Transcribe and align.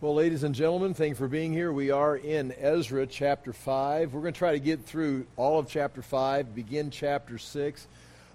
Well, 0.00 0.14
ladies 0.14 0.44
and 0.44 0.54
gentlemen, 0.54 0.94
thank 0.94 1.08
you 1.08 1.14
for 1.16 1.26
being 1.26 1.52
here. 1.52 1.72
We 1.72 1.90
are 1.90 2.16
in 2.16 2.52
Ezra 2.52 3.04
chapter 3.04 3.52
5. 3.52 4.14
We're 4.14 4.20
going 4.20 4.32
to 4.32 4.38
try 4.38 4.52
to 4.52 4.60
get 4.60 4.84
through 4.84 5.26
all 5.36 5.58
of 5.58 5.68
chapter 5.68 6.02
5, 6.02 6.54
begin 6.54 6.92
chapter 6.92 7.36
6. 7.36 7.88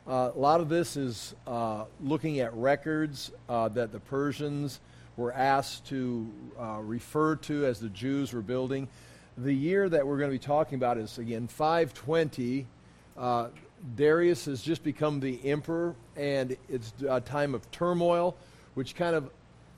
Uh, 0.05 0.31
a 0.35 0.37
lot 0.37 0.59
of 0.59 0.67
this 0.67 0.97
is 0.97 1.33
uh, 1.47 1.85
looking 2.01 2.41
at 2.41 2.53
records 2.53 3.31
uh, 3.47 3.69
that 3.69 3.93
the 3.93 4.01
Persians 4.01 4.81
were 5.15 5.31
asked 5.31 5.87
to 5.87 6.29
uh, 6.59 6.79
refer 6.81 7.37
to 7.37 7.65
as 7.65 7.79
the 7.79 7.87
Jews 7.87 8.33
were 8.33 8.41
building. 8.41 8.89
The 9.37 9.53
year 9.53 9.87
that 9.87 10.05
we're 10.05 10.17
going 10.17 10.31
to 10.31 10.37
be 10.37 10.45
talking 10.45 10.75
about 10.75 10.97
is, 10.97 11.17
again, 11.17 11.47
520. 11.47 12.67
Uh, 13.15 13.47
Darius 13.95 14.43
has 14.47 14.61
just 14.61 14.83
become 14.83 15.21
the 15.21 15.39
emperor, 15.45 15.95
and 16.17 16.57
it's 16.67 16.91
a 17.07 17.21
time 17.21 17.55
of 17.55 17.71
turmoil, 17.71 18.35
which 18.73 18.95
kind 18.95 19.15
of 19.15 19.29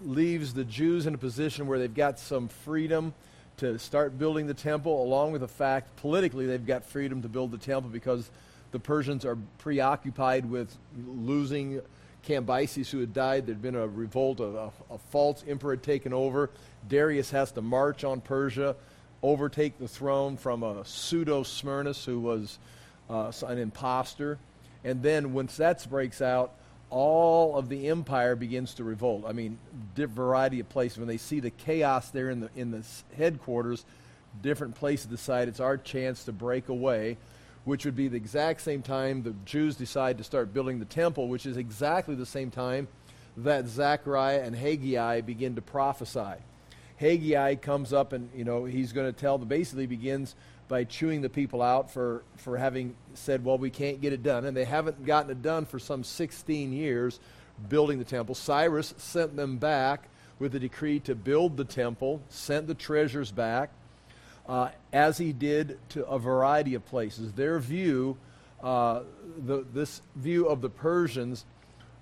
leaves 0.04 0.54
the 0.54 0.64
Jews 0.64 1.05
in 1.05 1.14
a 1.14 1.18
position 1.18 1.68
where 1.68 1.80
they've 1.80 1.93
got 1.93 2.20
some 2.20 2.48
freedom 2.48 3.14
to 3.57 3.80
start 3.80 4.20
building 4.20 4.48
the 4.48 4.53
temple, 4.53 5.02
along 5.02 5.31
with 5.31 5.41
the 5.41 5.48
fact 5.48 5.95
politically 5.98 6.45
they've 6.45 6.66
got 6.66 6.84
freedom 6.84 7.22
to 7.22 7.30
build 7.30 7.52
the 7.52 7.58
temple 7.58 7.90
because 7.90 8.30
the 8.72 8.80
Persians 8.80 9.23
are 9.23 9.38
preoccupied 9.59 10.50
with 10.50 10.76
losing 11.08 11.81
Cambyses, 12.27 12.89
who 12.89 13.00
had 13.00 13.13
died. 13.13 13.45
There'd 13.45 13.62
been 13.62 13.76
a 13.76 13.88
revolt, 13.88 14.39
a, 14.39 14.72
a, 14.89 14.98
false 15.12 15.44
emperor 15.48 15.73
had 15.73 15.84
taken 15.84 16.12
over. 16.12 16.50
Darius 16.89 17.30
has 17.31 17.52
to 17.53 17.62
march 17.62 18.03
on 18.03 18.20
Persia, 18.20 18.75
overtake 19.22 19.77
the 19.77 19.88
throne 19.88 20.36
from 20.36 20.64
a 20.64 20.84
pseudo 20.84 21.44
Smyrnus, 21.44 22.03
who 22.03 22.20
was 22.20 22.58
uh, 23.09 23.31
an 23.45 23.59
impostor. 23.59 24.39
And 24.84 25.02
then 25.02 25.34
once 25.34 25.58
that 25.58 25.88
breaks 25.89 26.22
out, 26.22 26.53
all 26.89 27.57
of 27.57 27.70
the 27.70 27.88
empire 27.89 28.35
begins 28.35 28.73
to 28.75 28.84
revolt. 28.84 29.25
I 29.27 29.31
mean, 29.31 29.57
variety 29.95 30.59
of 30.59 30.70
places. 30.70 30.98
When 30.98 31.08
they 31.08 31.17
see 31.17 31.39
the 31.39 31.49
chaos 31.49 32.09
there 32.09 32.30
in 32.30 32.39
the 32.41 32.49
in 32.55 32.71
the 32.71 32.84
headquarters, 33.17 33.85
different 34.41 34.75
places 34.75 35.08
decide 35.08 35.48
it's 35.48 35.59
our 35.59 35.77
chance 35.77 36.23
to 36.25 36.31
break 36.31 36.69
away, 36.69 37.17
which 37.63 37.86
would 37.86 37.95
be 37.95 38.08
the 38.08 38.17
exact 38.17 38.61
same 38.61 38.81
time 38.81 39.23
the 39.23 39.33
Jews 39.45 39.75
decide 39.75 40.17
to 40.19 40.23
start 40.23 40.53
building 40.53 40.80
the 40.80 40.86
temple, 40.86 41.28
which 41.28 41.45
is 41.45 41.58
exactly 41.58 42.16
the 42.16 42.25
same 42.25 42.52
time 42.52 42.88
that 43.38 43.67
Zechariah 43.67 44.41
and 44.44 44.56
Haggai 44.56 45.22
begin 45.22 45.56
to 45.56 45.61
prophesy. 45.61 46.36
Haggai 46.97 47.56
comes 47.56 47.91
up 47.91 48.13
and 48.13 48.30
you 48.36 48.45
know 48.45 48.66
he's 48.66 48.94
going 48.94 49.11
to 49.11 49.19
tell 49.19 49.38
the 49.38 49.45
basically 49.45 49.86
begins 49.86 50.36
by 50.67 50.83
chewing 50.83 51.21
the 51.21 51.30
people 51.30 51.61
out 51.61 51.91
for, 51.91 52.23
for 52.38 52.58
having 52.58 52.95
said, 53.13 53.45
well, 53.45 53.58
we 53.58 53.69
can't 53.69 54.02
get 54.02 54.13
it 54.13 54.23
done. 54.23 54.45
And 54.45 54.58
they 54.58 54.66
haven't 54.66 55.05
gotten 55.05 55.30
it 55.31 55.41
done 55.41 55.66
for 55.66 55.80
some 55.80 56.03
16 56.03 56.73
years 56.73 57.19
building 57.69 57.99
the 57.99 58.05
temple. 58.05 58.35
Cyrus 58.35 58.94
sent 58.97 59.35
them 59.35 59.57
back 59.57 60.07
with 60.39 60.55
a 60.55 60.59
decree 60.59 60.99
to 61.02 61.16
build 61.16 61.55
the 61.55 61.63
temple, 61.63 62.22
sent 62.30 62.67
the 62.67 62.73
treasures 62.73 63.31
back, 63.31 63.69
uh, 64.47 64.69
as 64.91 65.17
he 65.17 65.31
did 65.31 65.77
to 65.89 66.05
a 66.05 66.19
variety 66.19 66.75
of 66.75 66.85
places. 66.85 67.31
Their 67.33 67.59
view, 67.59 68.17
uh, 68.61 69.02
the, 69.45 69.66
this 69.73 70.02
view 70.16 70.47
of 70.47 70.61
the 70.61 70.69
Persians 70.69 71.45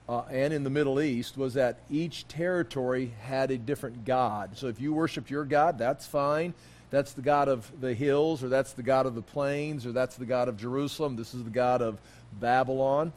uh, 0.10 0.24
and 0.30 0.54
in 0.54 0.64
the 0.64 0.70
Middle 0.70 1.00
East, 1.00 1.38
was 1.38 1.54
that 1.54 1.80
each 1.90 2.28
territory 2.28 3.14
had 3.22 3.52
a 3.52 3.58
different 3.58 4.04
god. 4.04 4.58
So 4.58 4.68
if 4.68 4.82
you 4.82 4.94
worshiped 4.94 5.30
your 5.30 5.46
god, 5.46 5.78
that's 5.78 6.08
fine 6.08 6.54
that's 6.94 7.14
the 7.14 7.24
God 7.24 7.48
of 7.48 7.72
the 7.82 7.96
hills, 7.96 8.44
or 8.44 8.50
that's 8.50 8.74
the 8.74 8.84
God 8.84 9.08
of 9.08 9.16
the 9.16 9.24
plains, 9.24 9.88
or 9.88 9.92
that's 9.92 10.16
the 10.16 10.28
God 10.28 10.48
of 10.48 10.58
Jerusalem. 10.58 11.16
This 11.16 11.34
is 11.34 11.44
the 11.44 11.50
God 11.50 11.82
of 11.82 12.00
Babylon. 12.40 13.12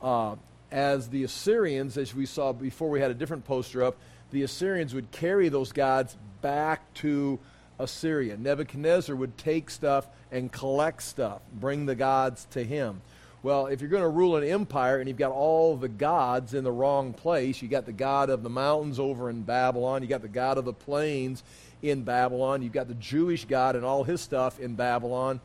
Uh, 0.00 0.36
as 0.72 1.10
the 1.10 1.24
Assyrians, 1.24 1.98
as 1.98 2.14
we 2.14 2.24
saw 2.24 2.54
before, 2.54 2.88
we 2.88 2.98
had 2.98 3.10
a 3.10 3.14
different 3.14 3.44
poster 3.44 3.84
up, 3.84 3.98
the 4.30 4.42
Assyrians 4.42 4.94
would 4.94 5.10
carry 5.10 5.50
those 5.50 5.70
gods 5.70 6.16
back 6.40 6.94
to 6.94 7.38
Assyria. 7.78 8.38
Nebuchadnezzar 8.38 9.14
would 9.14 9.36
take 9.36 9.68
stuff 9.68 10.06
and 10.32 10.50
collect 10.50 11.02
stuff, 11.02 11.42
bring 11.52 11.84
the 11.84 11.94
gods 11.94 12.46
to 12.52 12.64
him. 12.64 13.02
Well, 13.42 13.66
if 13.66 13.82
you're 13.82 13.90
going 13.90 14.02
to 14.02 14.08
rule 14.08 14.36
an 14.36 14.44
empire 14.44 14.98
and 14.98 15.08
you've 15.08 15.18
got 15.18 15.32
all 15.32 15.76
the 15.76 15.88
gods 15.88 16.54
in 16.54 16.64
the 16.64 16.72
wrong 16.72 17.12
place, 17.12 17.60
you 17.60 17.68
got 17.68 17.84
the 17.84 17.92
god 17.92 18.30
of 18.30 18.42
the 18.42 18.50
mountains 18.50 18.98
over 18.98 19.28
in 19.28 19.42
Babylon, 19.42 20.02
you 20.02 20.08
got 20.08 20.22
the 20.22 20.28
god 20.28 20.56
of 20.56 20.64
the 20.64 20.72
plains 20.72 21.42
in 21.82 22.02
Babylon. 22.02 22.62
You've 22.62 22.72
got 22.72 22.88
the 22.88 22.94
Jewish 22.94 23.44
God 23.44 23.76
and 23.76 23.84
all 23.84 24.04
his 24.04 24.20
stuff 24.20 24.60
in 24.60 24.74
Babylon. 24.74 25.40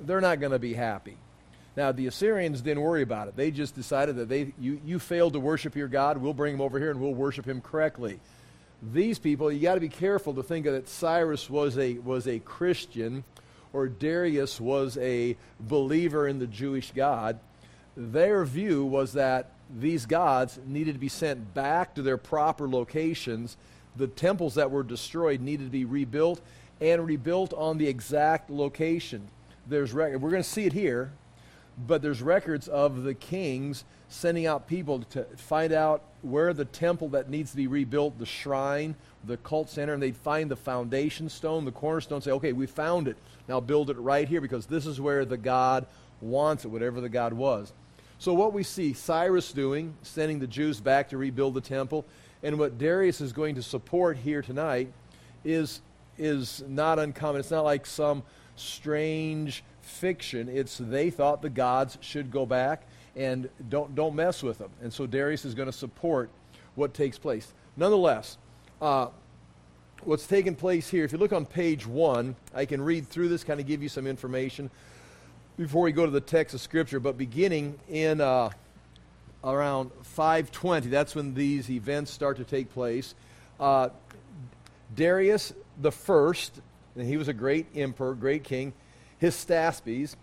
They're 0.00 0.20
not 0.20 0.40
going 0.40 0.52
to 0.52 0.58
be 0.58 0.74
happy. 0.74 1.16
Now, 1.76 1.90
the 1.92 2.06
Assyrians 2.06 2.60
didn't 2.60 2.82
worry 2.82 3.02
about 3.02 3.28
it. 3.28 3.36
They 3.36 3.50
just 3.50 3.74
decided 3.74 4.16
that 4.16 4.28
they, 4.28 4.52
you, 4.60 4.80
you 4.84 4.98
failed 4.98 5.32
to 5.32 5.40
worship 5.40 5.74
your 5.74 5.88
God. 5.88 6.18
We'll 6.18 6.34
bring 6.34 6.54
him 6.54 6.60
over 6.60 6.78
here 6.78 6.90
and 6.90 7.00
we'll 7.00 7.14
worship 7.14 7.46
him 7.46 7.60
correctly. 7.60 8.20
These 8.92 9.18
people, 9.18 9.50
you 9.50 9.60
got 9.60 9.74
to 9.74 9.80
be 9.80 9.88
careful 9.88 10.34
to 10.34 10.42
think 10.42 10.66
that 10.66 10.88
Cyrus 10.88 11.50
was 11.50 11.76
a, 11.78 11.94
was 11.94 12.28
a 12.28 12.38
Christian 12.40 13.24
or 13.72 13.88
Darius 13.88 14.60
was 14.60 14.96
a 14.98 15.36
believer 15.58 16.28
in 16.28 16.38
the 16.38 16.46
Jewish 16.46 16.92
God. 16.92 17.40
Their 17.96 18.44
view 18.44 18.84
was 18.84 19.14
that 19.14 19.50
these 19.76 20.06
gods 20.06 20.60
needed 20.66 20.92
to 20.92 20.98
be 20.98 21.08
sent 21.08 21.54
back 21.54 21.94
to 21.94 22.02
their 22.02 22.16
proper 22.16 22.68
locations 22.68 23.56
the 23.96 24.06
temples 24.06 24.54
that 24.54 24.70
were 24.70 24.82
destroyed 24.82 25.40
needed 25.40 25.64
to 25.64 25.70
be 25.70 25.84
rebuilt 25.84 26.40
and 26.80 27.06
rebuilt 27.06 27.52
on 27.54 27.78
the 27.78 27.86
exact 27.86 28.50
location. 28.50 29.28
There's 29.66 29.94
we're 29.94 30.18
going 30.18 30.34
to 30.34 30.42
see 30.42 30.66
it 30.66 30.72
here, 30.72 31.12
but 31.86 32.02
there's 32.02 32.22
records 32.22 32.68
of 32.68 33.02
the 33.02 33.14
kings 33.14 33.84
sending 34.08 34.46
out 34.46 34.68
people 34.68 35.00
to 35.10 35.24
find 35.36 35.72
out 35.72 36.02
where 36.22 36.52
the 36.52 36.64
temple 36.64 37.08
that 37.08 37.28
needs 37.28 37.50
to 37.50 37.56
be 37.56 37.66
rebuilt, 37.66 38.18
the 38.18 38.26
shrine, 38.26 38.94
the 39.24 39.36
cult 39.38 39.68
center, 39.68 39.94
and 39.94 40.02
they'd 40.02 40.16
find 40.16 40.50
the 40.50 40.56
foundation 40.56 41.28
stone, 41.28 41.64
the 41.64 41.72
cornerstone, 41.72 42.20
say, 42.20 42.30
okay, 42.30 42.52
we 42.52 42.66
found 42.66 43.08
it. 43.08 43.16
Now 43.48 43.60
build 43.60 43.90
it 43.90 43.98
right 43.98 44.28
here 44.28 44.40
because 44.40 44.66
this 44.66 44.86
is 44.86 45.00
where 45.00 45.24
the 45.24 45.36
God 45.36 45.86
wants 46.20 46.64
it, 46.64 46.68
whatever 46.68 47.00
the 47.00 47.08
God 47.08 47.32
was. 47.32 47.72
So, 48.18 48.32
what 48.32 48.52
we 48.52 48.62
see 48.62 48.92
Cyrus 48.92 49.52
doing, 49.52 49.94
sending 50.02 50.38
the 50.38 50.46
Jews 50.46 50.80
back 50.80 51.08
to 51.10 51.18
rebuild 51.18 51.54
the 51.54 51.60
temple, 51.60 52.04
and 52.44 52.58
what 52.58 52.76
Darius 52.78 53.22
is 53.22 53.32
going 53.32 53.54
to 53.54 53.62
support 53.62 54.18
here 54.18 54.42
tonight 54.42 54.92
is, 55.44 55.80
is 56.18 56.62
not 56.68 56.98
uncommon. 56.98 57.40
It's 57.40 57.50
not 57.50 57.64
like 57.64 57.86
some 57.86 58.22
strange 58.54 59.64
fiction. 59.80 60.50
It's 60.50 60.76
they 60.78 61.08
thought 61.08 61.40
the 61.40 61.48
gods 61.48 61.96
should 62.02 62.30
go 62.30 62.44
back 62.44 62.86
and 63.16 63.48
don't, 63.70 63.94
don't 63.94 64.14
mess 64.14 64.42
with 64.42 64.58
them. 64.58 64.70
And 64.82 64.92
so 64.92 65.06
Darius 65.06 65.46
is 65.46 65.54
going 65.54 65.66
to 65.66 65.72
support 65.72 66.28
what 66.74 66.92
takes 66.92 67.16
place. 67.16 67.54
Nonetheless, 67.78 68.36
uh, 68.82 69.08
what's 70.02 70.26
taking 70.26 70.54
place 70.54 70.88
here, 70.88 71.04
if 71.04 71.12
you 71.12 71.18
look 71.18 71.32
on 71.32 71.46
page 71.46 71.86
one, 71.86 72.36
I 72.54 72.66
can 72.66 72.82
read 72.82 73.08
through 73.08 73.30
this, 73.30 73.42
kind 73.42 73.58
of 73.58 73.66
give 73.66 73.82
you 73.82 73.88
some 73.88 74.06
information 74.06 74.70
before 75.56 75.82
we 75.82 75.92
go 75.92 76.04
to 76.04 76.12
the 76.12 76.20
text 76.20 76.54
of 76.54 76.60
Scripture. 76.60 77.00
But 77.00 77.16
beginning 77.16 77.78
in 77.88 78.20
uh, 78.20 78.50
around 79.44 79.90
520. 80.02 80.88
That's 80.88 81.14
when 81.14 81.34
these 81.34 81.70
events 81.70 82.10
start 82.10 82.38
to 82.38 82.44
take 82.44 82.72
place. 82.72 83.14
Uh, 83.60 83.90
Darius 84.94 85.52
the 85.80 85.92
first, 85.92 86.60
and 86.96 87.06
he 87.06 87.16
was 87.16 87.28
a 87.28 87.32
great 87.32 87.66
emperor, 87.74 88.14
great 88.14 88.44
king. 88.44 88.72
Hystaspes 89.20 90.16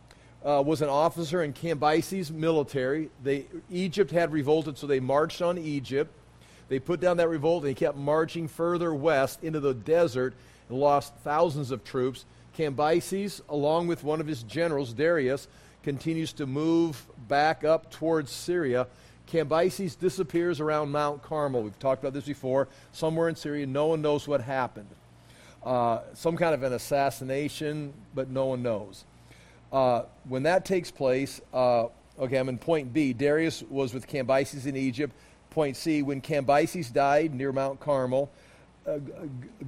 uh, 0.46 0.64
was 0.66 0.82
an 0.82 0.90
officer 0.90 1.44
in 1.44 1.54
Cambyses' 1.54 2.32
military. 2.32 3.09
They, 3.24 3.46
Egypt 3.70 4.12
had 4.12 4.32
revolted, 4.32 4.78
so 4.78 4.88
they 4.88 5.00
marched 5.00 5.42
on 5.42 5.58
Egypt. 5.58 6.12
They 6.70 6.80
put 6.80 7.02
down 7.02 7.18
that 7.18 7.28
revolt 7.28 7.64
and 7.64 7.70
he 7.70 7.76
kept 7.76 7.98
marching 7.98 8.48
further 8.48 8.94
west 8.94 9.44
into 9.44 9.59
the 9.59 9.74
desert 9.74 10.34
and 10.70 10.80
lost 10.80 11.14
thousands 11.18 11.70
of 11.70 11.84
troops. 11.84 12.26
Cambyses, 12.58 13.42
along 13.50 13.88
with 13.88 14.03
one 14.03 14.22
of 14.22 14.28
his 14.28 14.44
generals, 14.44 14.94
Darius, 14.94 15.48
continues 15.84 16.32
to 16.34 16.46
move 16.46 17.06
back 17.28 17.64
up 17.64 17.92
towards 17.92 18.32
Syria 18.32 18.88
Cambyses 19.31 19.97
disappears 19.97 20.59
around 20.59 20.92
Mount 20.92 21.24
Carmel. 21.24 21.64
We've 21.64 21.80
talked 21.80 22.03
about 22.03 22.14
this 22.14 22.25
before. 22.25 22.68
Somewhere 22.92 23.30
in 23.30 23.36
Syria, 23.36 23.66
no 23.66 23.88
one 23.88 24.02
knows 24.02 24.28
what 24.28 24.42
happened. 24.42 24.90
Uh, 25.64 26.00
some 26.14 26.35
kind 26.35 26.53
of 26.53 26.64
an 26.64 26.73
assassination, 26.73 27.94
but 28.14 28.29
no 28.29 28.47
one 28.47 28.61
knows. 28.61 29.06
Uh, 29.72 30.03
when 30.28 30.44
that 30.44 30.66
takes 30.66 30.91
place, 30.91 31.40
uh, 31.53 31.85
okay, 32.20 32.38
I'm 32.38 32.50
in 32.50 32.58
point 32.58 32.91
B. 32.91 33.14
Darius 33.14 33.64
was 33.70 33.94
with 33.94 34.06
Cambyses 34.06 34.66
in 34.66 34.76
Egypt. 34.76 35.16
Point 35.50 35.78
C, 35.78 36.02
when 36.02 36.20
Cambyses 36.20 36.91
died 36.91 37.34
near 37.34 37.53
Mount 37.53 37.79
Carmel, 37.79 38.29
uh, 38.85 38.97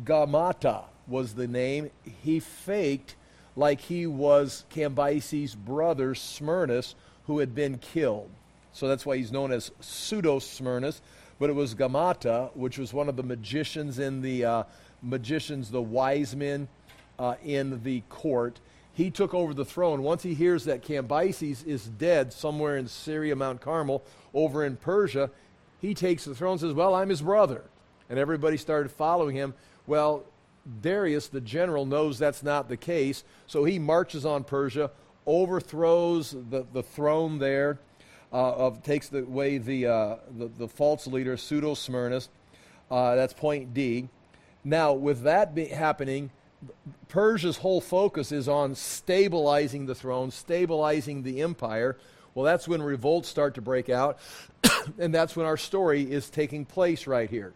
Gamata 0.04 0.84
was 1.08 1.36
the 1.36 1.48
name. 1.48 1.90
He 2.24 2.42
faked 2.42 3.16
like 3.56 3.80
he 3.80 4.08
was 4.08 4.66
Cambyses' 4.74 5.56
brother, 5.56 6.16
Smyrnus, 6.16 6.96
who 7.28 7.40
had 7.40 7.56
been 7.56 7.78
killed. 7.78 8.30
So 8.74 8.88
that's 8.88 9.06
why 9.06 9.18
he's 9.18 9.32
known 9.32 9.52
as 9.52 9.72
Pseudo 9.80 10.40
Smyrnus. 10.40 11.02
But 11.40 11.50
it 11.50 11.54
was 11.54 11.76
Gamata, 11.76 12.56
which 12.56 12.78
was 12.78 12.94
one 12.94 13.10
of 13.10 13.16
the 13.16 13.24
magicians 13.24 14.00
in 14.00 14.22
the 14.22 14.46
uh, 14.46 14.64
magicians, 15.02 15.72
the 15.72 15.82
wise 15.82 16.36
men 16.36 16.68
uh, 17.18 17.36
in 17.44 17.84
the 17.84 18.02
court. 18.10 18.60
He 18.94 19.10
took 19.10 19.34
over 19.34 19.54
the 19.54 19.66
throne. 19.66 20.04
Once 20.04 20.22
he 20.24 20.34
hears 20.36 20.66
that 20.66 20.84
Cambyses 20.84 21.66
is 21.66 21.86
dead 21.86 22.32
somewhere 22.32 22.78
in 22.78 22.88
Syria, 22.88 23.36
Mount 23.36 23.62
Carmel, 23.62 24.04
over 24.34 24.64
in 24.64 24.78
Persia, 24.78 25.32
he 25.80 25.94
takes 25.94 26.26
the 26.26 26.36
throne 26.36 26.54
and 26.54 26.62
says, 26.62 26.74
Well, 26.74 26.94
I'm 26.94 27.10
his 27.10 27.22
brother. 27.22 27.64
And 28.10 28.20
everybody 28.20 28.58
started 28.58 28.92
following 28.92 29.36
him. 29.36 29.54
Well, 29.88 30.24
Darius, 30.82 31.28
the 31.28 31.42
general, 31.42 31.86
knows 31.86 32.20
that's 32.20 32.44
not 32.44 32.70
the 32.70 32.78
case, 32.78 33.24
so 33.48 33.64
he 33.64 33.80
marches 33.80 34.26
on 34.26 34.44
Persia, 34.44 34.92
overthrows 35.26 36.32
the, 36.32 36.66
the 36.72 36.84
throne 36.84 37.40
there, 37.40 37.80
of, 38.34 38.84
takes 38.84 39.14
away 39.14 39.60
the, 39.60 39.88
uh, 39.88 40.16
the, 40.38 40.48
the, 40.48 40.68
false 40.68 41.06
leader, 41.08 41.38
Pseudo 41.38 41.76
Smyrnus. 41.76 42.30
Uh, 42.90 43.16
that's 43.16 43.34
point 43.34 43.74
D. 43.74 44.10
Now, 44.64 44.94
with 44.94 45.24
that 45.24 45.54
be 45.54 45.66
happening, 45.66 46.32
Persia's 47.10 47.58
whole 47.58 47.82
focus 47.82 48.32
is 48.32 48.48
on 48.48 48.76
stabilizing 48.76 49.86
the 49.86 49.96
throne, 49.96 50.32
stabilizing 50.32 51.24
the 51.24 51.42
empire. 51.42 51.98
Well, 52.34 52.46
that's 52.46 52.68
when 52.68 52.82
revolts 52.82 53.30
start 53.30 53.56
to 53.56 53.62
break 53.62 53.90
out, 53.90 54.18
and 54.98 55.14
that's 55.14 55.36
when 55.36 55.46
our 55.46 55.58
story 55.58 56.12
is 56.12 56.30
taking 56.30 56.66
place 56.66 57.06
right 57.06 57.30
here. 57.30 57.54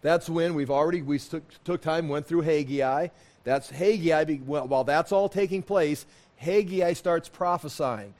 That's 0.00 0.28
when 0.28 0.54
we've 0.54 0.70
already 0.70 1.02
we 1.02 1.18
took, 1.18 1.42
took 1.64 1.80
time, 1.80 2.08
went 2.08 2.26
through 2.26 2.42
Haggai. 2.42 3.08
That's 3.44 3.70
Haggai. 3.70 4.36
While 4.36 4.84
that's 4.84 5.12
all 5.12 5.28
taking 5.28 5.62
place, 5.62 6.06
Haggai 6.36 6.92
starts 6.92 7.28
prophesying, 7.28 8.14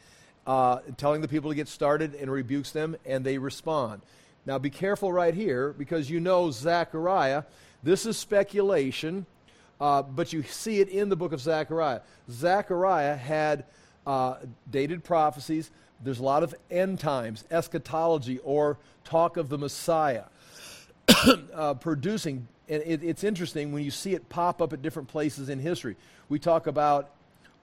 uh, 0.46 0.78
telling 0.96 1.20
the 1.20 1.28
people 1.28 1.50
to 1.50 1.56
get 1.56 1.68
started, 1.68 2.14
and 2.14 2.30
rebukes 2.30 2.70
them, 2.70 2.96
and 3.04 3.24
they 3.24 3.38
respond. 3.38 4.02
Now, 4.46 4.58
be 4.58 4.70
careful 4.70 5.12
right 5.12 5.34
here 5.34 5.72
because 5.72 6.10
you 6.10 6.20
know 6.20 6.50
Zechariah. 6.50 7.44
This 7.82 8.06
is 8.06 8.16
speculation 8.16 9.26
uh, 9.80 10.02
but 10.02 10.32
you 10.32 10.42
see 10.42 10.80
it 10.80 10.88
in 10.88 11.08
the 11.08 11.16
book 11.16 11.32
of 11.32 11.40
Zechariah. 11.40 12.00
Zechariah 12.30 13.16
had 13.16 13.64
uh, 14.06 14.36
dated 14.70 15.04
prophecies. 15.04 15.70
There's 16.02 16.20
a 16.20 16.22
lot 16.22 16.42
of 16.42 16.54
end 16.70 17.00
times, 17.00 17.44
eschatology, 17.50 18.38
or 18.44 18.78
talk 19.04 19.36
of 19.36 19.48
the 19.48 19.58
Messiah 19.58 20.24
uh, 21.54 21.74
producing. 21.74 22.48
And 22.68 22.82
it, 22.86 23.02
it's 23.02 23.24
interesting 23.24 23.72
when 23.72 23.84
you 23.84 23.90
see 23.90 24.14
it 24.14 24.28
pop 24.28 24.62
up 24.62 24.72
at 24.72 24.82
different 24.82 25.08
places 25.08 25.48
in 25.48 25.58
history. 25.58 25.96
We 26.28 26.38
talk 26.38 26.66
about 26.66 27.10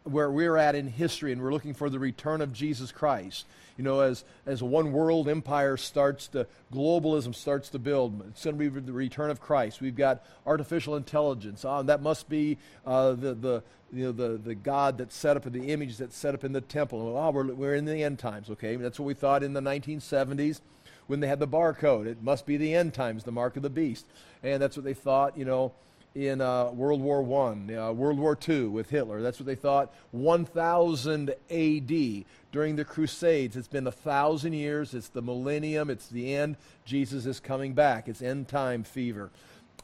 where 0.03 0.31
we're 0.31 0.57
at 0.57 0.75
in 0.75 0.87
history 0.87 1.31
and 1.31 1.41
we're 1.41 1.53
looking 1.53 1.73
for 1.73 1.89
the 1.89 1.99
return 1.99 2.41
of 2.41 2.51
Jesus 2.53 2.91
Christ. 2.91 3.45
You 3.77 3.83
know, 3.83 4.01
as, 4.01 4.23
as 4.45 4.61
one 4.61 4.91
world 4.91 5.29
empire 5.29 5.77
starts 5.77 6.27
to, 6.29 6.47
globalism 6.73 7.33
starts 7.35 7.69
to 7.69 7.79
build, 7.79 8.23
it's 8.27 8.43
going 8.43 8.57
to 8.57 8.69
be 8.69 8.79
the 8.79 8.93
return 8.93 9.29
of 9.29 9.39
Christ. 9.39 9.81
We've 9.81 9.95
got 9.95 10.23
artificial 10.45 10.95
intelligence. 10.95 11.63
Oh, 11.65 11.83
that 11.83 12.01
must 12.01 12.29
be 12.29 12.57
uh, 12.85 13.11
the, 13.11 13.33
the, 13.33 13.63
you 13.93 14.05
know, 14.05 14.11
the, 14.11 14.37
the 14.37 14.55
God 14.55 14.97
that 14.97 15.11
set 15.11 15.37
up 15.37 15.45
in 15.45 15.53
the 15.53 15.71
image 15.71 15.97
that's 15.97 16.17
set 16.17 16.33
up 16.33 16.43
in 16.43 16.51
the 16.51 16.61
temple. 16.61 17.15
Oh, 17.17 17.31
we're, 17.31 17.53
we're 17.53 17.75
in 17.75 17.85
the 17.85 18.03
end 18.03 18.19
times, 18.19 18.49
okay? 18.49 18.75
That's 18.75 18.99
what 18.99 19.05
we 19.05 19.13
thought 19.13 19.43
in 19.43 19.53
the 19.53 19.61
1970s 19.61 20.61
when 21.07 21.19
they 21.19 21.27
had 21.27 21.39
the 21.39 21.47
barcode. 21.47 22.07
It 22.07 22.23
must 22.23 22.45
be 22.45 22.57
the 22.57 22.73
end 22.73 22.93
times, 22.93 23.23
the 23.23 23.31
mark 23.31 23.55
of 23.55 23.63
the 23.63 23.69
beast. 23.69 24.05
And 24.43 24.61
that's 24.61 24.75
what 24.75 24.83
they 24.83 24.93
thought, 24.93 25.37
you 25.37 25.45
know, 25.45 25.73
in 26.13 26.41
uh, 26.41 26.71
World 26.71 27.01
War 27.01 27.21
I, 27.47 27.73
uh, 27.75 27.91
World 27.91 28.19
War 28.19 28.37
II 28.47 28.65
with 28.65 28.89
Hitler. 28.89 29.21
That's 29.21 29.39
what 29.39 29.45
they 29.45 29.55
thought. 29.55 29.93
1000 30.11 31.29
AD 31.49 32.25
during 32.51 32.75
the 32.75 32.85
Crusades. 32.85 33.55
It's 33.55 33.67
been 33.67 33.87
a 33.87 33.91
thousand 33.91 34.53
years. 34.53 34.93
It's 34.93 35.07
the 35.07 35.21
millennium. 35.21 35.89
It's 35.89 36.07
the 36.07 36.35
end. 36.35 36.57
Jesus 36.85 37.25
is 37.25 37.39
coming 37.39 37.73
back. 37.73 38.07
It's 38.09 38.21
end 38.21 38.49
time 38.49 38.83
fever. 38.83 39.29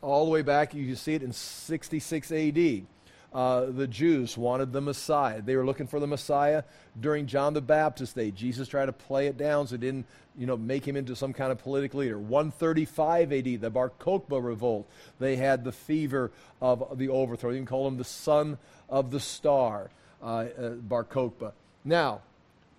All 0.02 0.26
the 0.26 0.32
way 0.32 0.42
back, 0.42 0.74
you 0.74 0.96
see 0.96 1.14
it 1.14 1.24
in 1.24 1.32
66 1.32 2.32
AD. 2.32 2.86
Uh, 3.34 3.66
the 3.66 3.88
Jews 3.88 4.38
wanted 4.38 4.72
the 4.72 4.82
Messiah. 4.82 5.42
They 5.42 5.56
were 5.56 5.66
looking 5.66 5.88
for 5.88 6.00
the 6.00 6.08
Messiah 6.08 6.64
during 7.00 7.28
John 7.28 7.54
the 7.54 7.62
Baptist 7.62 8.16
day. 8.16 8.32
Jesus 8.32 8.68
tried 8.68 8.86
to 8.86 8.94
play 8.94 9.28
it 9.28 9.38
down 9.38 9.68
so 9.68 9.76
it 9.76 9.82
didn't, 9.82 10.06
you 10.38 10.48
know, 10.48 10.58
make 10.58 10.88
him 10.88 10.96
into 10.96 11.16
some 11.16 11.34
kind 11.34 11.52
of 11.52 11.60
political 11.60 12.00
leader. 12.00 12.18
135 12.18 13.34
AD, 13.34 13.62
the 13.62 13.70
Bar 13.70 13.92
Kokhba 14.00 14.44
revolt. 14.44 14.90
They 15.20 15.36
had 15.36 15.64
the 15.64 15.72
fever 15.72 16.32
of 16.62 16.98
the 16.98 17.10
overthrow. 17.10 17.52
You 17.52 17.58
can 17.58 17.66
call 17.66 17.88
him 17.88 17.98
the 17.98 18.04
son 18.04 18.58
of 18.90 19.12
the 19.12 19.20
star, 19.20 19.90
uh, 20.24 20.26
uh, 20.26 20.70
Bar 20.70 21.04
Kokhba. 21.04 21.52
Now, 21.84 22.22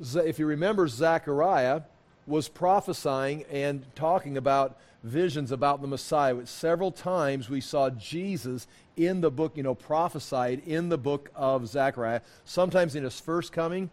if 0.01 0.39
you 0.39 0.47
remember, 0.47 0.89
Zechariah 0.89 1.83
was 2.29 2.49
prophesying 2.49 3.45
and 3.51 3.85
talking 3.95 4.37
about 4.37 4.79
visions 5.03 5.51
about 5.51 5.81
the 5.81 5.89
Messiah. 5.89 6.47
Several 6.47 6.91
times 6.93 7.49
we 7.49 7.61
saw 7.61 7.91
Jesus 7.91 8.67
in 8.97 9.21
the 9.21 9.31
book, 9.31 9.57
you 9.57 9.63
know, 9.63 9.75
prophesied 9.75 10.63
in 10.67 10.89
the 10.89 10.99
book 10.99 11.31
of 11.35 11.67
Zechariah, 11.69 12.21
sometimes 12.45 12.95
in 12.95 13.05
his 13.05 13.19
first 13.19 13.53
coming, 13.53 13.91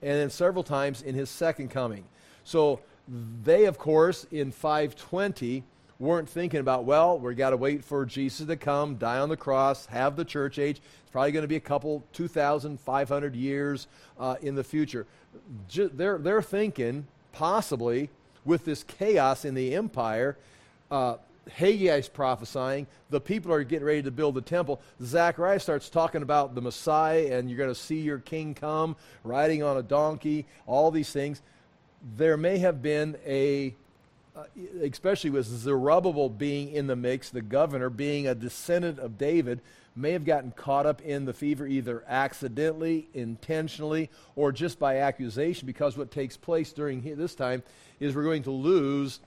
and 0.00 0.18
then 0.18 0.30
several 0.30 0.64
times 0.64 1.02
in 1.02 1.14
his 1.14 1.28
second 1.28 1.68
coming. 1.68 2.04
So 2.44 2.80
they, 3.08 3.66
of 3.66 3.78
course, 3.78 4.26
in 4.30 4.50
520, 4.50 5.64
weren't 5.98 6.28
thinking 6.28 6.60
about, 6.60 6.84
well, 6.84 7.18
we've 7.18 7.36
got 7.36 7.50
to 7.50 7.56
wait 7.56 7.84
for 7.84 8.04
Jesus 8.04 8.46
to 8.46 8.56
come, 8.56 8.96
die 8.96 9.18
on 9.18 9.28
the 9.28 9.36
cross, 9.36 9.86
have 9.86 10.16
the 10.16 10.24
church 10.24 10.58
age. 10.58 10.78
It's 11.02 11.10
probably 11.10 11.32
going 11.32 11.42
to 11.42 11.48
be 11.48 11.56
a 11.56 11.60
couple, 11.60 12.04
2,500 12.12 13.36
years 13.36 13.86
uh, 14.18 14.36
in 14.42 14.54
the 14.54 14.64
future. 14.64 15.06
they're, 15.68 16.18
they're 16.18 16.42
thinking, 16.42 17.06
possibly, 17.34 18.08
with 18.44 18.64
this 18.64 18.84
chaos 18.84 19.44
in 19.44 19.54
the 19.54 19.74
empire, 19.74 20.36
uh, 20.90 21.16
Haggai 21.52 21.96
is 21.96 22.08
prophesying. 22.08 22.86
The 23.10 23.20
people 23.20 23.52
are 23.52 23.62
getting 23.64 23.84
ready 23.86 24.02
to 24.02 24.10
build 24.10 24.34
the 24.34 24.40
temple. 24.40 24.80
Zechariah 25.02 25.60
starts 25.60 25.90
talking 25.90 26.22
about 26.22 26.54
the 26.54 26.62
Messiah, 26.62 27.28
and 27.32 27.50
you're 27.50 27.58
going 27.58 27.70
to 27.70 27.74
see 27.74 28.00
your 28.00 28.18
king 28.18 28.54
come 28.54 28.96
riding 29.22 29.62
on 29.62 29.76
a 29.76 29.82
donkey, 29.82 30.46
all 30.66 30.90
these 30.90 31.10
things. 31.10 31.42
There 32.16 32.36
may 32.36 32.58
have 32.58 32.82
been 32.82 33.16
a, 33.26 33.74
uh, 34.36 34.44
especially 34.82 35.30
with 35.30 35.46
Zerubbabel 35.46 36.30
being 36.30 36.70
in 36.70 36.86
the 36.86 36.96
mix, 36.96 37.30
the 37.30 37.42
governor 37.42 37.90
being 37.90 38.26
a 38.26 38.34
descendant 38.34 38.98
of 38.98 39.18
David, 39.18 39.60
may 39.96 40.12
have 40.12 40.24
gotten 40.24 40.50
caught 40.50 40.86
up 40.86 41.00
in 41.02 41.24
the 41.24 41.32
fever 41.32 41.66
either 41.66 42.04
accidentally, 42.08 43.08
intentionally, 43.14 44.10
or 44.34 44.52
just 44.52 44.78
by 44.78 44.98
accusation, 44.98 45.66
because 45.66 45.96
what 45.96 46.10
takes 46.10 46.36
place 46.36 46.72
during 46.72 47.00
this 47.16 47.34
time 47.34 47.62
is 48.00 48.14
we're 48.14 48.24
going 48.24 48.42
to 48.42 48.50
lose 48.50 49.20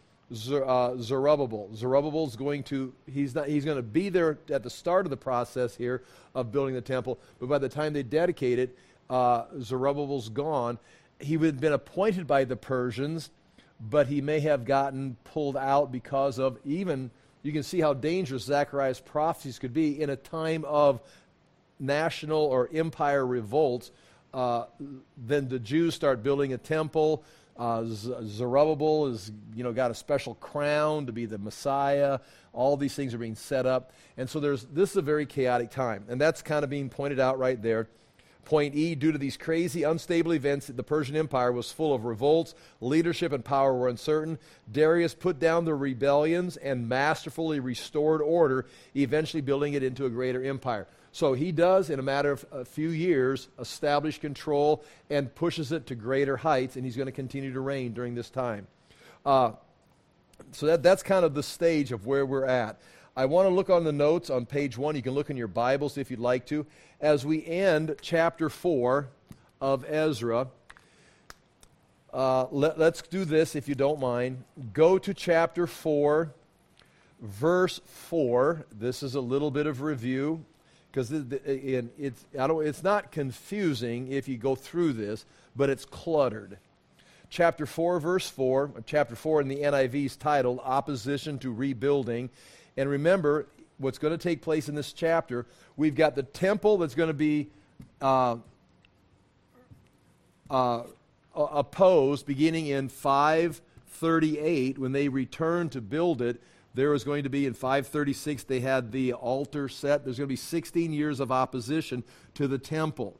uh, 0.51 0.95
Zerubbabel. 0.97 1.69
Zerubbabel's 1.73 2.35
going 2.35 2.63
to 2.63 2.93
he's 3.09 3.33
not 3.33 3.47
he's 3.47 3.63
going 3.63 3.77
to 3.77 3.83
be 3.83 4.09
there 4.09 4.37
at 4.51 4.61
the 4.61 4.69
start 4.69 5.05
of 5.05 5.09
the 5.09 5.17
process 5.17 5.75
here 5.75 6.03
of 6.35 6.51
building 6.51 6.75
the 6.75 6.81
temple, 6.81 7.17
but 7.39 7.47
by 7.47 7.57
the 7.57 7.69
time 7.69 7.93
they 7.93 8.03
dedicate 8.03 8.59
it, 8.59 8.77
uh, 9.09 9.45
Zerubbabel's 9.61 10.29
gone. 10.29 10.79
He 11.19 11.37
would 11.37 11.45
have 11.45 11.61
been 11.61 11.73
appointed 11.73 12.27
by 12.27 12.43
the 12.43 12.57
Persians, 12.57 13.31
but 13.79 14.07
he 14.07 14.21
may 14.21 14.41
have 14.41 14.65
gotten 14.65 15.15
pulled 15.23 15.55
out 15.55 15.91
because 15.91 16.39
of 16.39 16.59
even 16.65 17.09
you 17.43 17.51
can 17.51 17.63
see 17.63 17.79
how 17.79 17.93
dangerous 17.93 18.43
Zechariah's 18.43 18.99
prophecies 18.99 19.59
could 19.59 19.73
be 19.73 20.01
in 20.01 20.09
a 20.09 20.15
time 20.15 20.65
of 20.65 21.01
national 21.79 22.39
or 22.39 22.69
empire 22.73 23.25
revolts. 23.25 23.91
Uh, 24.33 24.65
then 25.17 25.47
the 25.47 25.59
Jews 25.59 25.95
start 25.95 26.23
building 26.23 26.53
a 26.53 26.57
temple. 26.57 27.23
Uh, 27.57 27.83
Zerubbabel 27.85 29.07
is, 29.07 29.31
you 29.56 29.63
know, 29.63 29.73
got 29.73 29.89
a 29.89 29.95
special 29.95 30.35
crown 30.35 31.07
to 31.07 31.11
be 31.11 31.25
the 31.25 31.37
Messiah. 31.37 32.19
All 32.53 32.77
these 32.77 32.94
things 32.94 33.13
are 33.13 33.17
being 33.17 33.35
set 33.35 33.65
up, 33.65 33.94
and 34.15 34.29
so 34.29 34.39
there's 34.39 34.65
this 34.65 34.91
is 34.91 34.97
a 34.97 35.01
very 35.01 35.25
chaotic 35.25 35.71
time, 35.71 36.06
and 36.07 36.19
that's 36.19 36.41
kind 36.41 36.63
of 36.63 36.69
being 36.69 36.89
pointed 36.89 37.19
out 37.19 37.39
right 37.39 37.59
there. 37.61 37.87
Point 38.47 38.75
E, 38.75 38.95
due 38.95 39.11
to 39.11 39.18
these 39.18 39.35
crazy, 39.35 39.83
unstable 39.83 40.33
events, 40.33 40.68
the 40.68 40.81
Persian 40.81 41.18
Empire 41.18 41.51
was 41.51 41.69
full 41.69 41.94
of 41.94 42.06
revolts, 42.06 42.56
leadership 42.80 43.33
and 43.33 43.44
power 43.44 43.73
were 43.73 43.89
uncertain. 43.89 44.39
Darius 44.71 45.13
put 45.13 45.37
down 45.37 45.66
the 45.66 45.75
rebellions 45.75 46.56
and 46.56 46.87
masterfully 46.87 47.59
restored 47.59 48.21
order, 48.21 48.66
eventually 48.95 49.42
building 49.42 49.73
it 49.73 49.83
into 49.83 50.06
a 50.06 50.09
greater 50.09 50.42
empire. 50.42 50.87
So 51.11 51.33
he 51.33 51.51
does, 51.51 51.89
in 51.89 51.99
a 51.99 52.04
matter 52.04 52.31
of 52.31 52.45
a 52.54 52.63
few 52.63 52.87
years, 52.87 53.49
establish 53.59 54.18
control 54.18 54.81
and 55.09 55.35
pushes 55.35 55.73
it 55.73 55.85
to 55.87 55.95
greater 55.95 56.37
heights, 56.37 56.77
and 56.77 56.85
he's 56.85 56.95
going 56.95 57.07
to 57.07 57.11
continue 57.11 57.51
to 57.51 57.59
reign 57.59 57.92
during 57.92 58.16
this 58.16 58.30
time. 58.30 58.68
Uh, 59.25 59.51
so 60.54 60.68
that, 60.68 60.83
that's 60.83 61.04
kind 61.04 61.25
of 61.25 61.33
the 61.33 61.44
stage 61.44 61.92
of 61.92 62.06
where 62.06 62.25
we're 62.25 62.45
at. 62.45 62.80
I 63.18 63.26
want 63.26 63.50
to 63.50 63.50
look 63.50 63.71
on 63.71 63.83
the 63.83 63.92
notes 63.92 64.30
on 64.30 64.45
page 64.45 64.78
one. 64.78 64.95
You 64.95 65.02
can 65.02 65.14
look 65.14 65.31
in 65.31 65.38
your 65.38 65.47
Bibles 65.47 65.97
if 65.97 66.12
you'd 66.12 66.19
like 66.19 66.45
to. 66.45 66.68
As 67.02 67.26
we 67.26 67.44
end 67.44 67.95
chapter 68.00 68.47
4 68.47 69.09
of 69.59 69.83
Ezra, 69.90 70.50
uh, 72.14 72.45
let, 72.52 72.80
us 72.80 73.02
do 73.02 73.26
this 73.26 73.56
if 73.56 73.68
you 73.68 73.74
don't 73.74 74.00
mind. 74.00 74.44
Go 74.71 75.00
to 75.00 75.16
chapter 75.16 75.66
4, 75.66 76.31
verse 77.19 77.81
4. 77.86 78.68
This 78.71 79.02
is 79.02 79.16
a 79.16 79.21
little 79.21 79.50
bit 79.50 79.66
of 79.66 79.81
review 79.81 80.45
because 80.92 81.12
it's, 81.12 82.24
it's 82.30 82.83
not 82.83 83.12
confusing 83.12 84.12
if 84.12 84.28
you 84.28 84.38
go 84.38 84.54
through 84.54 84.94
this, 84.94 85.26
but 85.56 85.71
it's 85.71 85.86
cluttered. 85.86 86.59
Chapter 87.31 87.66
4, 87.66 88.00
verse 88.00 88.30
4, 88.30 88.83
chapter 88.86 89.16
4 89.16 89.42
in 89.42 89.47
the 89.47 89.57
NIV 89.57 90.06
is 90.06 90.16
titled 90.16 90.59
Opposition 90.64 91.40
to 91.40 91.52
Rebuilding. 91.52 92.30
And 92.77 92.89
remember, 92.89 93.47
what's 93.79 93.97
going 93.97 94.17
to 94.17 94.17
take 94.17 94.41
place 94.41 94.69
in 94.69 94.75
this 94.75 94.93
chapter, 94.93 95.45
we've 95.75 95.95
got 95.95 96.15
the 96.15 96.23
temple 96.23 96.77
that's 96.77 96.95
going 96.95 97.09
to 97.09 97.13
be 97.13 97.49
uh, 98.01 98.37
uh, 100.49 100.83
opposed 101.35 102.25
beginning 102.25 102.67
in 102.67 102.89
538 102.89 104.77
when 104.77 104.91
they 104.91 105.09
return 105.09 105.69
to 105.69 105.81
build 105.81 106.21
it 106.21 106.41
There 106.73 106.91
was 106.91 107.03
going 107.03 107.23
to 107.23 107.29
be 107.29 107.47
in 107.47 107.53
536, 107.53 108.43
they 108.43 108.59
had 108.59 108.91
the 108.91 109.13
altar 109.13 109.67
set. 109.67 110.03
There's 110.03 110.17
going 110.17 110.27
to 110.27 110.31
be 110.31 110.35
16 110.35 110.93
years 110.93 111.19
of 111.19 111.31
opposition 111.31 112.03
to 112.35 112.47
the 112.47 112.59
temple. 112.59 113.19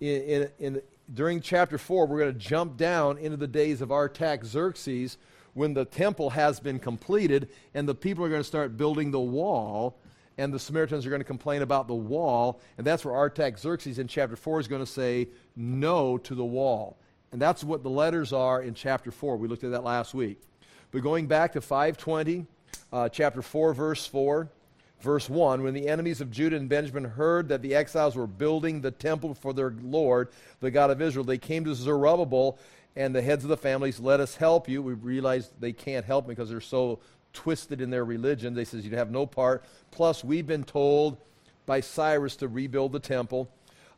In, 0.00 0.22
in, 0.22 0.48
in 0.58 0.82
during 1.12 1.40
chapter 1.40 1.78
4, 1.78 2.06
we're 2.06 2.18
going 2.18 2.32
to 2.34 2.38
jump 2.38 2.76
down 2.76 3.16
into 3.16 3.38
the 3.38 3.46
days 3.46 3.80
of 3.80 3.90
Artaxerxes 3.90 5.16
when 5.54 5.72
the 5.72 5.84
temple 5.84 6.30
has 6.30 6.60
been 6.60 6.78
completed 6.78 7.48
and 7.72 7.88
the 7.88 7.94
people 7.94 8.24
are 8.24 8.28
going 8.28 8.40
to 8.40 8.46
start 8.46 8.76
building 8.76 9.10
the 9.10 9.20
wall 9.20 9.96
and 10.36 10.52
the 10.52 10.58
Samaritans 10.58 11.06
are 11.06 11.10
going 11.10 11.20
to 11.20 11.24
complain 11.24 11.62
about 11.62 11.86
the 11.86 11.94
wall, 11.94 12.60
and 12.76 12.86
that's 12.86 13.04
where 13.04 13.14
Artaxerxes 13.14 14.00
in 14.00 14.08
chapter 14.08 14.34
4 14.34 14.60
is 14.60 14.68
going 14.68 14.82
to 14.82 14.90
say 14.90 15.28
no 15.54 16.18
to 16.18 16.34
the 16.34 16.44
wall. 16.44 16.98
And 17.30 17.40
that's 17.40 17.62
what 17.64 17.82
the 17.82 17.90
letters 17.90 18.32
are 18.32 18.62
in 18.62 18.74
chapter 18.74 19.10
4. 19.10 19.36
We 19.36 19.48
looked 19.48 19.64
at 19.64 19.70
that 19.70 19.84
last 19.84 20.12
week. 20.12 20.40
But 20.90 21.02
going 21.02 21.26
back 21.26 21.52
to 21.52 21.60
520, 21.60 22.46
uh, 22.92 23.08
chapter 23.08 23.42
4, 23.42 23.74
verse 23.74 24.06
4, 24.06 24.48
verse 25.00 25.28
1 25.28 25.62
When 25.62 25.74
the 25.74 25.88
enemies 25.88 26.20
of 26.20 26.30
Judah 26.30 26.56
and 26.56 26.68
Benjamin 26.68 27.04
heard 27.04 27.48
that 27.48 27.62
the 27.62 27.74
exiles 27.74 28.16
were 28.16 28.26
building 28.26 28.80
the 28.80 28.90
temple 28.90 29.34
for 29.34 29.52
their 29.52 29.74
Lord, 29.82 30.30
the 30.60 30.70
God 30.70 30.90
of 30.90 31.02
Israel, 31.02 31.24
they 31.24 31.38
came 31.38 31.64
to 31.64 31.74
Zerubbabel 31.74 32.58
and 32.96 33.14
the 33.14 33.22
heads 33.22 33.44
of 33.44 33.50
the 33.50 33.56
families, 33.56 34.00
Let 34.00 34.20
us 34.20 34.36
help 34.36 34.68
you. 34.68 34.82
We 34.82 34.94
realized 34.94 35.52
they 35.60 35.72
can't 35.72 36.04
help 36.04 36.26
because 36.26 36.48
they're 36.48 36.60
so 36.60 37.00
twisted 37.32 37.80
in 37.80 37.90
their 37.90 38.04
religion. 38.04 38.54
They 38.54 38.64
says 38.64 38.86
you 38.86 38.96
have 38.96 39.10
no 39.10 39.26
part. 39.26 39.64
Plus, 39.90 40.24
we've 40.24 40.46
been 40.46 40.64
told 40.64 41.18
by 41.66 41.80
Cyrus 41.80 42.36
to 42.36 42.48
rebuild 42.48 42.92
the 42.92 43.00
temple. 43.00 43.50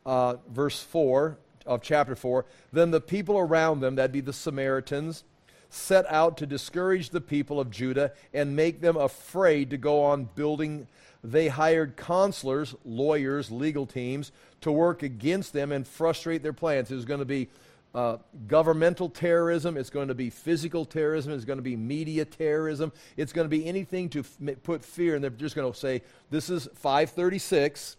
Uh, 0.05 0.35
verse 0.49 0.81
4 0.81 1.37
of 1.65 1.81
chapter 1.81 2.15
4. 2.15 2.45
Then 2.71 2.91
the 2.91 3.01
people 3.01 3.37
around 3.37 3.81
them, 3.81 3.95
that'd 3.95 4.11
be 4.11 4.21
the 4.21 4.33
Samaritans, 4.33 5.23
set 5.69 6.05
out 6.09 6.37
to 6.37 6.45
discourage 6.45 7.09
the 7.09 7.21
people 7.21 7.59
of 7.59 7.69
Judah 7.69 8.13
and 8.33 8.55
make 8.55 8.81
them 8.81 8.97
afraid 8.97 9.69
to 9.69 9.77
go 9.77 10.01
on 10.03 10.29
building. 10.35 10.87
They 11.23 11.49
hired 11.49 11.97
consulars, 11.97 12.73
lawyers, 12.85 13.51
legal 13.51 13.85
teams 13.85 14.31
to 14.61 14.71
work 14.71 15.03
against 15.03 15.53
them 15.53 15.71
and 15.71 15.85
frustrate 15.85 16.41
their 16.41 16.53
plans. 16.53 16.89
It 16.89 16.95
was 16.95 17.05
going 17.05 17.19
to 17.19 17.25
be 17.25 17.49
uh, 17.97 18.17
governmental 18.47 19.09
terrorism, 19.09 19.75
it's 19.75 19.89
going 19.89 20.07
to 20.07 20.13
be 20.13 20.29
physical 20.29 20.85
terrorism, 20.85 21.33
it's 21.33 21.45
going 21.45 21.57
to 21.57 21.63
be 21.63 21.75
media 21.75 22.23
terrorism, 22.23 22.91
it's 23.17 23.33
going 23.33 23.45
to 23.45 23.49
be 23.49 23.65
anything 23.65 24.07
to 24.07 24.19
f- 24.19 24.55
put 24.61 24.85
fear, 24.85 25.15
and 25.15 25.23
they're 25.23 25.31
just 25.31 25.55
going 25.55 25.71
to 25.71 25.75
say, 25.75 26.03
This 26.29 26.51
is 26.51 26.69
536, 26.75 27.97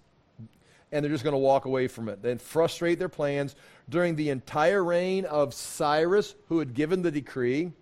and 0.92 1.04
they're 1.04 1.10
just 1.10 1.24
going 1.24 1.34
to 1.34 1.38
walk 1.38 1.64
away 1.64 1.88
from 1.88 2.08
it. 2.08 2.22
Then 2.22 2.38
frustrate 2.38 3.00
their 3.00 3.08
plans 3.08 3.56
during 3.88 4.14
the 4.14 4.30
entire 4.30 4.84
reign 4.84 5.24
of 5.24 5.52
Cyrus, 5.52 6.36
who 6.48 6.60
had 6.60 6.74
given 6.74 7.02
the 7.02 7.10
decree, 7.10 7.72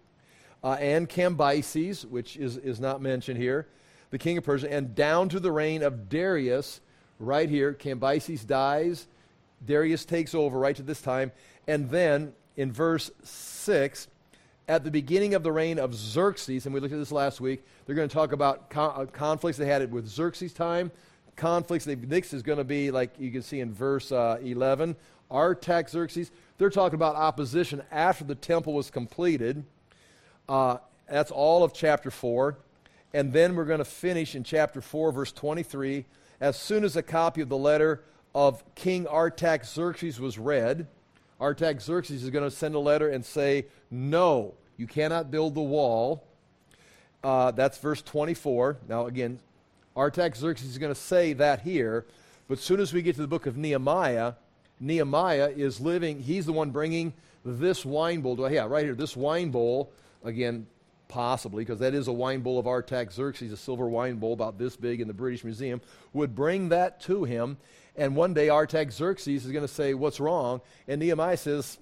uh, 0.65 0.79
and 0.81 1.07
Cambyses, 1.11 2.07
which 2.07 2.39
is, 2.39 2.57
is 2.57 2.81
not 2.81 3.03
mentioned 3.03 3.37
here, 3.37 3.69
the 4.09 4.17
king 4.17 4.39
of 4.39 4.45
Persia, 4.45 4.73
and 4.73 4.95
down 4.95 5.29
to 5.29 5.39
the 5.39 5.53
reign 5.53 5.83
of 5.83 6.09
Darius, 6.09 6.81
right 7.19 7.51
here. 7.51 7.75
Cambyses 7.75 8.47
dies, 8.47 9.07
Darius 9.65 10.05
takes 10.05 10.35
over 10.35 10.59
right 10.59 10.77
to 10.77 10.83
this 10.83 11.01
time, 11.01 11.33
and 11.67 11.91
then 11.91 12.33
in 12.57 12.73
verse 12.73 13.11
6, 13.23 14.09
at 14.69 14.83
the 14.83 14.91
beginning 14.91 15.35
of 15.35 15.43
the 15.43 15.53
reign 15.53 15.79
of 15.79 15.95
Xerxes, 15.95 16.67
and 16.67 16.75
we 16.75 16.81
looked 16.81 16.93
at 16.93 16.99
this 16.99 17.13
last 17.13 17.41
week, 17.41 17.65
they're 17.85 17.95
going 17.95 18.09
to 18.09 18.15
talk 18.15 18.33
about 18.33 18.73
uh, 18.75 19.07
conflicts 19.13 19.59
they 19.59 19.67
had 19.67 19.83
it 19.83 19.91
with 19.91 20.09
Xerxes' 20.09 20.53
time. 20.53 20.91
Conflicts, 21.37 21.85
they, 21.85 21.95
next 21.95 22.33
is 22.33 22.43
going 22.43 22.59
to 22.59 22.65
be, 22.65 22.91
like 22.91 23.11
you 23.19 23.31
can 23.31 23.43
see 23.43 23.61
in 23.61 23.73
verse 23.73 24.11
uh, 24.11 24.39
11, 24.43 24.97
Artaxerxes. 25.31 26.31
They're 26.59 26.71
talking 26.71 26.97
about 26.97 27.15
opposition 27.15 27.83
after 27.91 28.25
the 28.25 28.35
temple 28.35 28.73
was 28.73 28.91
completed. 28.91 29.65
Uh, 30.49 30.79
that's 31.09 31.31
all 31.31 31.63
of 31.63 31.73
chapter 31.73 32.11
4. 32.11 32.57
And 33.15 33.33
then 33.33 33.55
we're 33.55 33.65
going 33.65 33.79
to 33.79 33.85
finish 33.85 34.35
in 34.35 34.43
chapter 34.43 34.81
4, 34.81 35.13
verse 35.13 35.33
23. 35.33 36.05
As 36.41 36.59
soon 36.59 36.85
as 36.85 36.97
a 36.97 37.03
copy 37.03 37.41
of 37.41 37.49
the 37.49 37.57
letter 37.57 38.03
of 38.35 38.63
King 38.75 39.07
Artaxerxes 39.07 40.21
was 40.21 40.39
read, 40.39 40.87
Artaxerxes 41.41 42.23
is 42.23 42.31
going 42.31 42.49
to 42.49 42.55
send 42.55 42.75
a 42.75 42.79
letter 42.79 43.09
and 43.09 43.25
say, 43.25 43.67
No, 43.91 44.55
you 44.77 44.87
cannot 44.87 45.31
build 45.31 45.55
the 45.55 45.63
wall. 45.63 46.25
Uh, 47.23 47.51
that's 47.51 47.79
verse 47.79 48.03
24. 48.03 48.79
Now, 48.89 49.07
again, 49.07 49.41
Artaxerxes 49.97 50.69
is 50.69 50.79
going 50.79 50.95
to 50.95 51.01
say 51.01 51.33
that 51.35 51.63
here, 51.63 52.07
but 52.49 52.59
soon 52.59 52.81
as 52.81 52.93
we 52.93 53.03
get 53.03 53.17
to 53.17 53.23
the 53.23 53.29
book 53.29 53.47
of 53.47 53.57
Nehemiah, 53.57 54.35
Nehemiah 54.79 55.53
is 55.57 55.81
living, 55.81 56.21
he's 56.21 56.47
the 56.47 56.53
one 56.53 56.71
bringing 56.71 57.15
this 57.45 57.85
wine 57.85 58.21
bowl. 58.21 58.51
Yeah, 58.51 58.67
right 58.67 58.85
here, 58.85 58.95
this 58.95 59.17
wine 59.17 59.51
bowl, 59.51 59.91
again, 60.23 60.67
possibly, 61.09 61.65
because 61.65 61.79
that 61.79 61.95
is 61.95 62.09
a 62.09 62.13
wine 62.13 62.41
bowl 62.41 62.59
of 62.59 62.67
Artaxerxes, 62.67 63.53
a 63.53 63.57
silver 63.57 63.89
wine 63.89 64.17
bowl 64.17 64.33
about 64.33 64.59
this 64.59 64.77
big 64.77 65.01
in 65.01 65.09
the 65.09 65.15
British 65.15 65.45
Museum, 65.45 65.81
would 66.13 66.35
bring 66.35 66.69
that 66.69 67.01
to 67.03 67.25
him. 67.25 67.57
And 67.97 68.15
one 68.15 68.35
day 68.35 68.51
Artaxerxes 68.51 69.45
is 69.47 69.53
going 69.53 69.67
to 69.67 69.73
say, 69.73 69.95
What's 69.95 70.21
wrong? 70.21 70.61
And 70.87 71.01
Nehemiah 71.01 71.37
says, 71.37 71.79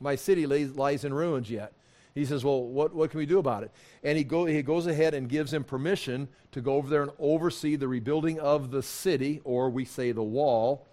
My 0.00 0.16
city 0.16 0.46
lays, 0.46 0.76
lies 0.76 1.04
in 1.04 1.12
ruins 1.12 1.50
yet. 1.50 1.72
He 2.14 2.24
says, 2.24 2.44
Well, 2.44 2.62
what, 2.62 2.94
what 2.94 3.10
can 3.10 3.18
we 3.18 3.26
do 3.26 3.38
about 3.38 3.64
it? 3.64 3.72
And 4.02 4.16
he, 4.16 4.24
go, 4.24 4.44
he 4.44 4.62
goes 4.62 4.86
ahead 4.86 5.14
and 5.14 5.28
gives 5.28 5.52
him 5.52 5.64
permission 5.64 6.28
to 6.52 6.60
go 6.60 6.74
over 6.74 6.88
there 6.88 7.02
and 7.02 7.10
oversee 7.18 7.76
the 7.76 7.88
rebuilding 7.88 8.38
of 8.38 8.70
the 8.70 8.82
city, 8.82 9.40
or 9.44 9.68
we 9.70 9.84
say 9.84 10.12
the 10.12 10.22
wall. 10.22 10.86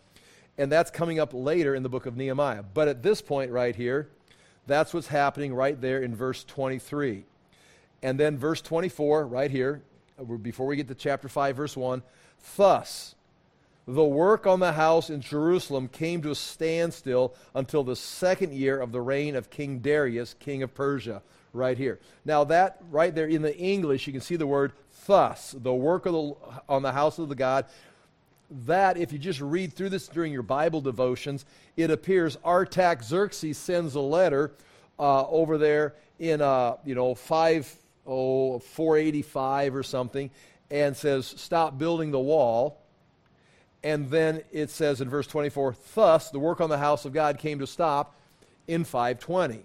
And 0.58 0.72
that's 0.72 0.92
coming 0.92 1.20
up 1.20 1.34
later 1.34 1.76
in 1.76 1.84
the 1.84 1.90
book 1.90 2.06
of 2.06 2.18
Nehemiah. 2.18 2.64
But 2.64 2.88
at 2.88 3.04
this 3.04 3.22
point, 3.22 3.52
right 3.52 3.76
here, 3.76 4.10
that's 4.68 4.94
what's 4.94 5.08
happening 5.08 5.54
right 5.54 5.80
there 5.80 6.02
in 6.02 6.16
verse 6.16 6.44
23. 6.44 7.26
And 8.04 8.20
then 8.20 8.38
verse 8.38 8.62
24, 8.62 9.28
right 9.28 9.52
here, 9.52 9.82
before 10.42 10.66
we 10.66 10.76
get 10.76 10.88
to 10.88 10.96
chapter 10.96 11.30
5, 11.30 11.56
verse 11.56 11.78
1 11.78 12.02
Thus, 12.58 13.16
the 13.88 14.04
work 14.04 14.46
on 14.46 14.60
the 14.60 14.74
house 14.74 15.10
in 15.10 15.22
Jerusalem 15.22 15.88
came 15.88 16.22
to 16.22 16.32
a 16.32 16.36
standstill 16.36 17.34
until 17.56 17.84
the 17.84 17.96
second 17.96 18.54
year 18.54 18.80
of 18.80 18.92
the 18.92 19.02
reign 19.02 19.36
of 19.36 19.50
King 19.50 19.80
Darius, 19.80 20.36
king 20.40 20.64
of 20.64 20.74
Persia, 20.74 21.22
right 21.54 21.78
here. 21.78 22.00
Now, 22.24 22.44
that 22.46 22.78
right 22.92 23.14
there 23.14 23.28
in 23.28 23.42
the 23.42 23.58
English, 23.58 24.08
you 24.08 24.14
can 24.14 24.22
see 24.22 24.36
the 24.36 24.48
word 24.48 24.74
thus, 25.06 25.56
the 25.58 25.74
work 25.74 26.04
the, 26.04 26.36
on 26.70 26.84
the 26.84 26.92
house 26.92 27.20
of 27.20 27.30
the 27.30 27.36
God. 27.36 27.66
That, 28.66 28.98
if 28.98 29.14
you 29.14 29.20
just 29.20 29.42
read 29.42 29.74
through 29.74 29.90
this 29.90 30.08
during 30.08 30.32
your 30.32 30.44
Bible 30.44 30.82
devotions, 30.82 31.46
it 31.78 31.90
appears 31.90 32.38
Artaxerxes 32.46 33.58
sends 33.58 33.96
a 33.96 34.02
letter 34.02 34.52
uh, 35.00 35.26
over 35.28 35.58
there 35.58 35.96
in, 36.20 36.42
uh, 36.42 36.76
you 36.86 36.94
know, 36.94 37.16
5, 37.16 37.76
oh, 38.06 38.60
485 38.60 39.76
or 39.76 39.84
something, 39.84 40.30
and 40.70 40.96
says, 40.96 41.26
stop 41.26 41.78
building 41.78 42.12
the 42.12 42.20
wall 42.20 42.81
and 43.84 44.10
then 44.10 44.44
it 44.52 44.70
says 44.70 45.02
in 45.02 45.10
verse 45.10 45.28
24, 45.28 45.76
thus 45.96 46.30
the 46.30 46.40
work 46.40 46.62
on 46.62 46.70
the 46.70 46.78
house 46.78 47.06
of 47.06 47.14
God 47.14 47.40
came 47.40 47.60
to 47.60 47.68
stop 47.68 48.16
in 48.68 48.84
520. 48.84 49.64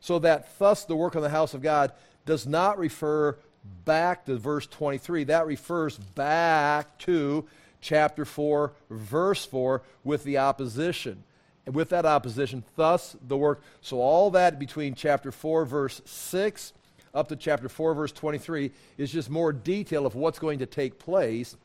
So 0.00 0.18
that 0.20 0.58
thus 0.58 0.84
the 0.84 0.96
work 0.96 1.16
on 1.16 1.22
the 1.22 1.28
house 1.28 1.54
of 1.54 1.62
God 1.62 1.92
does 2.24 2.46
not 2.46 2.78
refer 2.78 3.36
back 3.84 4.24
to 4.26 4.36
verse 4.36 4.66
23. 4.66 5.24
That 5.24 5.46
refers 5.46 5.98
back 5.98 6.98
to 6.98 7.46
chapter 7.80 8.24
4, 8.24 8.72
verse 8.90 9.44
4, 9.44 9.82
with 10.04 10.24
the 10.24 10.38
opposition. 10.38 11.24
And 11.66 11.74
with 11.74 11.90
that 11.90 12.06
opposition, 12.06 12.64
thus 12.76 13.16
the 13.26 13.36
work. 13.36 13.60
So 13.82 14.00
all 14.00 14.30
that 14.30 14.58
between 14.58 14.94
chapter 14.94 15.30
4, 15.30 15.66
verse 15.66 16.00
6, 16.06 16.72
up 17.12 17.28
to 17.28 17.36
chapter 17.36 17.68
4, 17.68 17.94
verse 17.94 18.12
23, 18.12 18.70
is 18.96 19.12
just 19.12 19.28
more 19.28 19.52
detail 19.52 20.06
of 20.06 20.14
what's 20.14 20.38
going 20.38 20.60
to 20.60 20.66
take 20.66 20.98
place 20.98 21.56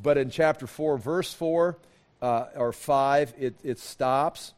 but 0.00 0.16
in 0.18 0.30
chapter 0.30 0.66
4, 0.66 0.98
verse 0.98 1.32
4 1.32 1.78
uh, 2.20 2.44
or 2.54 2.72
5, 2.72 3.34
it, 3.38 3.54
it 3.62 3.78
stops, 3.78 4.54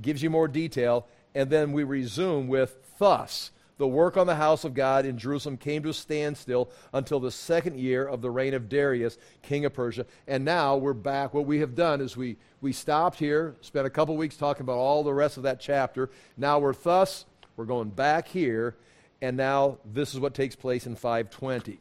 gives 0.00 0.22
you 0.22 0.30
more 0.30 0.48
detail, 0.48 1.06
and 1.34 1.50
then 1.50 1.72
we 1.72 1.84
resume 1.84 2.48
with 2.48 2.76
thus. 2.98 3.50
The 3.78 3.86
work 3.86 4.16
on 4.16 4.26
the 4.26 4.34
house 4.34 4.64
of 4.64 4.74
God 4.74 5.06
in 5.06 5.18
Jerusalem 5.18 5.56
came 5.56 5.84
to 5.84 5.90
a 5.90 5.94
standstill 5.94 6.68
until 6.92 7.20
the 7.20 7.30
second 7.30 7.78
year 7.78 8.04
of 8.04 8.20
the 8.20 8.30
reign 8.30 8.52
of 8.54 8.68
Darius, 8.68 9.16
king 9.42 9.64
of 9.64 9.72
Persia. 9.72 10.04
And 10.26 10.44
now 10.44 10.76
we're 10.76 10.94
back. 10.94 11.32
What 11.32 11.46
we 11.46 11.60
have 11.60 11.76
done 11.76 12.00
is 12.00 12.16
we, 12.16 12.38
we 12.60 12.72
stopped 12.72 13.20
here, 13.20 13.54
spent 13.60 13.86
a 13.86 13.90
couple 13.90 14.16
weeks 14.16 14.36
talking 14.36 14.62
about 14.62 14.78
all 14.78 15.04
the 15.04 15.14
rest 15.14 15.36
of 15.36 15.44
that 15.44 15.60
chapter. 15.60 16.10
Now 16.36 16.58
we're 16.58 16.72
thus, 16.72 17.24
we're 17.56 17.66
going 17.66 17.90
back 17.90 18.26
here, 18.26 18.74
and 19.22 19.36
now 19.36 19.78
this 19.84 20.12
is 20.12 20.18
what 20.18 20.34
takes 20.34 20.56
place 20.56 20.84
in 20.84 20.96
520. 20.96 21.78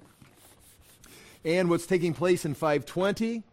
And 1.46 1.70
what's 1.70 1.86
taking 1.86 2.14
place 2.14 2.46
in 2.46 2.54
520 2.54 3.44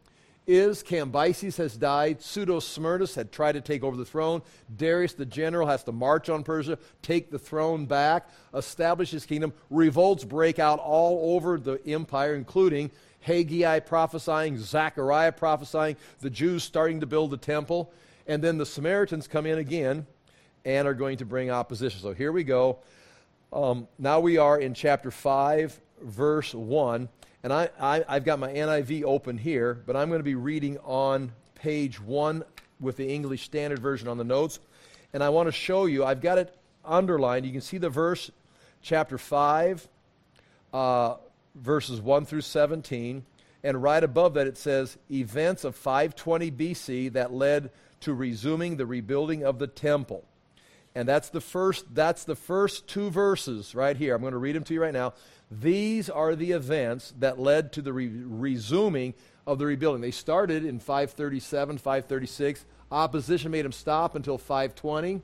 is 0.46 0.82
Cambyses 0.82 1.56
has 1.56 1.76
died. 1.76 2.20
Pseudo 2.20 2.60
Smyrnus 2.60 3.14
had 3.14 3.32
tried 3.32 3.52
to 3.52 3.60
take 3.60 3.82
over 3.82 3.96
the 3.96 4.04
throne. 4.04 4.42
Darius 4.74 5.14
the 5.14 5.24
general 5.24 5.66
has 5.66 5.84
to 5.84 5.92
march 5.92 6.28
on 6.28 6.42
Persia, 6.42 6.78
take 7.02 7.30
the 7.30 7.38
throne 7.38 7.86
back, 7.86 8.28
establish 8.54 9.10
his 9.10 9.24
kingdom. 9.24 9.54
Revolts 9.70 10.24
break 10.24 10.58
out 10.58 10.78
all 10.80 11.34
over 11.34 11.58
the 11.58 11.80
empire, 11.86 12.34
including 12.34 12.90
Haggai 13.20 13.80
prophesying, 13.80 14.58
Zechariah 14.58 15.32
prophesying, 15.32 15.96
the 16.20 16.30
Jews 16.30 16.62
starting 16.62 17.00
to 17.00 17.06
build 17.06 17.30
the 17.30 17.38
temple. 17.38 17.92
And 18.26 18.42
then 18.42 18.58
the 18.58 18.66
Samaritans 18.66 19.26
come 19.26 19.46
in 19.46 19.58
again 19.58 20.06
and 20.64 20.86
are 20.86 20.94
going 20.94 21.18
to 21.18 21.24
bring 21.24 21.50
opposition. 21.50 22.00
So 22.00 22.12
here 22.12 22.32
we 22.32 22.44
go. 22.44 22.78
Um, 23.52 23.88
now 23.98 24.20
we 24.20 24.36
are 24.36 24.58
in 24.58 24.74
chapter 24.74 25.10
5 25.10 25.80
verse 26.02 26.54
1. 26.54 27.08
And 27.44 27.52
I, 27.52 27.68
I, 27.78 28.02
I've 28.08 28.24
got 28.24 28.38
my 28.38 28.50
NIV 28.50 29.04
open 29.04 29.36
here, 29.36 29.74
but 29.84 29.94
I'm 29.94 30.08
going 30.08 30.18
to 30.18 30.24
be 30.24 30.34
reading 30.34 30.78
on 30.78 31.30
page 31.54 32.00
1 32.00 32.42
with 32.80 32.96
the 32.96 33.06
English 33.06 33.42
Standard 33.42 33.80
Version 33.80 34.08
on 34.08 34.16
the 34.16 34.24
notes. 34.24 34.60
And 35.12 35.22
I 35.22 35.28
want 35.28 35.48
to 35.48 35.52
show 35.52 35.84
you, 35.84 36.06
I've 36.06 36.22
got 36.22 36.38
it 36.38 36.56
underlined. 36.86 37.44
You 37.44 37.52
can 37.52 37.60
see 37.60 37.76
the 37.76 37.90
verse, 37.90 38.30
chapter 38.80 39.18
5, 39.18 39.86
uh, 40.72 41.16
verses 41.54 42.00
1 42.00 42.24
through 42.24 42.40
17. 42.40 43.26
And 43.62 43.82
right 43.82 44.02
above 44.02 44.32
that, 44.34 44.46
it 44.46 44.56
says, 44.56 44.96
Events 45.10 45.64
of 45.64 45.76
520 45.76 46.50
BC 46.50 47.12
that 47.12 47.30
led 47.30 47.70
to 48.00 48.14
resuming 48.14 48.78
the 48.78 48.86
rebuilding 48.86 49.44
of 49.44 49.58
the 49.58 49.66
temple. 49.66 50.24
And 50.94 51.06
that's 51.06 51.28
the 51.28 51.40
first 51.40 51.92
that's 51.92 52.24
the 52.24 52.36
first 52.36 52.86
two 52.86 53.10
verses 53.10 53.74
right 53.74 53.96
here. 53.96 54.14
I'm 54.14 54.20
going 54.20 54.32
to 54.32 54.38
read 54.38 54.54
them 54.54 54.62
to 54.64 54.74
you 54.74 54.80
right 54.80 54.92
now. 54.92 55.12
These 55.60 56.10
are 56.10 56.34
the 56.34 56.52
events 56.52 57.12
that 57.18 57.38
led 57.38 57.72
to 57.72 57.82
the 57.82 57.92
re- 57.92 58.08
resuming 58.08 59.14
of 59.46 59.58
the 59.58 59.66
rebuilding. 59.66 60.00
They 60.00 60.10
started 60.10 60.64
in 60.64 60.78
537, 60.80 61.78
536. 61.78 62.64
Opposition 62.90 63.50
made 63.50 63.64
them 63.64 63.72
stop 63.72 64.14
until 64.14 64.38
520. 64.38 65.20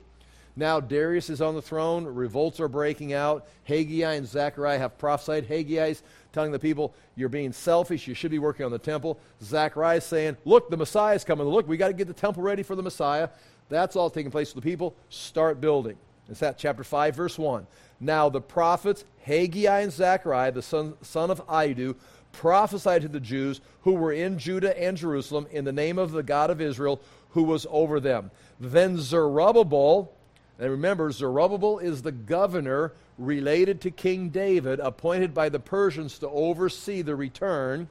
Now 0.55 0.79
Darius 0.79 1.29
is 1.29 1.41
on 1.41 1.55
the 1.55 1.61
throne. 1.61 2.05
Revolts 2.05 2.59
are 2.59 2.67
breaking 2.67 3.13
out. 3.13 3.47
Haggai 3.63 4.13
and 4.13 4.27
Zechariah 4.27 4.79
have 4.79 4.97
prophesied. 4.97 5.45
Haggai 5.45 5.87
is 5.87 6.03
telling 6.33 6.51
the 6.51 6.59
people, 6.59 6.93
You're 7.15 7.29
being 7.29 7.53
selfish. 7.53 8.07
You 8.07 8.13
should 8.13 8.31
be 8.31 8.39
working 8.39 8.65
on 8.65 8.71
the 8.71 8.79
temple. 8.79 9.17
Zechariah 9.41 9.97
is 9.97 10.03
saying, 10.03 10.37
Look, 10.45 10.69
the 10.69 10.77
Messiah 10.77 11.15
is 11.15 11.23
coming. 11.23 11.47
Look, 11.47 11.67
we 11.67 11.77
got 11.77 11.87
to 11.87 11.93
get 11.93 12.07
the 12.07 12.13
temple 12.13 12.43
ready 12.43 12.63
for 12.63 12.75
the 12.75 12.83
Messiah. 12.83 13.29
That's 13.69 13.95
all 13.95 14.09
taking 14.09 14.31
place. 14.31 14.49
So 14.49 14.55
the 14.55 14.61
people 14.61 14.95
start 15.09 15.61
building. 15.61 15.97
It's 16.31 16.39
that 16.39 16.57
chapter 16.57 16.83
5, 16.83 17.15
verse 17.15 17.37
1. 17.37 17.67
Now 17.99 18.29
the 18.29 18.41
prophets, 18.41 19.03
Haggai 19.23 19.81
and 19.81 19.91
Zechariah, 19.91 20.53
the 20.53 20.61
son, 20.61 20.95
son 21.01 21.29
of 21.29 21.41
Iddo, 21.51 21.95
prophesied 22.31 23.01
to 23.01 23.09
the 23.09 23.19
Jews 23.19 23.59
who 23.81 23.91
were 23.91 24.13
in 24.13 24.39
Judah 24.39 24.79
and 24.81 24.95
Jerusalem 24.95 25.45
in 25.51 25.65
the 25.65 25.73
name 25.73 25.99
of 25.99 26.11
the 26.11 26.23
God 26.23 26.49
of 26.49 26.61
Israel 26.61 27.01
who 27.31 27.43
was 27.43 27.67
over 27.69 27.99
them. 27.99 28.31
Then 28.59 28.97
Zerubbabel, 28.97 30.13
and 30.57 30.71
remember, 30.71 31.11
Zerubbabel 31.11 31.79
is 31.79 32.01
the 32.01 32.13
governor 32.13 32.93
related 33.17 33.81
to 33.81 33.91
King 33.91 34.29
David, 34.29 34.79
appointed 34.79 35.33
by 35.33 35.49
the 35.49 35.59
Persians 35.59 36.17
to 36.19 36.29
oversee 36.29 37.01
the 37.01 37.15
return. 37.15 37.89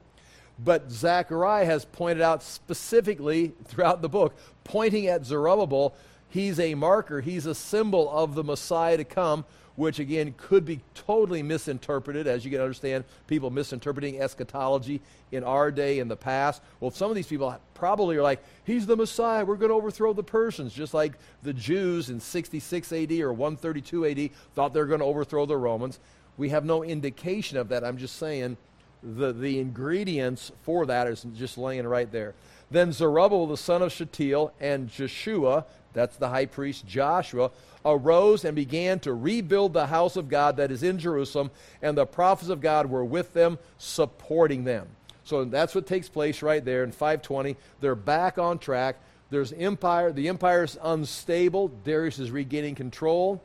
But 0.58 0.90
Zechariah 0.90 1.64
has 1.66 1.84
pointed 1.84 2.22
out 2.22 2.42
specifically 2.42 3.52
throughout 3.64 4.02
the 4.02 4.08
book, 4.08 4.34
pointing 4.64 5.06
at 5.08 5.24
Zerubbabel, 5.24 5.94
he's 6.30 6.58
a 6.58 6.74
marker, 6.74 7.20
he's 7.20 7.46
a 7.46 7.54
symbol 7.54 8.10
of 8.10 8.34
the 8.34 8.42
Messiah 8.42 8.96
to 8.96 9.04
come, 9.04 9.44
which 9.76 9.98
again 9.98 10.34
could 10.36 10.64
be 10.64 10.80
totally 10.94 11.42
misinterpreted, 11.42 12.26
as 12.26 12.44
you 12.44 12.50
can 12.50 12.60
understand, 12.60 13.04
people 13.26 13.50
misinterpreting 13.50 14.20
eschatology 14.20 15.00
in 15.32 15.44
our 15.44 15.70
day, 15.70 15.98
in 15.98 16.08
the 16.08 16.16
past. 16.16 16.62
Well, 16.80 16.90
some 16.90 17.10
of 17.10 17.16
these 17.16 17.26
people 17.26 17.58
probably 17.74 18.16
are 18.16 18.22
like, 18.22 18.42
He's 18.64 18.86
the 18.86 18.96
Messiah, 18.96 19.44
we're 19.44 19.56
going 19.56 19.70
to 19.70 19.76
overthrow 19.76 20.12
the 20.12 20.22
Persians, 20.22 20.72
just 20.72 20.94
like 20.94 21.14
the 21.42 21.52
Jews 21.52 22.10
in 22.10 22.20
66 22.20 22.92
AD 22.92 23.12
or 23.12 23.32
132 23.32 24.06
AD 24.06 24.30
thought 24.54 24.72
they 24.72 24.80
were 24.80 24.86
going 24.86 25.00
to 25.00 25.06
overthrow 25.06 25.46
the 25.46 25.56
Romans. 25.56 25.98
We 26.36 26.50
have 26.50 26.64
no 26.64 26.82
indication 26.82 27.58
of 27.58 27.68
that. 27.68 27.84
I'm 27.84 27.98
just 27.98 28.16
saying 28.16 28.56
the, 29.02 29.32
the 29.32 29.58
ingredients 29.58 30.52
for 30.62 30.86
that 30.86 31.06
is 31.06 31.26
just 31.36 31.58
laying 31.58 31.86
right 31.86 32.10
there. 32.10 32.34
Then 32.70 32.92
Zerubbabel, 32.92 33.46
the 33.46 33.56
son 33.56 33.82
of 33.82 33.92
Shealtiel, 33.92 34.52
and 34.60 34.88
Jeshua, 34.88 35.64
that's 35.92 36.16
the 36.16 36.28
high 36.28 36.46
priest 36.46 36.86
Joshua, 36.86 37.50
arose 37.84 38.44
and 38.44 38.54
began 38.54 39.00
to 39.00 39.14
rebuild 39.14 39.72
the 39.72 39.86
house 39.86 40.16
of 40.16 40.28
God 40.28 40.56
that 40.58 40.70
is 40.70 40.82
in 40.82 40.98
Jerusalem, 40.98 41.50
and 41.82 41.96
the 41.96 42.06
prophets 42.06 42.50
of 42.50 42.60
God 42.60 42.86
were 42.86 43.04
with 43.04 43.32
them, 43.32 43.58
supporting 43.78 44.64
them. 44.64 44.86
So 45.24 45.44
that's 45.44 45.74
what 45.74 45.86
takes 45.86 46.08
place 46.08 46.42
right 46.42 46.64
there 46.64 46.82
in 46.82 46.92
520. 46.92 47.56
They're 47.80 47.94
back 47.94 48.38
on 48.38 48.58
track. 48.58 48.96
There's 49.30 49.52
empire. 49.52 50.12
The 50.12 50.28
empire 50.28 50.64
is 50.64 50.76
unstable. 50.82 51.68
Darius 51.84 52.18
is 52.18 52.30
regaining 52.30 52.74
control. 52.74 53.40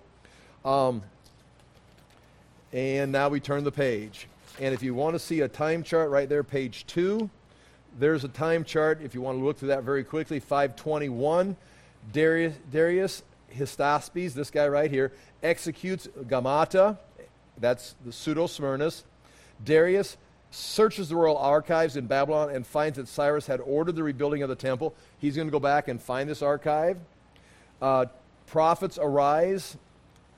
Um, 0.63 1.03
and 2.73 3.11
now 3.11 3.29
we 3.29 3.39
turn 3.39 3.63
the 3.63 3.71
page. 3.71 4.27
And 4.59 4.73
if 4.73 4.81
you 4.81 4.95
want 4.95 5.13
to 5.13 5.19
see 5.19 5.41
a 5.41 5.47
time 5.47 5.83
chart 5.83 6.09
right 6.09 6.27
there, 6.27 6.43
page 6.43 6.85
two, 6.87 7.29
there's 7.99 8.23
a 8.23 8.29
time 8.29 8.63
chart. 8.63 9.01
If 9.01 9.13
you 9.13 9.21
want 9.21 9.37
to 9.37 9.45
look 9.45 9.59
through 9.59 9.69
that 9.69 9.83
very 9.83 10.03
quickly, 10.03 10.39
521. 10.39 11.55
Darius, 12.11 12.55
Darius 12.71 13.23
this 13.57 14.51
guy 14.51 14.67
right 14.67 14.91
here, 14.91 15.13
executes 15.41 16.07
Gamata, 16.27 16.97
that's 17.57 17.95
the 18.05 18.11
pseudo 18.11 18.47
Smyrnus. 18.47 19.03
Darius 19.63 20.17
searches 20.51 21.09
the 21.09 21.15
royal 21.15 21.37
archives 21.37 21.95
in 21.97 22.05
Babylon 22.05 22.49
and 22.49 22.65
finds 22.65 22.97
that 22.97 23.07
Cyrus 23.07 23.47
had 23.47 23.61
ordered 23.61 23.95
the 23.95 24.03
rebuilding 24.03 24.43
of 24.43 24.49
the 24.49 24.55
temple. 24.55 24.93
He's 25.19 25.35
going 25.35 25.47
to 25.47 25.51
go 25.51 25.59
back 25.59 25.87
and 25.87 26.01
find 26.01 26.29
this 26.29 26.41
archive. 26.41 26.97
Uh, 27.81 28.05
prophets 28.47 28.97
arise. 29.01 29.77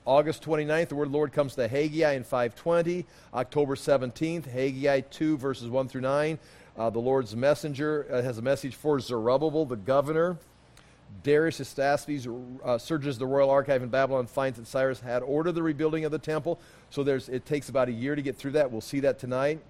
August 0.04 0.42
29th, 0.42 0.88
the 0.88 0.94
word 0.94 1.08
the 1.08 1.12
Lord 1.12 1.32
comes 1.32 1.54
to 1.54 1.68
Haggai 1.68 2.12
in 2.12 2.24
520. 2.24 3.04
October 3.34 3.74
17th, 3.74 4.46
Haggai 4.46 5.00
2, 5.00 5.36
verses 5.36 5.68
1 5.68 5.88
through 5.88 6.00
9. 6.00 6.38
Uh, 6.78 6.90
the 6.90 6.98
Lord's 6.98 7.36
messenger 7.36 8.06
uh, 8.10 8.22
has 8.22 8.38
a 8.38 8.42
message 8.42 8.74
for 8.74 8.98
Zerubbabel, 9.00 9.66
the 9.66 9.76
governor. 9.76 10.38
Darius 11.22 11.58
Hystaspes 11.58 12.26
uh, 12.64 12.78
searches 12.78 13.18
the 13.18 13.26
royal 13.26 13.50
archive 13.50 13.82
in 13.82 13.88
Babylon, 13.88 14.26
finds 14.26 14.58
that 14.58 14.66
Cyrus 14.66 15.00
had 15.00 15.22
ordered 15.22 15.52
the 15.52 15.62
rebuilding 15.62 16.04
of 16.04 16.12
the 16.12 16.18
temple. 16.18 16.60
So 16.90 17.02
there's, 17.02 17.28
it 17.28 17.46
takes 17.46 17.68
about 17.68 17.88
a 17.88 17.92
year 17.92 18.14
to 18.14 18.22
get 18.22 18.36
through 18.36 18.52
that. 18.52 18.70
We'll 18.70 18.80
see 18.80 19.00
that 19.00 19.18
tonight. 19.18 19.60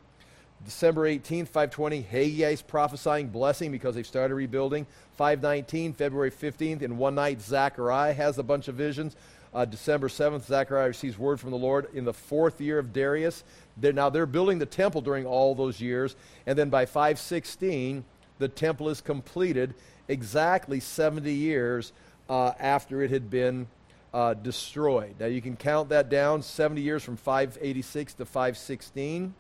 December 0.65 1.09
18th, 1.09 1.47
520, 1.47 2.03
Haggai 2.03 2.51
is 2.51 2.63
prophesying 2.63 3.29
blessing 3.29 3.71
because 3.71 3.95
they've 3.95 4.07
started 4.07 4.35
rebuilding. 4.35 4.87
519, 5.17 5.93
February 5.93 6.33
15th, 6.33 6.83
in 6.83 6.99
one 6.99 7.15
night, 7.15 7.41
Zechariah 7.41 8.13
has 8.13 8.39
a 8.39 8.43
bunch 8.43 8.67
of 8.67 8.75
visions. 8.75 9.15
Uh, 9.55 9.65
December 9.65 10.09
7th, 10.09 10.45
Zechariah 10.45 10.89
receives 10.89 11.17
word 11.17 11.41
from 11.41 11.53
the 11.53 11.57
Lord 11.57 11.89
in 11.95 12.05
the 12.05 12.13
fourth 12.13 12.61
year 12.61 12.79
of 12.79 12.93
Darius. 12.93 13.45
They're, 13.77 13.93
now, 13.93 14.11
they're 14.11 14.27
building 14.27 14.59
the 14.59 14.67
temple 14.67 15.01
during 15.01 15.27
all 15.27 15.55
those 15.55 15.81
years. 15.81 16.17
And 16.47 16.59
then 16.59 16.71
by 16.71 16.87
516, 16.87 18.05
the 18.39 18.49
temple 18.49 18.89
is 18.89 19.01
completed 19.01 19.75
exactly 20.09 20.81
70 20.81 21.33
years 21.33 21.93
uh, 22.29 22.53
after 22.59 23.03
it 23.03 23.11
had 23.11 23.31
been 23.31 23.67
uh, 24.13 24.35
destroyed. 24.35 25.15
Now 25.21 25.27
you 25.27 25.41
can 25.41 25.57
count 25.57 25.91
that 25.91 26.09
down 26.09 26.43
70 26.43 26.81
years 26.81 27.03
from 27.03 27.17
586 27.17 28.15
to 28.15 28.25
516, 28.25 29.35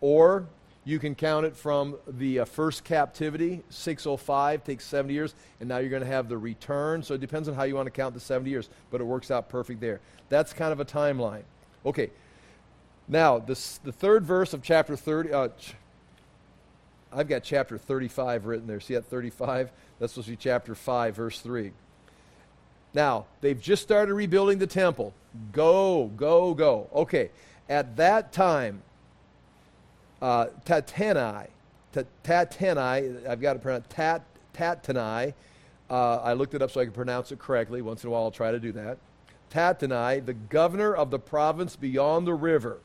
or 0.00 0.46
you 0.84 0.98
can 0.98 1.14
count 1.14 1.44
it 1.44 1.56
from 1.56 1.96
the 2.06 2.40
uh, 2.40 2.44
first 2.44 2.84
captivity, 2.84 3.62
605 3.68 4.64
takes 4.64 4.84
70 4.86 5.12
years, 5.12 5.34
and 5.60 5.68
now 5.68 5.78
you're 5.78 5.90
going 5.90 6.02
to 6.02 6.08
have 6.08 6.28
the 6.28 6.38
return. 6.38 7.02
So 7.02 7.14
it 7.14 7.20
depends 7.20 7.48
on 7.48 7.54
how 7.54 7.64
you 7.64 7.74
want 7.74 7.86
to 7.86 7.90
count 7.90 8.14
the 8.14 8.20
70 8.20 8.48
years, 8.48 8.70
but 8.90 9.00
it 9.00 9.04
works 9.04 9.30
out 9.30 9.48
perfect 9.48 9.80
there. 9.80 10.00
That's 10.28 10.52
kind 10.52 10.72
of 10.72 10.80
a 10.80 10.84
timeline. 10.84 11.42
Okay. 11.84 12.10
Now, 13.06 13.38
this, 13.38 13.78
the 13.84 13.92
third 13.92 14.24
verse 14.24 14.54
of 14.54 14.62
chapter 14.62 14.96
30, 14.96 15.32
uh, 15.32 15.48
ch- 15.48 15.74
I've 17.12 17.28
got 17.28 17.42
chapter 17.42 17.78
35 17.78 18.46
written 18.46 18.66
there. 18.66 18.80
See 18.80 18.94
that 18.94 19.06
35? 19.06 19.70
That's 19.98 20.12
supposed 20.12 20.26
to 20.26 20.32
be 20.32 20.36
chapter 20.36 20.74
5, 20.74 21.16
verse 21.16 21.40
3. 21.40 21.72
Now, 22.94 23.26
they've 23.40 23.60
just 23.60 23.82
started 23.82 24.14
rebuilding 24.14 24.58
the 24.58 24.66
temple. 24.66 25.14
Go, 25.52 26.10
go, 26.16 26.54
go. 26.54 26.88
Okay, 26.94 27.30
at 27.68 27.96
that 27.96 28.32
time, 28.32 28.82
uh, 30.20 30.46
Tattenai, 30.64 31.48
Tattenai, 32.24 33.26
I've 33.26 33.40
got 33.40 33.54
to 33.54 33.58
pronounce 33.58 33.86
Tat, 33.88 34.22
Tattenai. 34.54 35.34
Uh, 35.90 36.16
I 36.16 36.32
looked 36.34 36.54
it 36.54 36.62
up 36.62 36.70
so 36.70 36.80
I 36.80 36.84
could 36.84 36.94
pronounce 36.94 37.32
it 37.32 37.38
correctly. 37.38 37.82
Once 37.82 38.04
in 38.04 38.08
a 38.08 38.10
while, 38.10 38.24
I'll 38.24 38.30
try 38.30 38.50
to 38.50 38.60
do 38.60 38.72
that. 38.72 38.98
Tattenai, 39.50 40.24
the 40.24 40.34
governor 40.34 40.94
of 40.94 41.10
the 41.10 41.18
province 41.18 41.76
beyond 41.76 42.26
the 42.26 42.34
river. 42.34 42.78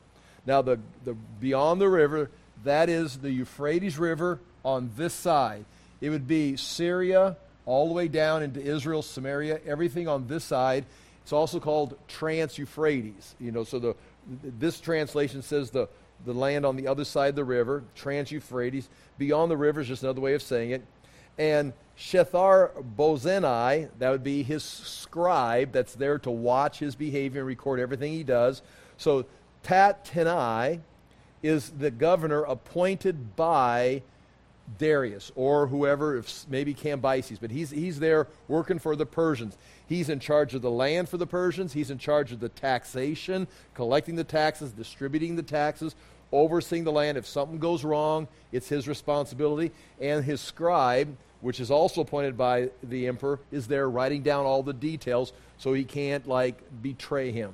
Now, 0.46 0.62
the, 0.62 0.78
the 1.04 1.14
beyond 1.14 1.80
the 1.80 1.88
river, 1.88 2.30
that 2.64 2.88
is 2.88 3.18
the 3.18 3.30
Euphrates 3.30 3.98
River 3.98 4.40
on 4.64 4.90
this 4.96 5.14
side. 5.14 5.64
It 6.00 6.10
would 6.10 6.26
be 6.26 6.56
Syria 6.56 7.36
all 7.66 7.88
the 7.88 7.94
way 7.94 8.08
down 8.08 8.42
into 8.42 8.60
Israel, 8.60 9.02
Samaria, 9.02 9.60
everything 9.66 10.08
on 10.08 10.26
this 10.26 10.44
side. 10.44 10.84
It's 11.22 11.32
also 11.32 11.60
called 11.60 11.96
Trans 12.08 12.58
Euphrates. 12.58 13.34
You 13.40 13.52
know, 13.52 13.64
so 13.64 13.78
the 13.78 13.96
this 14.26 14.80
translation 14.80 15.42
says 15.42 15.70
the 15.70 15.88
the 16.24 16.32
land 16.32 16.64
on 16.64 16.76
the 16.76 16.86
other 16.86 17.04
side 17.04 17.30
of 17.30 17.36
the 17.36 17.44
river, 17.44 17.84
Trans 17.94 18.30
Euphrates. 18.30 18.88
Beyond 19.18 19.50
the 19.50 19.56
river 19.56 19.80
is 19.80 19.88
just 19.88 20.02
another 20.02 20.20
way 20.20 20.34
of 20.34 20.42
saying 20.42 20.70
it. 20.70 20.82
And 21.36 21.72
Shethar 21.98 22.70
Bozenai, 22.96 23.88
that 23.98 24.10
would 24.10 24.24
be 24.24 24.42
his 24.42 24.62
scribe 24.62 25.72
that's 25.72 25.94
there 25.94 26.18
to 26.20 26.30
watch 26.30 26.78
his 26.78 26.94
behavior 26.94 27.40
and 27.40 27.46
record 27.46 27.80
everything 27.80 28.12
he 28.12 28.24
does. 28.24 28.62
So 28.96 29.26
Tattenai 29.64 30.80
is 31.44 31.68
the 31.78 31.90
governor 31.90 32.42
appointed 32.42 33.36
by 33.36 34.00
Darius 34.78 35.30
or 35.36 35.66
whoever, 35.66 36.16
if 36.16 36.46
maybe 36.48 36.74
Cambyses, 36.74 37.38
but 37.38 37.50
he's, 37.50 37.68
he's 37.68 38.00
there 38.00 38.28
working 38.48 38.78
for 38.78 38.96
the 38.96 39.04
Persians. 39.04 39.58
He's 39.86 40.08
in 40.08 40.20
charge 40.20 40.54
of 40.54 40.62
the 40.62 40.70
land 40.70 41.10
for 41.10 41.18
the 41.18 41.26
Persians. 41.26 41.74
He's 41.74 41.90
in 41.90 41.98
charge 41.98 42.32
of 42.32 42.40
the 42.40 42.48
taxation, 42.48 43.46
collecting 43.74 44.16
the 44.16 44.24
taxes, 44.24 44.72
distributing 44.72 45.36
the 45.36 45.42
taxes, 45.42 45.94
overseeing 46.32 46.84
the 46.84 46.92
land. 46.92 47.18
If 47.18 47.26
something 47.26 47.58
goes 47.58 47.84
wrong, 47.84 48.26
it's 48.50 48.70
his 48.70 48.88
responsibility. 48.88 49.70
And 50.00 50.24
his 50.24 50.40
scribe, 50.40 51.14
which 51.42 51.60
is 51.60 51.70
also 51.70 52.00
appointed 52.00 52.38
by 52.38 52.70
the 52.82 53.06
emperor, 53.06 53.38
is 53.52 53.66
there 53.66 53.90
writing 53.90 54.22
down 54.22 54.46
all 54.46 54.62
the 54.62 54.72
details 54.72 55.34
so 55.58 55.74
he 55.74 55.84
can't, 55.84 56.26
like, 56.26 56.56
betray 56.80 57.32
him. 57.32 57.52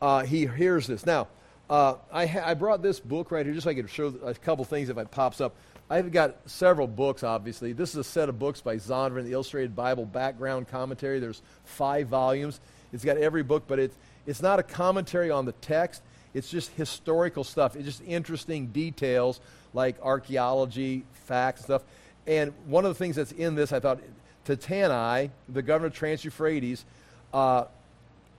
Uh, 0.00 0.22
he 0.24 0.46
hears 0.46 0.86
this. 0.86 1.04
Now, 1.04 1.28
uh, 1.70 1.94
I, 2.12 2.26
ha- 2.26 2.42
I 2.44 2.54
brought 2.54 2.82
this 2.82 3.00
book 3.00 3.30
right 3.30 3.44
here 3.44 3.54
just 3.54 3.64
so 3.64 3.70
I 3.70 3.74
could 3.74 3.90
show 3.90 4.06
a 4.24 4.34
couple 4.34 4.64
things 4.64 4.88
if 4.88 4.98
it 4.98 5.10
pops 5.10 5.40
up. 5.40 5.54
I've 5.90 6.12
got 6.12 6.36
several 6.46 6.86
books, 6.86 7.22
obviously. 7.22 7.72
This 7.72 7.90
is 7.90 7.96
a 7.96 8.04
set 8.04 8.28
of 8.28 8.38
books 8.38 8.60
by 8.60 8.76
Zondervan, 8.76 9.24
the 9.24 9.32
Illustrated 9.32 9.74
Bible 9.74 10.04
Background 10.04 10.68
Commentary. 10.68 11.18
There's 11.18 11.40
five 11.64 12.08
volumes. 12.08 12.60
It's 12.92 13.04
got 13.04 13.16
every 13.16 13.42
book, 13.42 13.64
but 13.66 13.78
it's, 13.78 13.96
it's 14.26 14.42
not 14.42 14.58
a 14.58 14.62
commentary 14.62 15.30
on 15.30 15.46
the 15.46 15.52
text. 15.52 16.02
It's 16.34 16.50
just 16.50 16.70
historical 16.72 17.42
stuff. 17.42 17.74
It's 17.74 17.86
just 17.86 18.02
interesting 18.06 18.66
details 18.66 19.40
like 19.72 19.96
archaeology, 20.02 21.04
facts, 21.24 21.62
stuff. 21.62 21.82
And 22.26 22.52
one 22.66 22.84
of 22.84 22.90
the 22.90 22.98
things 22.98 23.16
that's 23.16 23.32
in 23.32 23.54
this, 23.54 23.72
I 23.72 23.80
thought, 23.80 24.00
Tattenai, 24.46 25.30
the 25.48 25.62
governor 25.62 25.86
of 25.86 25.94
Trans-Euphrates, 25.94 26.84
uh, 27.32 27.64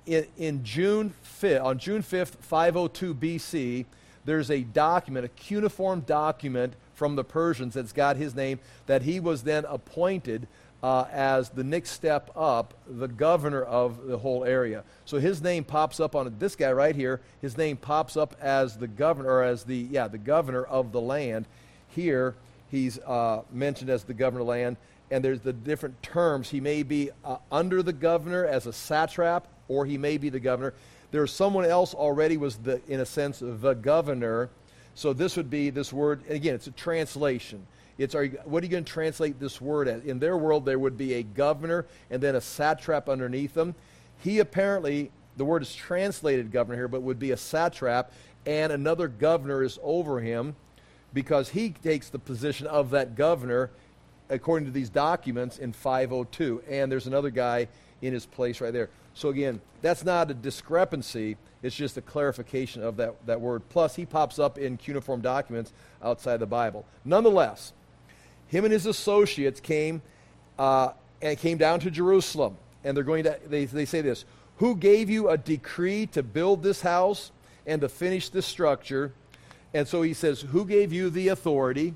in, 0.09 0.27
in 0.37 0.63
June 0.63 1.13
5th, 1.41 1.63
on 1.63 1.77
June 1.77 2.01
5th, 2.01 2.35
502 2.41 3.13
BC, 3.13 3.85
there's 4.25 4.51
a 4.51 4.61
document, 4.61 5.25
a 5.25 5.29
cuneiform 5.29 6.01
document 6.01 6.73
from 6.93 7.15
the 7.15 7.23
Persians 7.23 7.75
that's 7.75 7.93
got 7.93 8.17
his 8.17 8.35
name, 8.35 8.59
that 8.87 9.03
he 9.03 9.19
was 9.19 9.43
then 9.43 9.65
appointed 9.65 10.47
uh, 10.81 11.05
as 11.11 11.49
the 11.49 11.63
next 11.63 11.91
step 11.91 12.31
up, 12.35 12.73
the 12.87 13.07
governor 13.07 13.63
of 13.63 14.07
the 14.07 14.17
whole 14.17 14.43
area. 14.43 14.83
So 15.05 15.19
his 15.19 15.41
name 15.41 15.63
pops 15.63 15.99
up 15.99 16.15
on 16.15 16.33
this 16.39 16.55
guy 16.55 16.71
right 16.71 16.95
here. 16.95 17.21
His 17.41 17.57
name 17.57 17.77
pops 17.77 18.17
up 18.17 18.35
as 18.41 18.77
the 18.77 18.87
governor, 18.87 19.29
or 19.29 19.43
as 19.43 19.63
the 19.63 19.87
yeah, 19.91 20.07
the 20.07 20.17
governor 20.17 20.63
of 20.63 20.91
the 20.91 21.01
land. 21.01 21.45
Here 21.89 22.35
he's 22.69 22.97
uh, 22.99 23.41
mentioned 23.51 23.89
as 23.89 24.03
the 24.03 24.13
governor 24.13 24.41
of 24.41 24.47
the 24.47 24.51
land, 24.51 24.77
and 25.11 25.23
there's 25.23 25.41
the 25.41 25.53
different 25.53 26.01
terms. 26.01 26.49
He 26.49 26.61
may 26.61 26.83
be 26.83 27.11
uh, 27.25 27.37
under 27.51 27.83
the 27.83 27.93
governor 27.93 28.45
as 28.45 28.65
a 28.65 28.73
satrap, 28.73 29.47
or 29.69 29.85
he 29.85 29.97
may 29.97 30.17
be 30.17 30.27
the 30.27 30.39
governor. 30.39 30.73
There's 31.11 31.31
someone 31.31 31.63
else 31.63 31.93
already 31.93 32.35
was 32.35 32.57
the, 32.57 32.81
in 32.87 32.99
a 32.99 33.05
sense, 33.05 33.39
the 33.41 33.73
governor. 33.73 34.49
So 34.95 35.13
this 35.13 35.37
would 35.37 35.49
be 35.49 35.69
this 35.69 35.93
word. 35.93 36.21
Again, 36.29 36.55
it's 36.55 36.67
a 36.67 36.71
translation. 36.71 37.65
It's 37.97 38.15
are 38.15 38.25
you, 38.25 38.37
what 38.45 38.63
are 38.63 38.65
you 38.65 38.71
going 38.71 38.83
to 38.83 38.91
translate 38.91 39.39
this 39.39 39.59
word 39.61 39.87
as? 39.87 40.03
In 40.03 40.19
their 40.19 40.37
world, 40.37 40.65
there 40.65 40.79
would 40.79 40.97
be 40.97 41.15
a 41.15 41.23
governor 41.23 41.85
and 42.09 42.21
then 42.21 42.35
a 42.35 42.41
satrap 42.41 43.07
underneath 43.09 43.53
them. 43.53 43.75
He 44.19 44.39
apparently, 44.39 45.11
the 45.37 45.45
word 45.45 45.61
is 45.61 45.73
translated 45.73 46.51
governor 46.51 46.77
here, 46.77 46.87
but 46.87 47.01
would 47.01 47.19
be 47.19 47.31
a 47.31 47.37
satrap, 47.37 48.11
and 48.45 48.71
another 48.71 49.07
governor 49.07 49.63
is 49.63 49.79
over 49.83 50.19
him 50.19 50.55
because 51.13 51.49
he 51.49 51.69
takes 51.69 52.09
the 52.09 52.19
position 52.19 52.67
of 52.67 52.91
that 52.91 53.15
governor 53.15 53.69
according 54.29 54.65
to 54.65 54.71
these 54.71 54.89
documents 54.89 55.57
in 55.57 55.73
502. 55.73 56.63
And 56.69 56.91
there's 56.91 57.07
another 57.07 57.31
guy 57.31 57.67
in 58.01 58.13
his 58.13 58.25
place 58.25 58.61
right 58.61 58.71
there. 58.71 58.89
So 59.19 59.27
again, 59.27 59.59
that's 59.81 60.05
not 60.05 60.31
a 60.31 60.33
discrepancy. 60.33 61.35
It's 61.61 61.75
just 61.75 61.97
a 61.97 62.01
clarification 62.01 62.81
of 62.81 62.95
that, 62.95 63.15
that 63.25 63.41
word. 63.41 63.63
Plus, 63.67 63.93
he 63.93 64.05
pops 64.05 64.39
up 64.39 64.57
in 64.57 64.77
cuneiform 64.77 65.19
documents 65.19 65.73
outside 66.01 66.37
the 66.37 66.45
Bible. 66.45 66.85
Nonetheless, 67.03 67.73
him 68.47 68.63
and 68.63 68.71
his 68.71 68.85
associates 68.85 69.59
came 69.59 70.01
uh, 70.57 70.91
and 71.21 71.37
came 71.37 71.57
down 71.57 71.81
to 71.81 71.91
Jerusalem. 71.91 72.55
And 72.85 72.95
they're 72.95 73.03
going 73.03 73.25
to, 73.25 73.37
they, 73.45 73.65
they 73.65 73.83
say 73.83 73.99
this 73.99 74.23
Who 74.59 74.77
gave 74.77 75.09
you 75.09 75.27
a 75.27 75.37
decree 75.37 76.05
to 76.07 76.23
build 76.23 76.63
this 76.63 76.79
house 76.79 77.33
and 77.67 77.81
to 77.81 77.89
finish 77.89 78.29
this 78.29 78.45
structure? 78.45 79.11
And 79.73 79.85
so 79.85 80.01
he 80.01 80.13
says, 80.13 80.39
Who 80.39 80.63
gave 80.63 80.93
you 80.93 81.09
the 81.09 81.27
authority? 81.27 81.93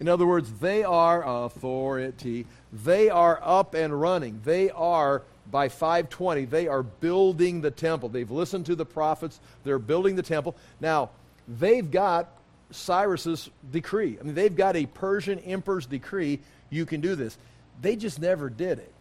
In 0.00 0.08
other 0.08 0.26
words, 0.26 0.50
they 0.54 0.82
are 0.82 1.22
authority. 1.24 2.46
They 2.72 3.08
are 3.08 3.38
up 3.40 3.74
and 3.74 4.00
running. 4.00 4.40
They 4.44 4.70
are, 4.70 5.22
by 5.50 5.68
520, 5.68 6.46
they 6.46 6.68
are 6.68 6.82
building 6.82 7.60
the 7.60 7.70
temple. 7.70 8.08
They've 8.08 8.30
listened 8.30 8.66
to 8.66 8.74
the 8.74 8.86
prophets. 8.86 9.40
They're 9.62 9.78
building 9.78 10.16
the 10.16 10.22
temple. 10.22 10.56
Now, 10.80 11.10
they've 11.46 11.88
got 11.88 12.28
Cyrus's 12.70 13.50
decree. 13.70 14.18
I 14.18 14.24
mean, 14.24 14.34
they've 14.34 14.54
got 14.54 14.76
a 14.76 14.86
Persian 14.86 15.38
emperor's 15.40 15.86
decree. 15.86 16.40
You 16.70 16.86
can 16.86 17.00
do 17.00 17.14
this. 17.14 17.36
They 17.80 17.96
just 17.96 18.20
never 18.20 18.48
did 18.48 18.78
it. 18.78 18.92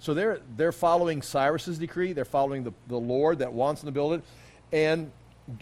So 0.00 0.14
they're, 0.14 0.40
they're 0.56 0.72
following 0.72 1.22
Cyrus's 1.22 1.78
decree. 1.78 2.12
They're 2.12 2.24
following 2.24 2.62
the, 2.64 2.72
the 2.86 2.98
Lord 2.98 3.40
that 3.40 3.52
wants 3.52 3.80
them 3.80 3.88
to 3.88 3.92
build 3.92 4.14
it. 4.14 4.22
And 4.72 5.10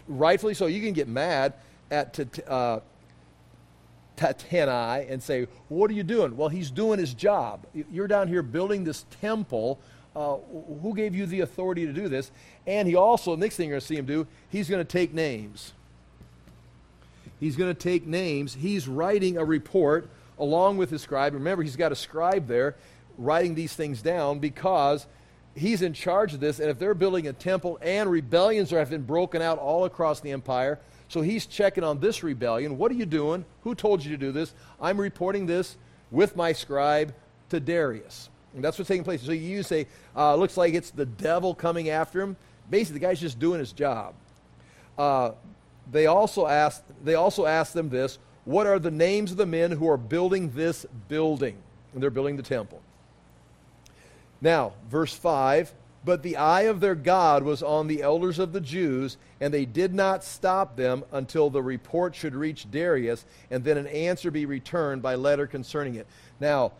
rightfully 0.07 0.53
so, 0.53 0.67
you 0.67 0.81
can 0.81 0.93
get 0.93 1.07
mad 1.07 1.53
at 1.89 2.19
uh, 2.47 2.81
Tattenai 4.17 5.09
and 5.09 5.21
say, 5.21 5.47
What 5.69 5.89
are 5.89 5.93
you 5.93 6.03
doing? 6.03 6.37
Well, 6.37 6.49
he's 6.49 6.69
doing 6.69 6.99
his 6.99 7.13
job. 7.13 7.65
You're 7.73 8.07
down 8.07 8.27
here 8.27 8.43
building 8.43 8.83
this 8.83 9.05
temple. 9.21 9.79
Uh, 10.17 10.37
who 10.81 10.95
gave 10.95 11.13
you 11.13 11.27
the 11.27 11.41
authority 11.41 11.85
to 11.85 11.93
do 11.93 12.09
this? 12.09 12.31
And 12.65 12.87
he 12.87 12.95
also, 12.95 13.35
next 13.35 13.55
thing 13.55 13.69
you're 13.69 13.75
going 13.75 13.81
to 13.81 13.85
see 13.85 13.97
him 13.97 14.07
do, 14.07 14.25
he's 14.49 14.67
going 14.67 14.83
to 14.83 14.91
take 14.91 15.13
names. 15.13 15.73
He's 17.39 17.55
going 17.55 17.71
to 17.71 17.79
take 17.79 18.07
names. 18.07 18.55
He's 18.55 18.87
writing 18.87 19.37
a 19.37 19.45
report 19.45 20.09
along 20.39 20.77
with 20.77 20.89
his 20.89 21.03
scribe. 21.03 21.35
Remember, 21.35 21.61
he's 21.61 21.75
got 21.75 21.91
a 21.91 21.95
scribe 21.95 22.47
there 22.47 22.75
writing 23.19 23.53
these 23.53 23.75
things 23.75 24.01
down 24.01 24.39
because 24.39 25.05
he's 25.53 25.83
in 25.83 25.93
charge 25.93 26.33
of 26.33 26.39
this. 26.39 26.59
And 26.59 26.67
if 26.71 26.79
they're 26.79 26.95
building 26.95 27.27
a 27.27 27.33
temple 27.33 27.77
and 27.83 28.09
rebellions 28.09 28.71
have 28.71 28.89
been 28.89 29.03
broken 29.03 29.43
out 29.43 29.59
all 29.59 29.85
across 29.85 30.19
the 30.19 30.31
empire, 30.31 30.79
so 31.09 31.21
he's 31.21 31.45
checking 31.45 31.83
on 31.83 31.99
this 31.99 32.23
rebellion. 32.23 32.79
What 32.79 32.91
are 32.91 32.95
you 32.95 33.05
doing? 33.05 33.45
Who 33.61 33.75
told 33.75 34.03
you 34.03 34.09
to 34.09 34.17
do 34.17 34.31
this? 34.31 34.55
I'm 34.81 34.99
reporting 34.99 35.45
this 35.45 35.77
with 36.09 36.35
my 36.35 36.53
scribe 36.53 37.13
to 37.49 37.59
Darius. 37.59 38.29
And 38.57 38.63
that's 38.65 38.79
what's 38.79 38.87
taking 38.87 39.03
place. 39.03 39.21
So 39.21 39.31
you 39.31 39.61
say, 39.61 39.85
uh, 40.15 40.35
looks 40.35 40.57
like 40.57 40.73
it's 40.73 40.89
the 40.89 41.05
devil 41.05 41.53
coming 41.53 41.89
after 41.89 42.19
him. 42.19 42.35
Basically, 42.69 42.99
the 42.99 43.05
guy's 43.05 43.19
just 43.19 43.37
doing 43.37 43.59
his 43.59 43.71
job. 43.71 44.15
Uh, 44.97 45.31
they 45.91 46.07
also 46.07 46.47
asked, 46.47 46.83
they 47.03 47.13
also 47.13 47.45
asked 47.45 47.75
them 47.75 47.89
this 47.89 48.17
What 48.45 48.65
are 48.65 48.79
the 48.79 48.89
names 48.89 49.29
of 49.29 49.37
the 49.37 49.45
men 49.45 49.71
who 49.71 49.87
are 49.87 49.95
building 49.95 50.49
this 50.55 50.87
building? 51.07 51.55
And 51.93 52.01
they're 52.01 52.09
building 52.09 52.35
the 52.35 52.43
temple. 52.43 52.81
Now, 54.41 54.73
verse 54.89 55.13
5 55.13 55.71
but 56.07 56.23
the 56.23 56.37
eye 56.37 56.61
of 56.61 56.79
their 56.79 56.95
God 56.95 57.43
was 57.43 57.61
on 57.61 57.87
the 57.87 58.01
elders 58.01 58.39
of 58.39 58.53
the 58.53 58.61
Jews, 58.61 59.17
and 59.41 59.53
they 59.53 59.65
did 59.65 59.93
not 59.93 60.23
stop 60.23 60.77
them 60.77 61.03
until 61.11 61.49
the 61.49 61.61
report 61.61 62.15
should 62.15 62.33
reach 62.33 62.71
Darius, 62.71 63.25
and 63.51 63.61
then 63.61 63.77
an 63.77 63.87
answer 63.87 64.31
be 64.31 64.45
returned 64.45 65.01
by 65.01 65.15
letter 65.15 65.47
concerning 65.47 65.95
it. 65.95 66.07
Now, 66.39 66.71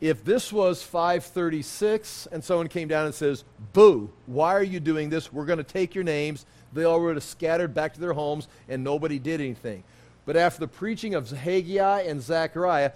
if 0.00 0.24
this 0.24 0.52
was 0.52 0.82
536 0.82 2.28
and 2.30 2.44
someone 2.44 2.68
came 2.68 2.88
down 2.88 3.06
and 3.06 3.14
says, 3.14 3.44
Boo, 3.72 4.10
why 4.26 4.54
are 4.54 4.62
you 4.62 4.80
doing 4.80 5.08
this? 5.08 5.32
We're 5.32 5.46
going 5.46 5.58
to 5.58 5.64
take 5.64 5.94
your 5.94 6.04
names. 6.04 6.44
They 6.72 6.84
all 6.84 7.00
would 7.02 7.16
have 7.16 7.24
scattered 7.24 7.72
back 7.72 7.94
to 7.94 8.00
their 8.00 8.12
homes, 8.12 8.48
and 8.68 8.84
nobody 8.84 9.18
did 9.18 9.40
anything. 9.40 9.84
But 10.26 10.36
after 10.36 10.60
the 10.60 10.68
preaching 10.68 11.14
of 11.14 11.30
Haggai 11.30 12.02
and 12.02 12.20
Zechariah, 12.20 12.92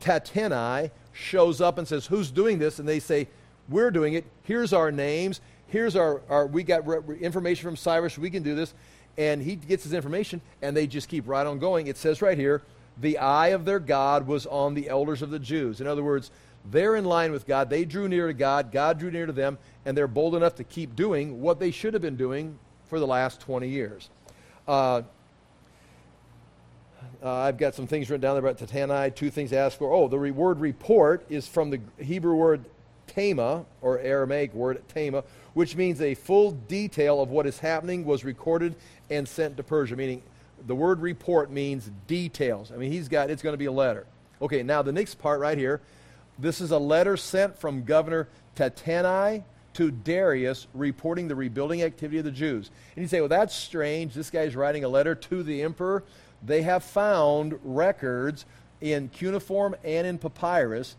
Tattenai 0.00 0.90
shows 1.12 1.60
up 1.60 1.78
and 1.78 1.88
says, 1.88 2.06
Who's 2.06 2.30
doing 2.30 2.58
this? 2.58 2.78
And 2.78 2.88
they 2.88 3.00
say, 3.00 3.28
we're 3.68 3.90
doing 3.90 4.14
it. 4.14 4.24
Here's 4.42 4.72
our 4.72 4.90
names. 4.92 5.40
Here's 5.68 5.96
our, 5.96 6.22
our 6.28 6.46
we 6.46 6.62
got 6.62 6.86
re- 6.86 7.18
information 7.18 7.64
from 7.64 7.76
Cyrus. 7.76 8.18
We 8.18 8.30
can 8.30 8.42
do 8.42 8.54
this. 8.54 8.74
And 9.16 9.40
he 9.40 9.56
gets 9.56 9.84
his 9.84 9.92
information, 9.92 10.40
and 10.60 10.76
they 10.76 10.86
just 10.86 11.08
keep 11.08 11.28
right 11.28 11.46
on 11.46 11.58
going. 11.58 11.86
It 11.86 11.96
says 11.96 12.20
right 12.20 12.36
here, 12.36 12.62
the 12.98 13.18
eye 13.18 13.48
of 13.48 13.64
their 13.64 13.80
God 13.80 14.26
was 14.26 14.46
on 14.46 14.74
the 14.74 14.88
elders 14.88 15.22
of 15.22 15.30
the 15.30 15.38
Jews. 15.38 15.80
In 15.80 15.86
other 15.86 16.02
words, 16.02 16.30
they're 16.70 16.96
in 16.96 17.04
line 17.04 17.32
with 17.32 17.46
God. 17.46 17.68
They 17.68 17.84
drew 17.84 18.08
near 18.08 18.28
to 18.28 18.34
God. 18.34 18.72
God 18.72 18.98
drew 18.98 19.10
near 19.10 19.26
to 19.26 19.32
them, 19.32 19.58
and 19.84 19.96
they're 19.96 20.06
bold 20.06 20.34
enough 20.34 20.54
to 20.56 20.64
keep 20.64 20.96
doing 20.96 21.40
what 21.40 21.58
they 21.58 21.70
should 21.70 21.92
have 21.92 22.02
been 22.02 22.16
doing 22.16 22.58
for 22.86 22.98
the 22.98 23.06
last 23.06 23.40
20 23.40 23.68
years. 23.68 24.08
Uh, 24.66 25.02
uh, 27.22 27.32
I've 27.32 27.58
got 27.58 27.74
some 27.74 27.86
things 27.86 28.10
written 28.10 28.20
down 28.20 28.34
there 28.34 28.50
about 28.50 28.58
Tattenai, 28.58 29.14
two 29.14 29.30
things 29.30 29.50
to 29.50 29.56
ask 29.56 29.78
for. 29.78 29.92
Oh, 29.92 30.08
the 30.08 30.18
word 30.32 30.60
report 30.60 31.24
is 31.28 31.46
from 31.46 31.70
the 31.70 31.80
Hebrew 31.98 32.34
word 32.34 32.64
Tama, 33.06 33.64
or 33.80 33.98
Aramaic 33.98 34.54
word 34.54 34.82
Tama, 34.88 35.24
which 35.52 35.76
means 35.76 36.00
a 36.00 36.14
full 36.14 36.52
detail 36.52 37.20
of 37.20 37.30
what 37.30 37.46
is 37.46 37.58
happening 37.58 38.04
was 38.04 38.24
recorded 38.24 38.74
and 39.10 39.28
sent 39.28 39.56
to 39.56 39.62
Persia, 39.62 39.96
meaning 39.96 40.22
the 40.66 40.74
word 40.74 41.00
report 41.00 41.50
means 41.50 41.90
details. 42.06 42.72
I 42.72 42.76
mean, 42.76 42.92
he's 42.92 43.08
got, 43.08 43.30
it's 43.30 43.42
going 43.42 43.52
to 43.54 43.58
be 43.58 43.66
a 43.66 43.72
letter. 43.72 44.06
Okay, 44.40 44.62
now 44.62 44.82
the 44.82 44.92
next 44.92 45.16
part 45.16 45.40
right 45.40 45.58
here. 45.58 45.80
This 46.38 46.60
is 46.60 46.70
a 46.70 46.78
letter 46.78 47.16
sent 47.16 47.58
from 47.58 47.84
Governor 47.84 48.28
Tattenai 48.56 49.44
to 49.74 49.90
Darius 49.90 50.66
reporting 50.74 51.28
the 51.28 51.34
rebuilding 51.34 51.82
activity 51.82 52.18
of 52.18 52.24
the 52.24 52.30
Jews. 52.30 52.70
And 52.96 53.02
you 53.02 53.08
say, 53.08 53.20
well, 53.20 53.28
that's 53.28 53.54
strange. 53.54 54.14
This 54.14 54.30
guy's 54.30 54.56
writing 54.56 54.84
a 54.84 54.88
letter 54.88 55.14
to 55.14 55.42
the 55.42 55.62
emperor. 55.62 56.04
They 56.42 56.62
have 56.62 56.82
found 56.82 57.58
records 57.62 58.46
in 58.80 59.08
cuneiform 59.08 59.76
and 59.84 60.06
in 60.06 60.18
papyrus 60.18 60.96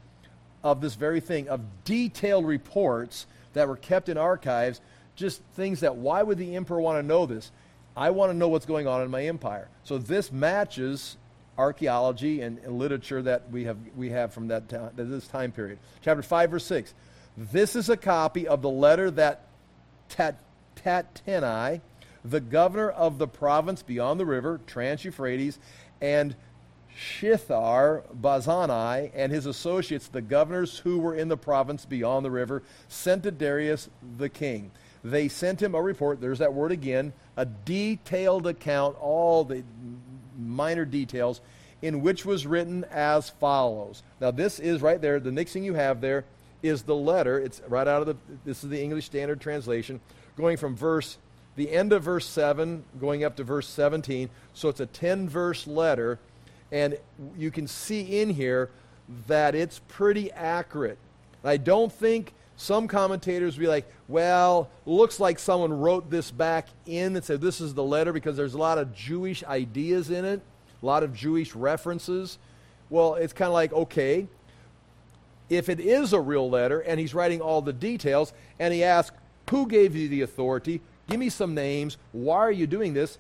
of 0.64 0.82
this 0.82 0.96
very 0.96 1.20
thing, 1.20 1.48
of 1.48 1.62
detailed 1.84 2.46
reports 2.46 3.28
that 3.54 3.68
were 3.68 3.78
kept 3.78 4.10
in 4.10 4.18
archives, 4.18 4.82
just 5.16 5.42
things 5.54 5.82
that 5.82 5.96
why 5.96 6.24
would 6.24 6.38
the 6.38 6.56
emperor 6.56 6.82
want 6.82 6.98
to 6.98 7.04
know 7.04 7.26
this? 7.26 7.52
I 7.96 8.10
want 8.10 8.32
to 8.32 8.38
know 8.38 8.50
what's 8.50 8.66
going 8.66 8.88
on 8.88 9.02
in 9.02 9.10
my 9.10 9.26
empire. 9.26 9.70
So 9.84 9.98
this 9.98 10.32
matches 10.32 11.18
archaeology 11.58 12.42
and, 12.42 12.60
and 12.60 12.78
literature 12.78 13.22
that 13.22 13.50
we 13.50 13.66
have, 13.66 13.78
we 13.96 14.10
have 14.10 14.34
from 14.34 14.50
that 14.50 14.68
time, 14.68 14.92
this 14.96 15.28
time 15.28 15.52
period. 15.52 15.80
Chapter 16.02 16.22
5, 16.22 16.52
verse 16.52 16.66
6. 16.66 16.94
This 17.38 17.76
is 17.76 17.90
a 17.90 17.98
copy 17.98 18.48
of 18.48 18.62
the 18.62 18.70
letter 18.70 19.12
that 19.12 19.48
Tat, 20.10 20.40
Tattenai, 20.76 21.82
the 22.24 22.40
governor 22.40 22.90
of 22.90 23.18
the 23.18 23.28
province 23.28 23.82
beyond 23.82 24.20
the 24.20 24.26
river, 24.26 24.60
Trans 24.68 25.04
Euphrates, 25.06 25.60
and 26.02 26.36
Shethar 26.98 28.04
Bozenai 28.16 29.12
and 29.14 29.32
his 29.32 29.46
associates, 29.46 30.08
the 30.08 30.22
governors 30.22 30.80
who 30.80 31.00
were 31.00 31.16
in 31.16 31.28
the 31.28 31.38
province 31.38 31.86
beyond 31.86 32.26
the 32.26 32.32
river, 32.32 32.64
sent 32.88 33.24
to 33.24 33.32
Darius 33.32 33.90
the 34.18 34.30
king. 34.30 34.72
They 35.04 35.28
sent 35.28 35.62
him 35.62 35.76
a 35.76 35.82
report, 35.82 36.22
there's 36.22 36.40
that 36.40 36.54
word 36.54 36.72
again, 36.72 37.14
a 37.38 37.46
detailed 37.46 38.48
account, 38.48 38.98
all 39.00 39.44
the 39.44 39.64
minor 40.38 40.86
details, 40.86 41.42
in 41.82 42.02
which 42.02 42.26
was 42.26 42.48
written 42.48 42.84
as 42.86 43.30
follows. 43.30 44.04
Now, 44.20 44.32
this 44.32 44.60
is 44.60 44.82
right 44.82 45.02
there, 45.02 45.20
the 45.20 45.32
next 45.32 45.54
thing 45.54 45.64
you 45.64 45.74
have 45.74 46.02
there 46.02 46.26
is 46.64 46.84
the 46.84 46.96
letter. 46.96 47.40
It's 47.40 47.62
right 47.68 47.88
out 47.88 48.02
of 48.02 48.08
the, 48.08 48.16
this 48.44 48.64
is 48.64 48.70
the 48.70 48.82
English 48.82 49.06
Standard 49.06 49.40
Translation, 49.40 50.00
going 50.38 50.58
from 50.58 50.76
verse, 50.76 51.18
the 51.56 51.72
end 51.72 51.94
of 51.94 52.04
verse 52.04 52.26
7, 52.26 52.84
going 53.00 53.24
up 53.24 53.36
to 53.36 53.44
verse 53.44 53.68
17. 53.68 54.30
So 54.54 54.70
it's 54.70 54.80
a 54.80 54.86
10 54.86 55.30
verse 55.30 55.68
letter 55.68 56.20
and 56.72 56.98
you 57.38 57.52
can 57.52 57.68
see 57.68 58.20
in 58.20 58.30
here 58.30 58.70
that 59.28 59.56
it's 59.56 59.80
pretty 59.88 60.32
accurate. 60.32 60.98
I 61.44 61.58
don't 61.58 61.92
think 61.92 62.34
some 62.58 62.88
commentators 62.88 63.58
be 63.58 63.68
like, 63.68 63.86
well, 64.08 64.70
looks 64.86 65.20
like 65.20 65.40
someone 65.40 65.74
wrote 65.74 66.10
this 66.10 66.32
back 66.32 66.68
in 66.86 67.16
and 67.16 67.24
said 67.26 67.42
this 67.42 67.60
is 67.60 67.74
the 67.74 67.84
letter 67.84 68.14
because 68.14 68.38
there's 68.38 68.54
a 68.54 68.60
lot 68.60 68.78
of 68.78 68.94
Jewish 68.94 69.44
ideas 69.44 70.10
in 70.10 70.24
it, 70.24 70.42
a 70.82 70.86
lot 70.86 71.04
of 71.04 71.14
Jewish 71.14 71.54
references. 71.54 72.38
Well, 72.90 73.16
it's 73.16 73.34
kind 73.34 73.48
of 73.48 73.54
like, 73.54 73.74
okay, 73.74 74.28
if 75.50 75.70
it 75.70 75.80
is 75.80 76.14
a 76.14 76.20
real 76.20 76.50
letter 76.50 76.80
and 76.80 77.00
he's 77.00 77.14
writing 77.14 77.42
all 77.42 77.62
the 77.62 77.74
details 77.74 78.34
and 78.58 78.74
he 78.74 78.84
asks, 78.84 79.16
who 79.50 79.68
gave 79.68 79.96
you 79.96 80.08
the 80.08 80.22
authority? 80.22 80.82
Give 81.10 81.20
me 81.20 81.30
some 81.30 81.54
names. 81.54 81.98
Why 82.14 82.38
are 82.38 82.52
you 82.52 82.68
doing 82.68 82.94
this? 82.94 83.18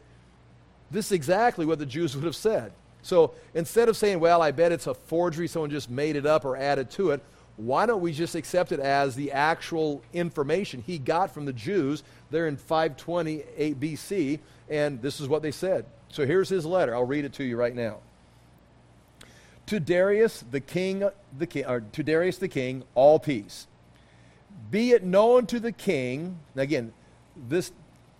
This 0.89 1.07
is 1.07 1.11
exactly 1.11 1.65
what 1.65 1.79
the 1.79 1.85
Jews 1.85 2.15
would 2.15 2.23
have 2.23 2.35
said. 2.35 2.71
So 3.01 3.33
instead 3.53 3.89
of 3.89 3.97
saying, 3.97 4.19
well, 4.19 4.41
I 4.41 4.51
bet 4.51 4.71
it's 4.71 4.87
a 4.87 4.93
forgery, 4.93 5.47
someone 5.47 5.69
just 5.69 5.89
made 5.89 6.15
it 6.15 6.25
up 6.25 6.45
or 6.45 6.57
added 6.57 6.89
to 6.91 7.11
it, 7.11 7.21
why 7.57 7.85
don't 7.85 8.01
we 8.01 8.11
just 8.11 8.35
accept 8.35 8.71
it 8.71 8.79
as 8.79 9.15
the 9.15 9.31
actual 9.31 10.01
information 10.13 10.83
he 10.85 10.97
got 10.97 11.33
from 11.33 11.45
the 11.45 11.53
Jews 11.53 12.03
there 12.29 12.47
in 12.47 12.57
528 12.57 13.79
BC, 13.79 14.39
and 14.69 15.01
this 15.01 15.19
is 15.19 15.27
what 15.27 15.41
they 15.41 15.51
said. 15.51 15.85
So 16.09 16.25
here's 16.25 16.49
his 16.49 16.65
letter. 16.65 16.93
I'll 16.93 17.05
read 17.05 17.25
it 17.25 17.33
to 17.33 17.43
you 17.43 17.55
right 17.55 17.75
now. 17.75 17.97
To 19.67 19.79
Darius 19.79 20.43
the 20.51 20.59
king, 20.59 21.09
the 21.37 21.47
king 21.47 21.65
or 21.65 21.79
to 21.81 22.03
Darius 22.03 22.37
the 22.37 22.47
king, 22.47 22.83
all 22.93 23.19
peace. 23.19 23.67
Be 24.69 24.91
it 24.91 25.03
known 25.03 25.45
to 25.47 25.59
the 25.59 25.71
king, 25.71 26.39
again, 26.55 26.93
this 27.35 27.71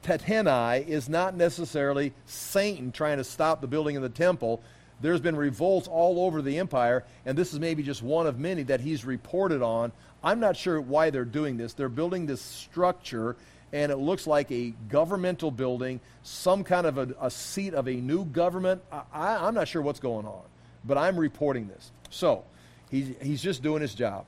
Tattenai 0.04 0.88
is 0.88 1.10
not 1.10 1.36
necessarily 1.36 2.14
Satan 2.26 2.92
trying 2.92 3.18
to 3.18 3.24
stop 3.24 3.62
the 3.62 3.68
building 3.68 3.96
of 3.96 4.04
the 4.04 4.10
temple. 4.10 4.62
There's 5.02 5.20
been 5.20 5.36
revolts 5.36 5.88
all 5.88 6.26
over 6.26 6.42
the 6.42 6.58
empire, 6.60 7.04
and 7.26 7.38
this 7.38 7.54
is 7.54 7.60
maybe 7.60 7.84
just 7.84 8.02
one 8.02 8.28
of 8.28 8.40
many 8.40 8.64
that 8.64 8.80
he's 8.80 9.06
reported 9.06 9.62
on. 9.62 9.92
I'm 10.24 10.40
not 10.40 10.56
sure 10.56 10.80
why 10.80 11.10
they're 11.10 11.26
doing 11.26 11.58
this. 11.58 11.74
They're 11.74 11.90
building 11.90 12.26
this 12.26 12.42
structure, 12.42 13.36
and 13.74 13.92
it 13.92 13.98
looks 13.98 14.26
like 14.26 14.52
a 14.52 14.74
governmental 14.90 15.52
building, 15.52 16.00
some 16.24 16.64
kind 16.64 16.88
of 16.88 16.98
a, 16.98 17.16
a 17.22 17.30
seat 17.30 17.74
of 17.74 17.88
a 17.88 17.94
new 17.94 18.26
government. 18.26 18.82
I, 19.14 19.48
am 19.48 19.54
not 19.54 19.68
sure 19.68 19.82
what's 19.82 20.00
going 20.00 20.26
on, 20.26 20.44
but 20.84 20.98
I'm 20.98 21.20
reporting 21.20 21.68
this. 21.68 21.92
So 22.10 22.44
he's, 22.90 23.12
he's 23.22 23.42
just 23.42 23.62
doing 23.62 23.82
his 23.82 23.94
job. 23.94 24.26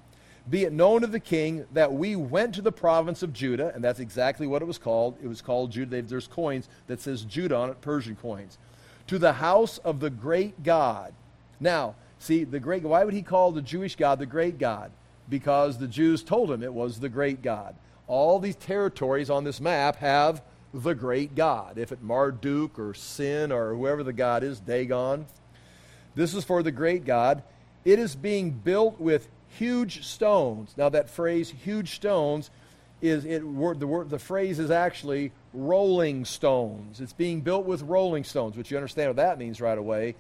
Be 0.50 0.64
it 0.64 0.72
known 0.72 1.02
to 1.02 1.08
the 1.08 1.20
king 1.20 1.66
that 1.74 1.92
we 1.92 2.16
went 2.16 2.56
to 2.56 2.62
the 2.62 2.72
province 2.72 3.22
of 3.22 3.34
Judah, 3.34 3.74
and 3.76 3.84
that's 3.84 4.00
exactly 4.00 4.48
what 4.48 4.62
it 4.62 4.66
was 4.66 4.78
called. 4.78 5.18
It 5.22 5.28
was 5.28 5.42
called 5.42 5.72
Judah. 5.72 6.02
There's 6.02 6.28
coins 6.28 6.70
that 6.88 7.02
says 7.02 7.24
Judah 7.24 7.56
on 7.56 7.70
it, 7.70 7.82
Persian 7.82 8.16
coins. 8.16 8.58
To 9.08 9.18
the 9.18 9.34
house 9.34 9.78
of 9.80 10.00
the 10.00 10.10
great 10.10 10.64
God. 10.64 11.14
Now, 11.60 11.96
see, 12.20 12.44
the 12.44 12.60
great 12.60 12.84
why 12.84 13.04
would 13.04 13.14
he 13.14 13.22
call 13.22 13.52
the 13.52 13.62
Jewish 13.62 13.96
God 13.96 14.20
the 14.20 14.26
great 14.26 14.60
God? 14.60 14.92
Because 15.30 15.78
the 15.78 15.88
Jews 15.88 16.24
told 16.24 16.52
him 16.52 16.64
it 16.64 16.74
was 16.74 17.00
the 17.00 17.10
great 17.10 17.42
God. 17.42 17.76
All 18.08 18.40
these 18.40 18.56
territories 18.56 19.30
on 19.30 19.44
this 19.44 19.60
map 19.60 19.98
have 19.98 20.42
the 20.74 20.94
great 20.94 21.36
God. 21.36 21.78
If 21.78 21.92
it 21.92 22.02
Marduk 22.02 22.78
or 22.80 22.94
Sin 22.94 23.52
or 23.52 23.76
whoever 23.76 24.04
the 24.04 24.14
God 24.14 24.44
is, 24.44 24.60
Dagon. 24.60 25.26
This 26.16 26.34
is 26.34 26.44
for 26.44 26.64
the 26.64 26.72
great 26.72 27.06
God. 27.06 27.44
It 27.86 28.00
is 28.00 28.16
being 28.16 28.52
built 28.52 29.00
with 29.00 29.28
huge 29.50 30.06
stones. 30.06 30.74
Now, 30.78 30.90
that 30.90 31.10
phrase, 31.10 31.50
huge 31.50 31.96
stones, 31.96 32.50
is 33.02 33.26
it, 33.26 33.42
the, 33.42 33.88
word, 33.88 34.10
the 34.10 34.20
phrase 34.20 34.60
is 34.60 34.72
actually 34.72 35.32
rolling 35.54 36.26
stones. 36.26 37.00
It's 37.00 37.14
being 37.14 37.42
built 37.42 37.66
with 37.66 37.82
rolling 37.84 38.24
stones, 38.24 38.58
which 38.58 38.72
you 38.72 38.78
understand 38.78 39.10
what 39.10 39.18
that 39.18 39.38
means 39.38 39.62
right 39.62 39.78
away. 39.78 40.16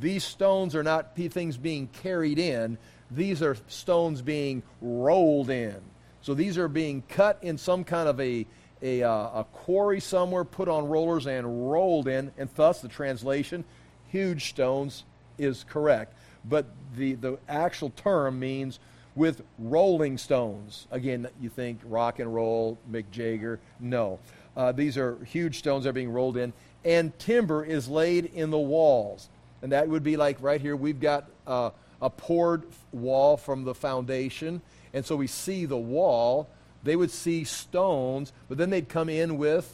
These 0.00 0.24
stones 0.24 0.74
are 0.74 0.82
not 0.82 1.16
things 1.16 1.56
being 1.56 1.88
carried 1.88 2.38
in, 2.38 2.78
these 3.10 3.42
are 3.42 3.56
stones 3.68 4.22
being 4.22 4.62
rolled 4.80 5.50
in. 5.50 5.76
So 6.20 6.34
these 6.34 6.56
are 6.56 6.68
being 6.68 7.02
cut 7.08 7.38
in 7.42 7.58
some 7.58 7.84
kind 7.84 8.08
of 8.08 8.20
a, 8.20 8.46
a, 8.80 9.02
uh, 9.02 9.40
a 9.40 9.46
quarry 9.52 10.00
somewhere, 10.00 10.44
put 10.44 10.68
on 10.68 10.86
rollers, 10.86 11.26
and 11.26 11.70
rolled 11.70 12.08
in, 12.08 12.32
and 12.38 12.48
thus 12.54 12.80
the 12.80 12.88
translation, 12.88 13.64
huge 14.08 14.50
stones, 14.50 15.04
is 15.38 15.64
correct 15.68 16.14
but 16.44 16.66
the, 16.96 17.14
the 17.14 17.38
actual 17.48 17.90
term 17.90 18.38
means 18.38 18.78
with 19.14 19.42
rolling 19.58 20.18
stones. 20.18 20.86
Again, 20.90 21.28
you 21.40 21.48
think 21.48 21.80
rock 21.84 22.18
and 22.18 22.34
roll, 22.34 22.78
Mick 22.90 23.04
Jagger. 23.10 23.60
No. 23.78 24.18
Uh, 24.56 24.72
these 24.72 24.96
are 24.96 25.22
huge 25.24 25.58
stones 25.58 25.84
that 25.84 25.90
are 25.90 25.94
being 25.94 26.12
rolled 26.12 26.36
in. 26.36 26.52
And 26.84 27.16
timber 27.18 27.64
is 27.64 27.88
laid 27.88 28.26
in 28.26 28.50
the 28.50 28.58
walls. 28.58 29.28
And 29.62 29.72
that 29.72 29.88
would 29.88 30.02
be 30.02 30.16
like 30.16 30.38
right 30.40 30.60
here, 30.60 30.76
we've 30.76 31.00
got 31.00 31.28
uh, 31.46 31.70
a 32.00 32.10
poured 32.10 32.64
wall 32.90 33.36
from 33.36 33.64
the 33.64 33.74
foundation. 33.74 34.60
And 34.92 35.04
so 35.04 35.16
we 35.16 35.26
see 35.26 35.66
the 35.66 35.78
wall. 35.78 36.48
They 36.82 36.96
would 36.96 37.10
see 37.10 37.44
stones, 37.44 38.32
but 38.48 38.58
then 38.58 38.70
they'd 38.70 38.88
come 38.88 39.08
in 39.08 39.38
with 39.38 39.72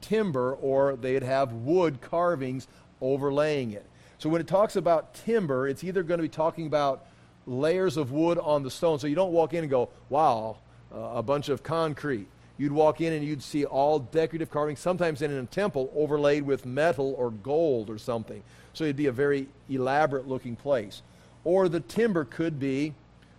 timber 0.00 0.54
or 0.54 0.96
they'd 0.96 1.22
have 1.22 1.52
wood 1.52 2.00
carvings 2.00 2.66
overlaying 3.00 3.72
it. 3.72 3.84
So 4.18 4.30
when 4.30 4.40
it 4.40 4.46
talks 4.46 4.76
about 4.76 5.14
timber, 5.14 5.68
it's 5.68 5.84
either 5.84 6.02
going 6.02 6.18
to 6.18 6.22
be 6.22 6.28
talking 6.28 6.66
about 6.66 7.04
layers 7.46 7.96
of 7.96 8.12
wood 8.12 8.38
on 8.38 8.62
the 8.62 8.70
stone. 8.70 8.98
So 8.98 9.06
you 9.06 9.14
don't 9.14 9.32
walk 9.32 9.54
in 9.54 9.60
and 9.60 9.70
go, 9.70 9.88
wow, 10.08 10.58
uh, 10.94 10.98
a 11.14 11.22
bunch 11.22 11.48
of 11.48 11.62
concrete. 11.62 12.26
You'd 12.58 12.72
walk 12.72 13.00
in 13.00 13.12
and 13.12 13.24
you'd 13.24 13.42
see 13.42 13.64
all 13.64 13.98
decorative 13.98 14.50
carvings, 14.50 14.78
sometimes 14.80 15.22
in 15.22 15.30
a 15.30 15.44
temple 15.46 15.90
overlaid 15.96 16.44
with 16.44 16.66
metal 16.66 17.14
or 17.18 17.30
gold 17.30 17.90
or 17.90 17.98
something. 17.98 18.42
So 18.74 18.84
it'd 18.84 18.96
be 18.96 19.06
a 19.06 19.12
very 19.12 19.48
elaborate 19.68 20.28
looking 20.28 20.56
place. 20.56 21.02
Or 21.44 21.68
the 21.68 21.80
timber 21.80 22.24
could 22.24 22.60
be 22.60 22.94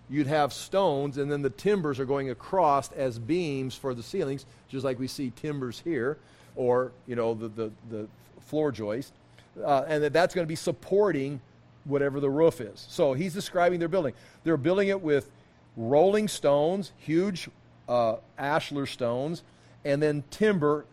you'd 0.10 0.28
have 0.28 0.52
stones 0.52 1.18
and 1.18 1.32
then 1.32 1.42
the 1.42 1.50
timbers 1.50 2.00
are 2.00 2.06
going 2.06 2.30
across 2.30 2.92
as 2.92 3.18
beams 3.18 3.76
for 3.76 3.94
the 3.94 4.04
ceilings, 4.04 4.46
just 4.68 4.84
like 4.84 5.00
we 5.00 5.08
see 5.08 5.32
timbers 5.36 5.80
here, 5.80 6.18
or, 6.56 6.92
you 7.08 7.16
know, 7.16 7.34
the, 7.34 7.48
the, 7.48 7.72
the 7.90 8.08
floor 8.42 8.72
joist 8.72 9.14
uh, 9.62 9.86
and 9.88 10.04
that 10.04 10.14
that's 10.14 10.34
going 10.34 10.46
to 10.46 10.50
be 10.50 10.56
supporting 10.56 11.42
whatever 11.86 12.20
the 12.20 12.30
roof 12.30 12.62
is. 12.62 12.86
So 12.90 13.14
he's 13.14 13.34
describing 13.34 13.80
their 13.80 13.88
building. 13.88 14.14
They're 14.44 14.58
building 14.58 14.90
it 14.90 15.02
with 15.02 15.30
rolling 15.76 16.28
stones, 16.28 16.92
huge 16.98 17.50
uh, 17.90 18.18
ashlar 18.38 18.88
stones, 18.88 19.44
and 19.84 20.02
then 20.02 20.24
timber 20.30 20.86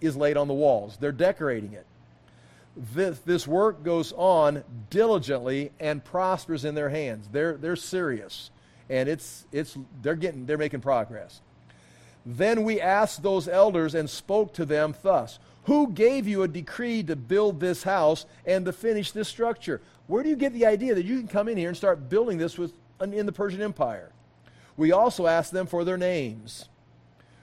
is 0.00 0.16
laid 0.16 0.36
on 0.36 0.48
the 0.48 0.54
walls. 0.54 0.96
They're 0.98 1.12
decorating 1.12 1.72
it. 1.72 1.86
This, 2.94 3.18
this 3.20 3.46
work 3.46 3.82
goes 3.82 4.12
on 4.12 4.62
diligently 4.88 5.72
and 5.80 6.04
prospers 6.04 6.64
in 6.64 6.74
their 6.74 6.88
hands. 6.88 7.28
They're, 7.32 7.56
they're 7.56 7.76
serious, 7.76 8.50
and 8.88 9.08
it's, 9.08 9.46
it's, 9.50 9.76
they're, 10.00 10.14
getting, 10.14 10.46
they're 10.46 10.58
making 10.58 10.80
progress. 10.80 11.40
Then 12.24 12.62
we 12.62 12.80
asked 12.80 13.22
those 13.22 13.48
elders 13.48 13.94
and 13.94 14.08
spoke 14.08 14.54
to 14.54 14.64
them 14.64 14.94
thus 15.02 15.38
who 15.68 15.92
gave 15.92 16.26
you 16.26 16.42
a 16.42 16.48
decree 16.48 17.02
to 17.02 17.14
build 17.14 17.60
this 17.60 17.82
house 17.82 18.24
and 18.46 18.64
to 18.64 18.72
finish 18.72 19.12
this 19.12 19.28
structure? 19.28 19.82
Where 20.08 20.22
do 20.22 20.28
you 20.28 20.36
get 20.36 20.52
the 20.52 20.66
idea 20.66 20.94
that 20.96 21.04
you 21.04 21.18
can 21.18 21.28
come 21.28 21.48
in 21.48 21.56
here 21.56 21.68
and 21.68 21.76
start 21.76 22.08
building 22.08 22.38
this 22.38 22.58
with, 22.58 22.72
in 23.00 23.26
the 23.26 23.32
Persian 23.32 23.62
Empire? 23.62 24.10
We 24.76 24.90
also 24.90 25.26
asked 25.26 25.52
them 25.52 25.66
for 25.66 25.84
their 25.84 25.98
names 25.98 26.68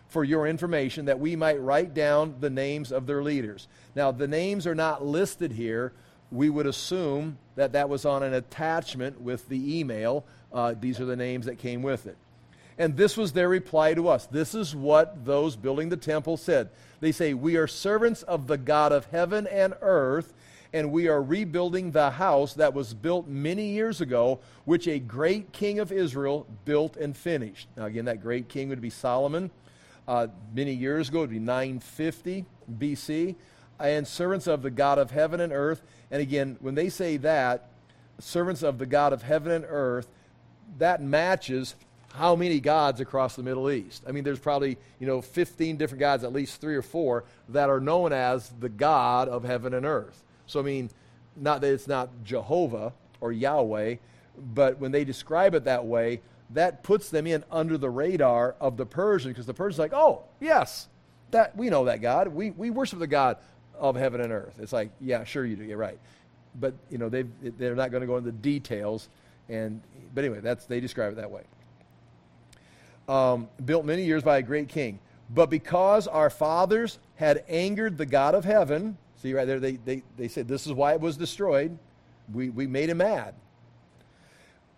for 0.08 0.24
your 0.24 0.48
information 0.48 1.06
that 1.06 1.20
we 1.20 1.36
might 1.36 1.62
write 1.62 1.94
down 1.94 2.36
the 2.40 2.50
names 2.50 2.92
of 2.92 3.06
their 3.06 3.22
leaders. 3.22 3.68
Now, 3.96 4.12
the 4.12 4.28
names 4.28 4.66
are 4.66 4.76
not 4.76 5.06
listed 5.06 5.52
here. 5.52 5.94
We 6.32 6.50
would 6.50 6.66
assume 6.66 7.38
that 7.56 7.74
that 7.74 7.88
was 7.88 8.06
on 8.06 8.24
an 8.24 8.34
attachment 8.34 9.22
with 9.22 9.48
the 9.48 9.80
email. 9.80 10.26
Uh, 10.52 10.74
these 10.80 11.00
are 11.00 11.06
the 11.06 11.16
names 11.16 11.46
that 11.46 11.58
came 11.58 11.84
with 11.84 12.08
it. 12.08 12.18
And 12.78 12.98
this 12.98 13.16
was 13.16 13.34
their 13.34 13.48
reply 13.48 13.94
to 13.94 14.08
us. 14.08 14.26
This 14.26 14.56
is 14.56 14.76
what 14.76 15.24
those 15.24 15.56
building 15.56 15.90
the 15.90 15.98
temple 15.98 16.36
said. 16.36 16.70
They 17.00 17.12
say, 17.12 17.34
We 17.34 17.58
are 17.58 17.68
servants 17.68 18.24
of 18.24 18.48
the 18.48 18.58
God 18.58 18.92
of 18.92 19.06
heaven 19.08 19.48
and 19.48 19.74
earth, 19.82 20.34
and 20.76 20.92
we 20.92 21.08
are 21.08 21.24
rebuilding 21.24 21.92
the 21.92 22.12
house 22.12 22.56
that 22.56 22.74
was 22.74 22.94
built 22.94 23.30
many 23.30 23.68
years 23.70 24.02
ago, 24.02 24.42
which 24.66 24.90
a 24.90 25.00
great 25.00 25.54
king 25.54 25.80
of 25.80 25.90
Israel 25.90 26.46
built 26.66 26.98
and 26.98 27.16
finished. 27.16 27.70
Now, 27.78 27.86
again, 27.86 28.04
that 28.06 28.22
great 28.22 28.50
king 28.50 28.68
would 28.68 28.82
be 28.82 28.90
Solomon. 28.90 29.52
Uh, 30.06 30.28
many 30.54 30.74
years 30.74 31.08
ago, 31.08 31.20
it 31.20 31.22
would 31.22 31.30
be 31.30 31.40
950 31.40 32.44
BC. 32.78 33.36
And 33.80 34.06
servants 34.06 34.48
of 34.48 34.64
the 34.64 34.70
God 34.70 35.00
of 35.00 35.12
heaven 35.12 35.40
and 35.40 35.54
earth. 35.54 35.82
And 36.12 36.22
again, 36.22 36.58
when 36.60 36.76
they 36.76 36.90
say 36.90 37.16
that, 37.18 37.70
servants 38.20 38.62
of 38.62 38.78
the 38.78 38.86
God 38.86 39.14
of 39.14 39.24
heaven 39.24 39.54
and 39.54 39.66
earth, 39.70 40.10
that 40.78 41.02
matches 41.02 41.76
how 42.16 42.36
many 42.36 42.60
gods 42.60 43.00
across 43.00 43.38
the 43.38 43.44
Middle 43.44 43.72
East? 43.72 44.04
I 44.06 44.12
mean, 44.12 44.26
there's 44.26 44.40
probably, 44.40 44.78
you 45.00 45.08
know, 45.08 45.22
15 45.22 45.78
different 45.78 46.02
gods, 46.02 46.26
at 46.26 46.34
least 46.34 46.60
three 46.60 46.76
or 46.76 46.82
four, 46.82 47.24
that 47.48 47.70
are 47.70 47.80
known 47.80 48.12
as 48.12 48.50
the 48.60 48.70
God 48.70 49.30
of 49.30 49.46
heaven 49.46 49.74
and 49.74 49.86
earth. 49.86 50.24
So, 50.48 50.60
I 50.60 50.64
mean, 50.64 50.90
not 51.36 51.62
that 51.62 51.74
it's 51.74 51.88
not 51.88 52.10
Jehovah 52.24 52.94
or 53.22 53.32
Yahweh, 53.32 53.96
but 54.54 54.80
when 54.80 54.92
they 54.92 55.04
describe 55.04 55.56
it 55.56 55.66
that 55.66 55.86
way, 55.86 56.22
that 56.52 56.84
puts 56.84 57.10
them 57.10 57.26
in 57.26 57.44
under 57.52 57.78
the 57.78 57.90
radar 57.90 58.56
of 58.60 58.78
the 58.78 58.86
Persian 58.86 59.32
because 59.32 59.46
the 59.46 59.54
Persian's 59.54 59.80
like, 59.80 59.94
oh, 59.94 60.24
yes, 60.40 60.88
that 61.32 61.56
we 61.58 61.70
know 61.70 61.86
that 61.86 62.02
God. 62.02 62.28
We, 62.28 62.52
we 62.52 62.70
worship 62.70 63.00
the 63.00 63.08
God 63.08 63.38
of 63.78 63.96
heaven 63.96 64.22
and 64.22 64.32
earth. 64.32 64.60
It's 64.60 64.74
like, 64.74 64.92
yeah, 65.02 65.24
sure 65.24 65.46
you 65.46 65.56
do. 65.56 65.64
You're 65.64 65.78
right. 65.78 66.00
But, 66.60 66.76
you 66.90 66.98
know, 66.98 67.10
they 67.10 67.24
they're 67.42 67.76
not 67.76 67.92
going 67.92 68.02
to 68.02 68.08
go 68.08 68.18
into 68.18 68.32
the 68.32 68.38
details. 68.38 69.10
And, 69.50 69.82
but 70.14 70.24
anyway, 70.24 70.40
that's, 70.42 70.66
they 70.66 70.80
describe 70.80 71.12
it 71.14 71.16
that 71.16 71.32
way 71.32 71.44
um, 73.08 73.48
built 73.64 73.86
many 73.86 74.04
years 74.04 74.24
by 74.24 74.38
a 74.38 74.42
great 74.42 74.68
king. 74.68 75.00
But 75.30 75.50
because 75.50 76.08
our 76.08 76.30
fathers 76.30 77.00
had 77.16 77.44
angered 77.48 77.98
the 77.98 78.06
God 78.06 78.36
of 78.36 78.46
heaven, 78.46 78.98
see 79.26 79.34
right 79.34 79.46
there, 79.48 79.60
they, 79.60 79.78
they, 79.78 80.04
they 80.18 80.28
said 80.28 80.48
this 80.48 80.66
is 80.66 80.74
why 80.74 80.94
it 80.94 81.02
was 81.02 81.18
destroyed. 81.18 81.78
We, 82.34 82.50
we 82.50 82.68
made 82.68 82.90
him 82.90 82.98
mad. 82.98 83.34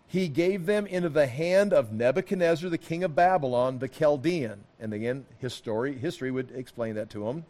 He 0.07 0.29
gave 0.29 0.65
them 0.65 0.87
into 0.87 1.09
the 1.09 1.27
hand 1.27 1.73
of 1.73 1.91
Nebuchadnezzar, 1.91 2.69
the 2.69 2.77
king 2.77 3.03
of 3.03 3.13
Babylon, 3.13 3.79
the 3.79 3.89
Chaldean. 3.89 4.63
And 4.79 4.93
again, 4.93 5.25
history, 5.39 5.97
history 5.97 6.31
would 6.31 6.51
explain 6.51 6.95
that 6.95 7.09
to 7.09 7.27
him. 7.27 7.45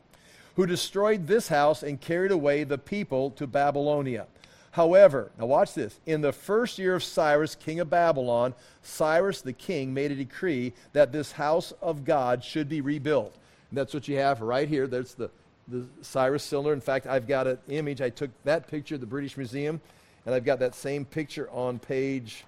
Who 0.55 0.65
destroyed 0.65 1.27
this 1.27 1.49
house 1.49 1.83
and 1.83 2.01
carried 2.01 2.31
away 2.31 2.63
the 2.63 2.79
people 2.79 3.29
to 3.31 3.45
Babylonia. 3.45 4.25
However, 4.71 5.31
now 5.37 5.45
watch 5.45 5.75
this. 5.75 5.99
In 6.07 6.21
the 6.21 6.33
first 6.33 6.79
year 6.79 6.95
of 6.95 7.03
Cyrus, 7.03 7.53
king 7.53 7.79
of 7.79 7.91
Babylon, 7.91 8.55
Cyrus 8.81 9.41
the 9.41 9.53
king 9.53 9.93
made 9.93 10.11
a 10.11 10.15
decree 10.15 10.73
that 10.93 11.11
this 11.11 11.33
house 11.33 11.73
of 11.79 12.05
God 12.05 12.43
should 12.43 12.67
be 12.67 12.81
rebuilt. 12.81 13.35
And 13.69 13.77
that's 13.77 13.93
what 13.93 14.07
you 14.07 14.17
have 14.17 14.41
right 14.41 14.67
here. 14.67 14.87
There's 14.87 15.13
the, 15.13 15.29
the 15.67 15.85
Cyrus 16.01 16.43
cylinder. 16.43 16.73
In 16.73 16.81
fact, 16.81 17.07
I've 17.07 17.27
got 17.27 17.47
an 17.47 17.57
image. 17.69 18.01
I 18.01 18.09
took 18.09 18.31
that 18.43 18.67
picture 18.67 18.95
at 18.95 19.01
the 19.01 19.07
British 19.07 19.37
Museum, 19.37 19.81
and 20.25 20.33
I've 20.33 20.45
got 20.45 20.59
that 20.59 20.75
same 20.75 21.05
picture 21.05 21.49
on 21.51 21.79
page, 21.79 22.45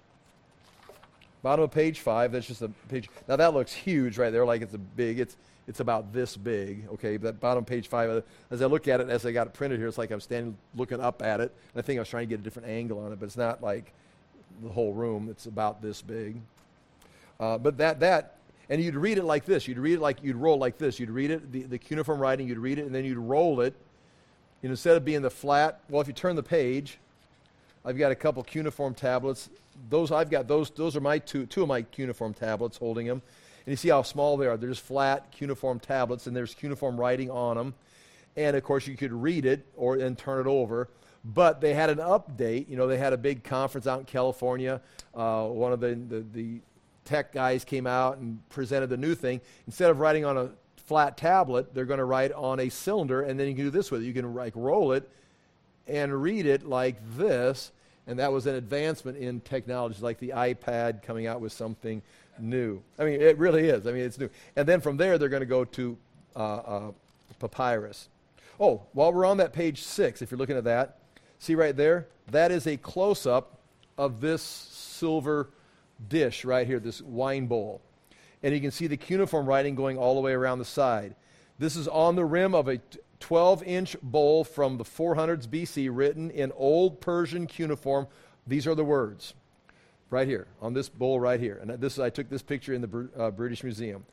bottom 1.44 1.64
of 1.64 1.72
page 1.72 2.00
five. 2.00 2.32
That's 2.32 2.48
just 2.48 2.62
a 2.62 2.70
picture. 2.90 3.12
Now 3.28 3.36
that 3.36 3.54
looks 3.54 3.74
huge 3.74 4.18
right 4.18 4.32
there, 4.32 4.46
like 4.46 4.62
it's 4.62 4.74
a 4.74 4.80
big. 4.80 5.20
It's 5.20 5.36
it's 5.68 5.82
about 5.82 6.12
this 6.12 6.36
big. 6.36 6.88
Okay, 6.94 7.18
that 7.18 7.40
bottom 7.40 7.64
page 7.64 7.88
five. 7.88 8.10
Uh, 8.10 8.22
as 8.50 8.62
I 8.62 8.66
look 8.66 8.88
at 8.88 9.02
it, 9.02 9.10
as 9.10 9.26
I 9.26 9.32
got 9.32 9.46
it 9.46 9.54
printed 9.54 9.80
here, 9.80 9.88
it's 9.88 10.00
like 10.00 10.10
I'm 10.10 10.20
standing 10.20 10.58
looking 10.76 11.00
up 11.00 11.22
at 11.22 11.42
it. 11.42 11.54
And 11.74 11.84
I 11.84 11.86
think 11.86 11.98
I 11.98 12.02
was 12.02 12.10
trying 12.10 12.28
to 12.28 12.30
get 12.30 12.40
a 12.40 12.44
different 12.44 12.68
angle 12.68 13.00
on 13.00 13.14
it, 13.14 13.20
but 13.20 13.28
it's 13.28 13.38
not 13.38 13.62
like 13.62 13.94
the 14.64 14.70
whole 14.70 14.94
room. 14.94 15.30
It's 15.30 15.46
about 15.46 15.82
this 15.82 16.02
big. 16.02 16.42
Uh, 17.40 17.58
but 17.58 17.78
that 17.78 18.00
that 18.00 18.38
and 18.70 18.82
you'd 18.82 18.96
read 18.96 19.18
it 19.18 19.24
like 19.24 19.46
this. 19.46 19.68
You'd 19.68 19.80
read 19.80 19.96
it 19.96 20.02
like 20.02 20.24
you'd 20.24 20.36
roll 20.36 20.58
like 20.58 20.78
this. 20.78 21.00
You'd 21.00 21.10
read 21.10 21.32
it 21.32 21.52
the, 21.52 21.64
the 21.64 21.78
cuneiform 21.78 22.20
writing. 22.20 22.48
You'd 22.48 22.60
read 22.60 22.80
it 22.80 22.86
and 22.86 22.94
then 22.94 23.04
you'd 23.04 23.18
roll 23.18 23.62
it. 23.62 23.74
Know, 24.62 24.70
instead 24.70 24.96
of 24.96 25.06
being 25.06 25.22
the 25.22 25.30
flat. 25.30 25.80
Well, 25.90 26.02
if 26.02 26.08
you 26.08 26.14
turn 26.14 26.36
the 26.36 26.44
page, 26.44 27.00
I've 27.84 27.98
got 27.98 28.12
a 28.12 28.16
couple 28.16 28.44
cuneiform 28.44 28.94
tablets. 28.94 29.50
Those 29.90 30.12
I've 30.12 30.30
got 30.30 30.48
those. 30.48 30.70
Those 30.70 30.96
are 30.96 31.02
my 31.02 31.20
two 31.20 31.46
two 31.46 31.64
of 31.64 31.68
my 31.68 31.82
cuneiform 31.82 32.34
tablets 32.34 32.78
holding 32.78 33.08
them. 33.08 33.22
And 33.66 33.72
you 33.72 33.78
see 33.78 33.90
how 33.90 34.02
small 34.02 34.38
they 34.38 34.48
are. 34.48 34.58
They're 34.58 34.70
just 34.70 34.82
flat 34.82 35.32
cuneiform 35.32 35.80
tablets, 35.80 36.28
and 36.28 36.36
there's 36.36 36.54
cuneiform 36.54 37.00
writing 37.00 37.30
on 37.30 37.56
them. 37.58 37.74
And 38.36 38.56
of 38.56 38.64
course, 38.64 38.88
you 38.88 38.98
could 38.98 39.14
read 39.14 39.46
it 39.46 39.66
or 39.76 39.96
and 39.96 40.18
turn 40.18 40.46
it 40.46 40.50
over. 40.50 40.90
But 41.24 41.62
they 41.62 41.74
had 41.74 41.90
an 41.90 41.98
update. 41.98 42.70
You 42.70 42.78
know, 42.78 42.88
they 42.88 42.98
had 42.98 43.14
a 43.14 43.18
big 43.18 43.44
conference 43.44 43.88
out 43.88 44.00
in 44.00 44.06
California. 44.06 44.82
Uh, 45.14 45.46
one 45.46 45.74
of 45.74 45.80
the, 45.80 45.96
the, 45.96 46.26
the 46.34 46.62
tech 47.10 47.34
guys 47.34 47.65
came 47.65 47.88
out 47.88 48.19
and 48.19 48.48
presented 48.50 48.88
the 48.88 48.98
new 48.98 49.15
thing. 49.15 49.41
Instead 49.65 49.89
of 49.89 50.00
writing 50.00 50.26
on 50.26 50.38
a 50.38 50.50
flat 50.86 51.17
tablet, 51.17 51.74
they're 51.74 51.86
going 51.86 51.98
to 51.98 52.06
write 52.06 52.32
on 52.34 52.60
a 52.60 52.69
cylinder, 52.69 53.22
and 53.22 53.39
then 53.39 53.48
you 53.48 53.56
can 53.56 53.65
do 53.65 53.72
this 53.72 53.89
with 53.89 54.04
it. 54.04 54.06
You 54.06 54.13
can 54.13 54.36
like 54.36 54.54
roll 54.56 54.91
it 54.91 55.10
and 55.88 56.22
read 56.22 56.45
it 56.45 56.63
like 56.67 56.98
this, 57.17 57.72
and 58.06 58.19
that 58.19 58.32
was 58.32 58.45
an 58.45 58.56
advancement 58.56 59.17
in 59.17 59.41
technology, 59.41 60.00
like 60.02 60.19
the 60.19 60.30
iPad 60.30 61.02
coming 61.02 61.26
out 61.26 61.41
with 61.41 61.52
something 61.52 62.02
new. 62.39 62.82
I 63.00 63.06
mean, 63.06 63.22
it 63.22 63.38
really 63.39 63.67
is. 63.67 63.88
I 63.88 63.91
mean, 63.91 64.04
it's 64.04 64.19
new. 64.19 64.30
And 64.56 64.67
then 64.67 64.80
from 64.80 64.98
there, 64.98 65.17
they're 65.17 65.30
going 65.30 65.41
to 65.41 65.48
go 65.48 65.65
to 65.65 65.98
uh, 66.36 66.39
uh, 66.39 66.91
papyrus. 67.39 68.08
Oh, 68.60 68.84
while 68.93 69.12
we're 69.12 69.26
on 69.26 69.38
that 69.38 69.52
page 69.52 69.82
six, 69.82 70.22
if 70.22 70.30
you're 70.30 70.38
looking 70.38 70.58
at 70.58 70.65
that, 70.65 71.00
see 71.39 71.56
right 71.56 71.76
there? 71.76 72.08
That 72.30 72.52
is 72.52 72.67
a 72.67 72.78
close 72.78 73.26
up 73.26 73.58
of 73.98 74.22
this 74.22 74.43
silver 74.43 75.50
dish 76.08 76.46
right 76.46 76.66
here, 76.66 76.80
this 76.80 77.02
wine 77.02 77.48
bowl. 77.48 77.82
And 78.42 78.54
you 78.54 78.62
can 78.62 78.72
see 78.72 78.88
the 78.88 78.98
cuneiform 78.98 79.46
writing 79.46 79.76
going 79.76 79.98
all 79.98 80.16
the 80.16 80.22
way 80.22 80.34
around 80.34 80.60
the 80.60 80.66
side. 80.66 81.16
This 81.58 81.76
is 81.76 81.88
on 81.88 82.16
the 82.16 82.26
rim 82.26 82.56
of 82.56 82.70
a 82.70 82.80
12 83.20 83.64
inch 83.64 83.98
bowl 84.02 84.44
from 84.44 84.78
the 84.78 84.86
400s 84.86 85.48
BC, 85.48 85.90
written 85.92 86.32
in 86.32 86.52
Old 86.54 87.02
Persian 87.02 87.48
cuneiform. 87.48 88.08
These 88.48 88.66
are 88.66 88.76
the 88.76 88.86
words 88.86 89.34
right 90.10 90.28
here 90.28 90.48
on 90.62 90.74
this 90.74 90.90
bowl 90.90 91.20
right 91.20 91.40
here. 91.40 91.60
And 91.62 91.70
this 91.82 92.00
I 92.00 92.10
took 92.10 92.30
this 92.30 92.42
picture 92.42 92.74
in 92.74 92.82
the 92.82 93.10
uh, 93.18 93.32
British 93.32 93.64
Museum. 93.64 94.06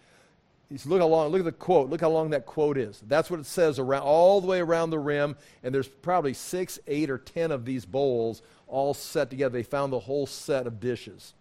Look 0.85 1.01
how 1.01 1.07
long. 1.07 1.31
Look 1.31 1.41
at 1.41 1.45
the 1.45 1.53
quote. 1.53 1.91
Look 1.91 2.01
how 2.01 2.11
long 2.11 2.31
that 2.31 2.45
quote 2.45 2.77
is. 2.77 3.01
That's 3.07 3.31
what 3.31 3.39
it 3.39 3.47
says 3.47 3.79
around 3.79 4.03
all 4.03 4.41
the 4.41 4.49
way 4.49 4.61
around 4.61 4.91
the 4.91 4.99
rim. 4.99 5.37
And 5.63 5.73
there's 5.73 5.87
probably 5.87 6.33
six, 6.33 6.81
eight, 6.89 7.09
or 7.09 7.19
ten 7.19 7.53
of 7.53 7.65
these 7.65 7.85
bowls 7.85 8.43
all 8.67 8.93
set 8.93 9.31
together. 9.31 9.53
They 9.53 9.63
found 9.63 9.93
the 9.93 10.01
whole 10.01 10.27
set 10.27 10.67
of 10.67 10.81
dishes. 10.81 11.35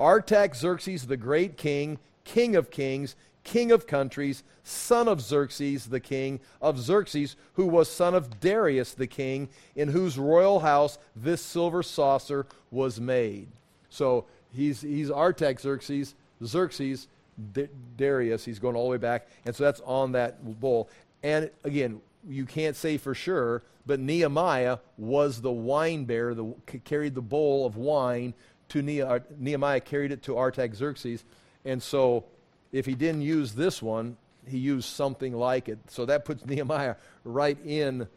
Artaxerxes, 0.00 1.06
the 1.06 1.16
great 1.16 1.56
king, 1.56 1.98
king 2.24 2.56
of 2.56 2.70
kings, 2.70 3.16
king 3.44 3.72
of 3.72 3.86
countries, 3.86 4.42
son 4.62 5.08
of 5.08 5.20
Xerxes 5.20 5.86
the 5.86 6.00
king, 6.00 6.40
of 6.60 6.78
Xerxes, 6.78 7.36
who 7.54 7.66
was 7.66 7.88
son 7.90 8.14
of 8.14 8.40
Darius 8.40 8.94
the 8.94 9.06
king, 9.06 9.48
in 9.74 9.88
whose 9.88 10.18
royal 10.18 10.60
house 10.60 10.98
this 11.16 11.42
silver 11.42 11.82
saucer 11.82 12.46
was 12.70 13.00
made. 13.00 13.48
So 13.90 14.26
he's, 14.52 14.80
he's 14.80 15.10
Artaxerxes, 15.10 16.14
Xerxes, 16.44 17.08
D- 17.52 17.68
Darius. 17.96 18.44
He's 18.44 18.58
going 18.58 18.76
all 18.76 18.84
the 18.84 18.90
way 18.90 18.96
back. 18.98 19.26
And 19.44 19.54
so 19.54 19.64
that's 19.64 19.80
on 19.80 20.12
that 20.12 20.60
bowl. 20.60 20.88
And 21.22 21.50
again, 21.64 22.00
you 22.28 22.46
can't 22.46 22.76
say 22.76 22.98
for 22.98 23.14
sure, 23.14 23.62
but 23.84 23.98
Nehemiah 23.98 24.78
was 24.96 25.40
the 25.40 25.50
wine 25.50 26.04
bearer, 26.04 26.34
the, 26.34 26.54
carried 26.84 27.14
the 27.14 27.22
bowl 27.22 27.66
of 27.66 27.76
wine 27.76 28.34
to 28.72 29.00
uh, 29.00 29.18
Nehemiah, 29.38 29.80
carried 29.80 30.12
it 30.12 30.22
to 30.24 30.38
Artaxerxes. 30.38 31.24
And 31.64 31.82
so 31.82 32.24
if 32.72 32.86
he 32.86 32.94
didn't 32.94 33.22
use 33.22 33.52
this 33.52 33.82
one, 33.82 34.16
he 34.46 34.58
used 34.58 34.88
something 34.88 35.32
like 35.32 35.68
it. 35.68 35.78
So 35.88 36.06
that 36.06 36.24
puts 36.24 36.44
Nehemiah 36.46 36.96
right 37.24 37.58
in, 37.64 38.08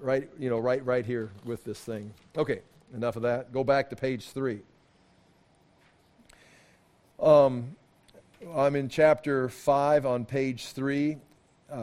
right, 0.00 0.28
you 0.38 0.50
know, 0.50 0.58
right, 0.58 0.84
right 0.84 1.04
here 1.04 1.30
with 1.44 1.64
this 1.64 1.78
thing. 1.80 2.12
Okay, 2.36 2.60
enough 2.94 3.16
of 3.16 3.22
that. 3.22 3.52
Go 3.52 3.64
back 3.64 3.90
to 3.90 3.96
page 3.96 4.30
three. 4.30 4.60
Um, 7.18 7.76
I'm 8.54 8.74
in 8.74 8.88
chapter 8.88 9.48
5 9.48 10.06
on 10.06 10.24
page 10.24 10.72
3. 10.72 11.16
Uh, 11.70 11.76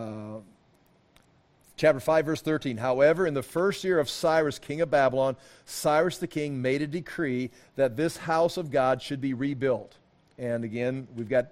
chapter 1.80 2.00
5, 2.00 2.26
verse 2.26 2.42
13. 2.42 2.78
However, 2.78 3.26
in 3.26 3.34
the 3.34 3.42
first 3.42 3.84
year 3.84 4.00
of 4.00 4.10
Cyrus, 4.10 4.60
king 4.60 4.82
of 4.82 4.92
Babylon, 4.92 5.38
Cyrus 5.66 6.18
the 6.18 6.28
king 6.28 6.62
made 6.62 6.82
a 6.82 6.88
decree 6.88 7.52
that 7.78 7.96
this 7.96 8.18
house 8.18 8.58
of 8.58 8.70
God 8.70 9.02
should 9.02 9.22
be 9.22 9.34
rebuilt. 9.34 9.96
And 10.38 10.64
again, 10.64 11.08
we've 11.16 11.30
got 11.30 11.48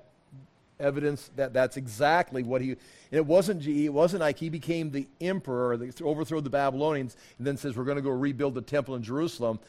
evidence 0.79 1.31
that 1.37 1.53
that's 1.53 1.77
exactly 1.77 2.43
what 2.43 2.61
he. 2.61 2.75
it 3.09 3.25
wasn't 3.25 3.61
GE, 3.61 3.85
it 3.85 3.93
wasn't 3.93 4.19
like 4.19 4.37
he 4.37 4.49
became 4.49 4.91
the 4.91 5.07
emperor 5.21 5.77
that 5.77 6.01
overthrew 6.01 6.41
the 6.41 6.49
Babylonians 6.49 7.15
and 7.37 7.47
then 7.47 7.57
says 7.57 7.75
we're 7.75 7.85
going 7.85 7.95
to 7.97 8.03
go 8.03 8.09
rebuild 8.09 8.53
the 8.53 8.61
temple 8.61 8.95
in 8.95 9.03
Jerusalem. 9.03 9.59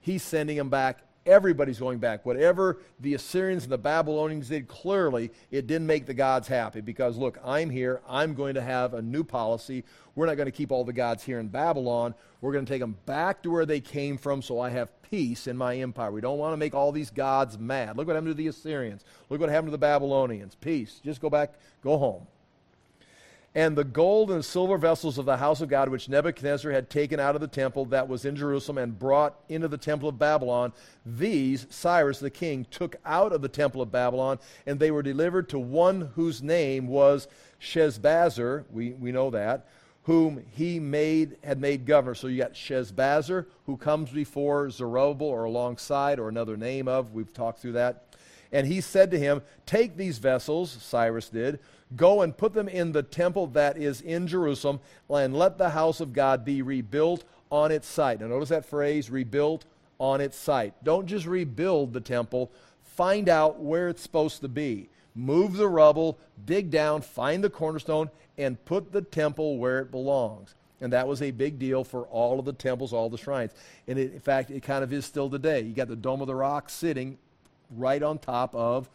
He's 0.00 0.22
sending 0.22 0.56
them 0.56 0.68
back 0.68 0.98
Everybody's 1.28 1.78
going 1.78 1.98
back. 1.98 2.24
Whatever 2.24 2.78
the 3.00 3.12
Assyrians 3.12 3.64
and 3.64 3.72
the 3.72 3.78
Babylonians 3.78 4.48
did, 4.48 4.66
clearly 4.66 5.30
it 5.50 5.66
didn't 5.66 5.86
make 5.86 6.06
the 6.06 6.14
gods 6.14 6.48
happy 6.48 6.80
because, 6.80 7.18
look, 7.18 7.38
I'm 7.44 7.68
here. 7.68 8.00
I'm 8.08 8.32
going 8.32 8.54
to 8.54 8.62
have 8.62 8.94
a 8.94 9.02
new 9.02 9.22
policy. 9.22 9.84
We're 10.14 10.24
not 10.24 10.38
going 10.38 10.46
to 10.46 10.52
keep 10.52 10.72
all 10.72 10.84
the 10.84 10.92
gods 10.92 11.22
here 11.22 11.38
in 11.38 11.48
Babylon. 11.48 12.14
We're 12.40 12.52
going 12.52 12.64
to 12.64 12.72
take 12.72 12.80
them 12.80 12.96
back 13.04 13.42
to 13.42 13.50
where 13.50 13.66
they 13.66 13.80
came 13.80 14.16
from 14.16 14.40
so 14.40 14.58
I 14.58 14.70
have 14.70 14.88
peace 15.02 15.46
in 15.46 15.56
my 15.56 15.76
empire. 15.76 16.10
We 16.10 16.22
don't 16.22 16.38
want 16.38 16.54
to 16.54 16.56
make 16.56 16.74
all 16.74 16.92
these 16.92 17.10
gods 17.10 17.58
mad. 17.58 17.98
Look 17.98 18.06
what 18.06 18.16
happened 18.16 18.30
to 18.30 18.34
the 18.34 18.48
Assyrians. 18.48 19.04
Look 19.28 19.40
what 19.40 19.50
happened 19.50 19.68
to 19.68 19.72
the 19.72 19.78
Babylonians. 19.78 20.54
Peace. 20.54 21.00
Just 21.04 21.20
go 21.20 21.28
back, 21.28 21.52
go 21.82 21.98
home. 21.98 22.26
And 23.58 23.74
the 23.74 23.82
gold 23.82 24.30
and 24.30 24.44
silver 24.44 24.78
vessels 24.78 25.18
of 25.18 25.24
the 25.24 25.38
house 25.38 25.60
of 25.60 25.68
God, 25.68 25.88
which 25.88 26.08
Nebuchadnezzar 26.08 26.70
had 26.70 26.88
taken 26.88 27.18
out 27.18 27.34
of 27.34 27.40
the 27.40 27.48
temple 27.48 27.86
that 27.86 28.06
was 28.06 28.24
in 28.24 28.36
Jerusalem 28.36 28.78
and 28.78 28.96
brought 28.96 29.34
into 29.48 29.66
the 29.66 29.76
temple 29.76 30.08
of 30.08 30.16
Babylon, 30.16 30.72
these 31.04 31.66
Cyrus 31.68 32.20
the 32.20 32.30
king 32.30 32.68
took 32.70 32.94
out 33.04 33.32
of 33.32 33.42
the 33.42 33.48
temple 33.48 33.82
of 33.82 33.90
Babylon, 33.90 34.38
and 34.64 34.78
they 34.78 34.92
were 34.92 35.02
delivered 35.02 35.48
to 35.48 35.58
one 35.58 36.12
whose 36.14 36.40
name 36.40 36.86
was 36.86 37.26
Sheshbazzar. 37.60 38.62
We, 38.70 38.92
we 38.92 39.10
know 39.10 39.28
that 39.30 39.66
whom 40.04 40.44
he 40.52 40.78
made 40.78 41.36
had 41.42 41.60
made 41.60 41.84
governor. 41.84 42.14
So 42.14 42.28
you 42.28 42.38
got 42.38 42.54
Sheshbazzar, 42.54 43.44
who 43.66 43.76
comes 43.76 44.10
before 44.10 44.70
Zerubbabel 44.70 45.26
or 45.26 45.44
alongside 45.44 46.20
or 46.20 46.28
another 46.28 46.56
name 46.56 46.86
of. 46.86 47.12
We've 47.12 47.34
talked 47.34 47.58
through 47.58 47.72
that. 47.72 48.07
And 48.52 48.66
he 48.66 48.80
said 48.80 49.10
to 49.10 49.18
him, 49.18 49.42
Take 49.66 49.96
these 49.96 50.18
vessels, 50.18 50.70
Cyrus 50.80 51.28
did, 51.28 51.58
go 51.96 52.22
and 52.22 52.36
put 52.36 52.54
them 52.54 52.68
in 52.68 52.92
the 52.92 53.02
temple 53.02 53.48
that 53.48 53.76
is 53.76 54.00
in 54.00 54.26
Jerusalem, 54.26 54.80
and 55.08 55.36
let 55.36 55.58
the 55.58 55.70
house 55.70 56.00
of 56.00 56.12
God 56.12 56.44
be 56.44 56.62
rebuilt 56.62 57.24
on 57.50 57.70
its 57.72 57.88
site. 57.88 58.20
Now 58.20 58.28
notice 58.28 58.50
that 58.50 58.66
phrase, 58.66 59.10
rebuilt 59.10 59.64
on 59.98 60.20
its 60.20 60.36
site. 60.36 60.74
Don't 60.84 61.06
just 61.06 61.26
rebuild 61.26 61.92
the 61.92 62.00
temple, 62.00 62.50
find 62.82 63.28
out 63.28 63.60
where 63.60 63.88
it's 63.88 64.02
supposed 64.02 64.40
to 64.42 64.48
be 64.48 64.88
move 65.14 65.56
the 65.56 65.68
rubble, 65.68 66.16
dig 66.44 66.70
down, 66.70 67.02
find 67.02 67.42
the 67.42 67.50
cornerstone, 67.50 68.08
and 68.36 68.64
put 68.64 68.92
the 68.92 69.02
temple 69.02 69.58
where 69.58 69.80
it 69.80 69.90
belongs. 69.90 70.54
And 70.80 70.92
that 70.92 71.08
was 71.08 71.22
a 71.22 71.32
big 71.32 71.58
deal 71.58 71.82
for 71.82 72.04
all 72.04 72.38
of 72.38 72.44
the 72.44 72.52
temples, 72.52 72.92
all 72.92 73.10
the 73.10 73.18
shrines. 73.18 73.50
And 73.88 73.98
it, 73.98 74.12
in 74.12 74.20
fact, 74.20 74.50
it 74.50 74.62
kind 74.62 74.84
of 74.84 74.92
is 74.92 75.04
still 75.04 75.28
today. 75.28 75.60
You 75.62 75.74
got 75.74 75.88
the 75.88 75.96
Dome 75.96 76.20
of 76.20 76.28
the 76.28 76.36
Rock 76.36 76.70
sitting 76.70 77.18
right 77.76 78.02
on 78.02 78.18
top 78.18 78.54
of 78.54 78.88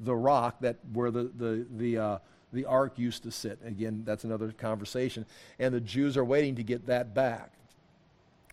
the 0.00 0.14
rock 0.14 0.60
that 0.60 0.76
where 0.92 1.10
the 1.10 1.30
the 1.36 1.66
the 1.76 1.98
uh, 1.98 2.18
the 2.52 2.64
ark 2.64 2.98
used 2.98 3.22
to 3.24 3.30
sit. 3.30 3.58
Again, 3.64 4.02
that's 4.04 4.24
another 4.24 4.52
conversation. 4.52 5.26
And 5.58 5.74
the 5.74 5.80
Jews 5.80 6.16
are 6.16 6.24
waiting 6.24 6.54
to 6.56 6.62
get 6.62 6.86
that 6.86 7.14
back. 7.14 7.52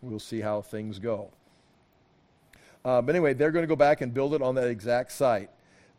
We'll 0.01 0.19
see 0.19 0.41
how 0.41 0.61
things 0.61 0.99
go. 0.99 1.31
Uh, 2.83 3.01
but 3.01 3.15
anyway, 3.15 3.33
they're 3.33 3.51
going 3.51 3.63
to 3.63 3.67
go 3.67 3.75
back 3.75 4.01
and 4.01 4.13
build 4.13 4.33
it 4.33 4.41
on 4.41 4.55
that 4.55 4.67
exact 4.67 5.11
site. 5.11 5.49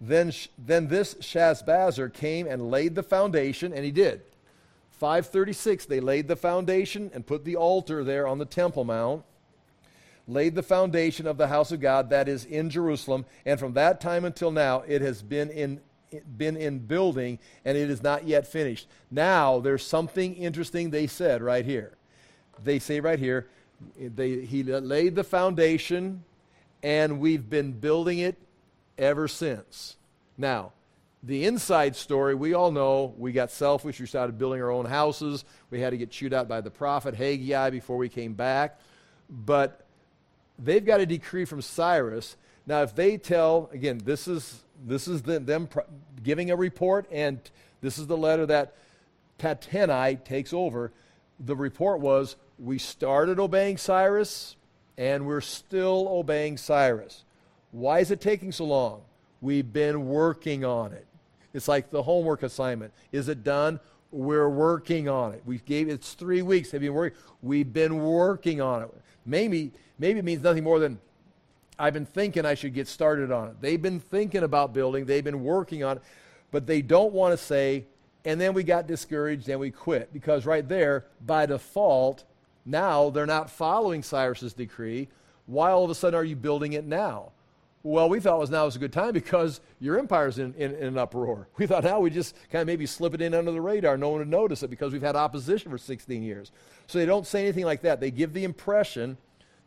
Then, 0.01 0.31
then 0.59 0.89
this 0.89 1.15
Sheshbazzar 1.15 2.13
came 2.13 2.47
and 2.47 2.71
laid 2.71 2.95
the 2.95 3.03
foundation, 3.03 3.73
and 3.73 3.85
he 3.85 3.91
did. 3.91 4.23
536, 4.93 5.87
they 5.87 6.01
laid 6.01 6.29
the 6.29 6.37
foundation 6.37 7.11
and 7.13 7.27
put 7.27 7.45
the 7.45 7.57
altar 7.57 8.05
there 8.05 8.27
on 8.27 8.39
the 8.39 8.45
Temple 8.45 8.85
Mount, 8.85 9.25
laid 10.29 10.55
the 10.55 10.63
foundation 10.63 11.27
of 11.27 11.37
the 11.37 11.49
house 11.49 11.73
of 11.73 11.81
God 11.81 12.11
that 12.11 12.29
is 12.29 12.45
in 12.45 12.71
Jerusalem, 12.71 13.25
and 13.45 13.59
from 13.59 13.75
that 13.75 14.01
time 14.01 14.25
until 14.25 14.51
now 14.51 14.83
it 14.87 15.03
has 15.03 15.23
been 15.23 15.51
in, 15.51 15.81
been 16.37 16.57
in 16.57 16.81
building 16.81 17.39
and 17.65 17.77
it 17.77 17.91
is 17.91 18.03
not 18.03 18.27
yet 18.27 18.47
finished. 18.47 18.89
Now 19.11 19.61
there's 19.61 19.87
something 19.87 20.35
interesting 20.35 20.91
they 20.91 21.07
said 21.07 21.43
right 21.43 21.65
here. 21.65 21.97
They 22.63 22.79
say 22.79 23.01
right 23.01 23.19
here, 23.19 23.47
they, 23.99 24.41
he 24.41 24.63
laid 24.63 25.15
the 25.15 25.25
foundation 25.25 26.25
and 26.83 27.21
we've 27.21 27.49
been 27.49 27.73
building 27.73 28.19
it 28.19 28.37
ever 28.99 29.29
since. 29.29 29.97
Now, 30.39 30.73
the 31.23 31.45
inside 31.45 31.97
story, 31.97 32.35
we 32.35 32.55
all 32.55 32.71
know 32.71 33.15
we 33.19 33.33
got 33.33 33.51
selfish. 33.51 33.99
We 33.99 34.07
started 34.07 34.39
building 34.39 34.63
our 34.63 34.71
own 34.71 34.85
houses. 34.85 35.45
We 35.71 35.81
had 35.81 35.91
to 35.91 35.97
get 35.97 36.11
chewed 36.11 36.33
out 36.33 36.47
by 36.47 36.61
the 36.61 36.71
prophet 36.71 37.15
Haggai 37.15 37.71
before 37.71 37.97
we 37.97 38.09
came 38.09 38.35
back. 38.35 38.79
But 39.29 39.86
they've 40.59 40.85
got 40.85 41.01
a 41.01 41.07
decree 41.07 41.45
from 41.45 41.63
Cyrus. 41.63 42.37
Now, 42.67 42.83
if 42.83 42.95
they 42.95 43.17
tell, 43.17 43.71
again, 43.73 44.01
this 44.05 44.27
is, 44.27 44.63
this 44.85 45.07
is 45.09 45.23
the, 45.23 45.39
them 45.39 45.69
giving 46.23 46.51
a 46.51 46.57
report, 46.57 47.07
and 47.11 47.39
this 47.81 47.99
is 47.99 48.07
the 48.07 48.17
letter 48.17 48.47
that 48.47 48.75
Tattenai 49.39 50.25
takes 50.25 50.53
over. 50.53 50.93
The 51.39 51.57
report 51.57 52.01
was 52.01 52.37
we 52.59 52.79
started 52.79 53.39
obeying 53.39 53.77
Cyrus, 53.77 54.57
and 54.99 55.27
we're 55.27 55.43
still 55.43 56.09
obeying 56.09 56.57
Cyrus. 56.57 57.25
Why 57.71 58.01
is 58.01 58.11
it 58.11 58.21
taking 58.21 58.53
so 58.53 58.65
long? 58.65 59.03
We've 59.41 59.71
been 59.71 60.09
working 60.09 60.65
on 60.65 60.93
it. 60.93 61.07
It's 61.53 61.69
like 61.69 61.91
the 61.91 62.03
homework 62.03 62.43
assignment. 62.43 62.93
Is 63.13 63.29
it 63.29 63.45
done? 63.45 63.81
We're 64.17 64.49
working 64.49 65.11
on 65.11 65.35
it. 65.35 65.43
We 65.45 65.59
gave 65.59 65.91
it's 65.91 66.15
three 66.15 66.41
weeks. 66.41 66.71
Have 66.71 66.81
been 66.81 66.95
working? 66.95 67.19
We've 67.43 67.71
been 67.71 68.03
working 68.03 68.63
on 68.63 68.83
it. 68.83 68.91
Maybe 69.27 69.73
maybe 69.99 70.21
it 70.21 70.25
means 70.25 70.43
nothing 70.43 70.65
more 70.65 70.79
than 70.79 70.99
I've 71.79 71.93
been 71.93 72.07
thinking 72.07 72.47
I 72.47 72.55
should 72.55 72.73
get 72.73 72.89
started 72.89 73.31
on 73.31 73.49
it. 73.49 73.61
They've 73.61 73.81
been 73.81 74.01
thinking 74.01 74.43
about 74.43 74.73
building. 74.73 75.05
They've 75.05 75.23
been 75.23 75.45
working 75.45 75.85
on 75.85 75.99
it, 75.99 76.03
but 76.51 76.67
they 76.67 76.81
don't 76.81 77.13
want 77.13 77.39
to 77.39 77.45
say. 77.45 77.85
And 78.25 78.41
then 78.41 78.55
we 78.55 78.65
got 78.65 78.87
discouraged 78.87 79.51
and 79.51 79.61
we 79.61 79.71
quit 79.71 80.13
because 80.15 80.47
right 80.47 80.67
there, 80.67 81.05
by 81.25 81.45
default, 81.45 82.25
now 82.65 83.11
they're 83.11 83.27
not 83.27 83.51
following 83.51 84.03
Cyrus's 84.03 84.55
decree. 84.55 85.09
Why 85.45 85.71
all 85.71 85.85
of 85.85 85.91
a 85.91 85.95
sudden 85.95 86.19
are 86.19 86.25
you 86.25 86.37
building 86.37 86.73
it 86.73 86.87
now? 86.87 87.33
Well, 87.87 88.09
we 88.09 88.19
thought 88.19 88.41
was 88.41 88.51
now 88.51 88.65
was 88.65 88.75
a 88.75 88.81
good 88.81 88.93
time 88.93 89.13
because 89.13 89.61
your 89.79 89.97
empire's 89.97 90.41
in, 90.41 90.55
in, 90.55 90.75
in, 90.75 90.89
an 90.89 90.99
uproar. 90.99 91.47
We 91.57 91.69
thought 91.69 91.85
now 91.85 92.01
we 92.01 92.11
just 92.11 92.35
kind 92.51 92.61
of 92.61 92.67
maybe 92.67 92.85
slip 92.85 93.15
it 93.15 93.23
in 93.23 93.33
under 93.33 93.53
the 93.53 93.61
radar. 93.61 93.97
No 93.97 94.09
one 94.09 94.19
would 94.19 94.29
notice 94.29 94.65
it 94.65 94.71
because 94.71 94.93
we've 94.93 95.03
had 95.03 95.15
opposition 95.15 95.71
for 95.71 95.79
16 95.79 96.21
years. 96.21 96.51
So 96.89 96.99
they 96.99 97.07
don't 97.07 97.25
say 97.25 97.45
anything 97.45 97.65
like 97.65 97.83
that. 97.83 98.01
They 98.01 98.11
give 98.11 98.33
the 98.33 98.43
impression 98.43 99.19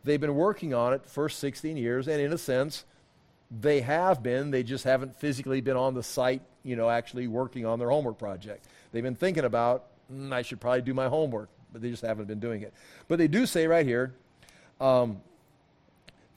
they've 0.04 0.20
been 0.20 0.34
working 0.34 0.74
on 0.74 0.92
it 0.92 1.06
for 1.06 1.30
16 1.30 1.78
years, 1.78 2.08
and 2.08 2.20
in 2.20 2.30
a 2.30 2.36
sense, 2.36 2.84
they 3.50 3.80
have 3.80 4.22
been. 4.22 4.50
They 4.50 4.64
just 4.64 4.84
haven't 4.84 5.16
physically 5.16 5.62
been 5.62 5.78
on 5.78 5.94
the 5.94 6.02
site, 6.02 6.42
you 6.62 6.76
know, 6.76 6.90
actually 6.90 7.26
working 7.26 7.64
on 7.64 7.78
their 7.78 7.88
homework 7.88 8.18
project. 8.18 8.66
They've 8.92 9.02
been 9.02 9.16
thinking 9.16 9.44
about, 9.44 9.86
mm, 10.12 10.30
I 10.30 10.42
should 10.42 10.60
probably 10.60 10.82
do 10.82 10.92
my 10.92 11.08
homework, 11.08 11.48
but 11.72 11.80
they 11.80 11.88
just 11.88 12.02
haven't 12.02 12.26
been 12.26 12.40
doing 12.40 12.60
it. 12.60 12.74
But 13.08 13.18
they 13.18 13.28
do 13.28 13.46
say 13.46 13.66
right 13.66 13.86
here, 13.86 14.12
um, 14.78 15.22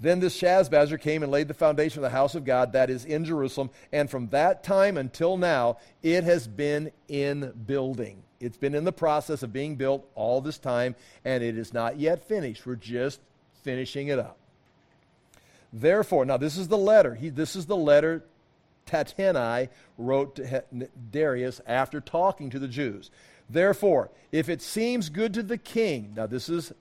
then 0.03 0.19
this 0.19 0.39
Sheshbazzar 0.39 0.99
came 0.99 1.23
and 1.23 1.31
laid 1.31 1.47
the 1.47 1.53
foundation 1.53 1.99
of 1.99 2.03
the 2.03 2.17
house 2.17 2.35
of 2.35 2.45
God 2.45 2.73
that 2.73 2.89
is 2.89 3.05
in 3.05 3.25
Jerusalem, 3.25 3.69
and 3.91 4.09
from 4.09 4.27
that 4.29 4.63
time 4.63 4.97
until 4.97 5.37
now, 5.37 5.77
it 6.01 6.23
has 6.23 6.47
been 6.47 6.91
in 7.07 7.53
building. 7.65 8.23
It's 8.39 8.57
been 8.57 8.75
in 8.75 8.83
the 8.83 8.91
process 8.91 9.43
of 9.43 9.53
being 9.53 9.75
built 9.77 10.05
all 10.15 10.41
this 10.41 10.57
time, 10.57 10.95
and 11.23 11.43
it 11.43 11.57
is 11.57 11.73
not 11.73 11.97
yet 11.97 12.27
finished. 12.27 12.65
We're 12.65 12.75
just 12.75 13.21
finishing 13.61 14.09
it 14.09 14.19
up. 14.19 14.37
Therefore, 15.71 16.25
now 16.25 16.37
this 16.37 16.57
is 16.57 16.67
the 16.67 16.77
letter. 16.77 17.15
He, 17.15 17.29
this 17.29 17.55
is 17.55 17.65
the 17.65 17.77
letter 17.77 18.23
Tattenai 18.85 19.69
wrote 19.97 20.35
to 20.35 20.63
Darius 21.11 21.61
after 21.65 22.01
talking 22.01 22.49
to 22.49 22.59
the 22.59 22.67
Jews. 22.67 23.09
Therefore, 23.49 24.09
if 24.31 24.49
it 24.49 24.61
seems 24.61 25.09
good 25.09 25.33
to 25.35 25.43
the 25.43 25.57
king, 25.57 26.13
now 26.15 26.27
this 26.27 26.49
is 26.49 26.73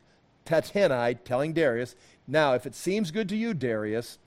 Tattenai 0.46 1.18
telling 1.24 1.52
Darius, 1.52 1.94
now, 2.32 2.54
if 2.54 2.64
it 2.64 2.74
seems 2.74 3.10
good 3.10 3.28
to 3.28 3.36
you, 3.36 3.52
Darius, 3.52 4.18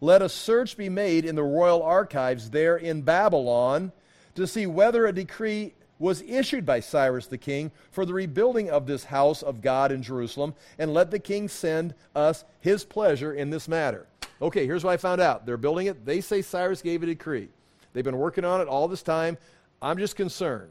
let 0.00 0.22
a 0.22 0.30
search 0.30 0.78
be 0.78 0.88
made 0.88 1.26
in 1.26 1.34
the 1.34 1.42
royal 1.42 1.82
archives 1.82 2.48
there 2.48 2.78
in 2.78 3.02
Babylon 3.02 3.92
to 4.34 4.46
see 4.46 4.66
whether 4.66 5.04
a 5.04 5.12
decree 5.12 5.74
was 5.98 6.22
issued 6.22 6.64
by 6.64 6.80
Cyrus 6.80 7.26
the 7.26 7.36
king 7.36 7.70
for 7.90 8.06
the 8.06 8.14
rebuilding 8.14 8.70
of 8.70 8.86
this 8.86 9.04
house 9.04 9.42
of 9.42 9.60
God 9.60 9.92
in 9.92 10.02
Jerusalem, 10.02 10.54
and 10.78 10.94
let 10.94 11.10
the 11.10 11.18
king 11.18 11.48
send 11.48 11.94
us 12.16 12.46
his 12.60 12.82
pleasure 12.82 13.34
in 13.34 13.50
this 13.50 13.68
matter. 13.68 14.06
Okay, 14.40 14.64
here's 14.64 14.82
what 14.82 14.94
I 14.94 14.96
found 14.96 15.20
out. 15.20 15.44
They're 15.44 15.58
building 15.58 15.86
it. 15.86 16.06
They 16.06 16.22
say 16.22 16.40
Cyrus 16.40 16.80
gave 16.80 17.02
a 17.02 17.06
decree. 17.06 17.50
They've 17.92 18.02
been 18.02 18.16
working 18.16 18.46
on 18.46 18.62
it 18.62 18.68
all 18.68 18.88
this 18.88 19.02
time. 19.02 19.36
I'm 19.82 19.98
just 19.98 20.16
concerned. 20.16 20.70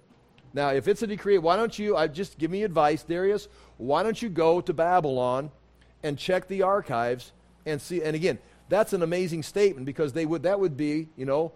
Now, 0.55 0.69
if 0.69 0.87
it's 0.87 1.03
a 1.03 1.07
decree, 1.07 1.37
why 1.37 1.55
don't 1.55 1.77
you, 1.77 1.95
I 1.95 2.07
just 2.07 2.39
give 2.39 2.49
me 2.49 2.63
advice, 2.63 3.03
Darius, 3.03 3.47
why 3.77 4.01
don't 4.01 4.19
you 4.19 4.29
go 4.29 4.59
to 4.61 4.73
Babylon 4.73 5.51
and 6.03 6.17
check 6.17 6.47
the 6.47 6.61
archives 6.61 7.31
and 7.65 7.81
see. 7.81 8.01
And 8.01 8.15
again, 8.15 8.39
that's 8.69 8.93
an 8.93 9.01
amazing 9.01 9.43
statement 9.43 9.85
because 9.85 10.13
they 10.13 10.25
would 10.25 10.43
that 10.43 10.59
would 10.59 10.77
be 10.77 11.09
you 11.15 11.25
know 11.25 11.51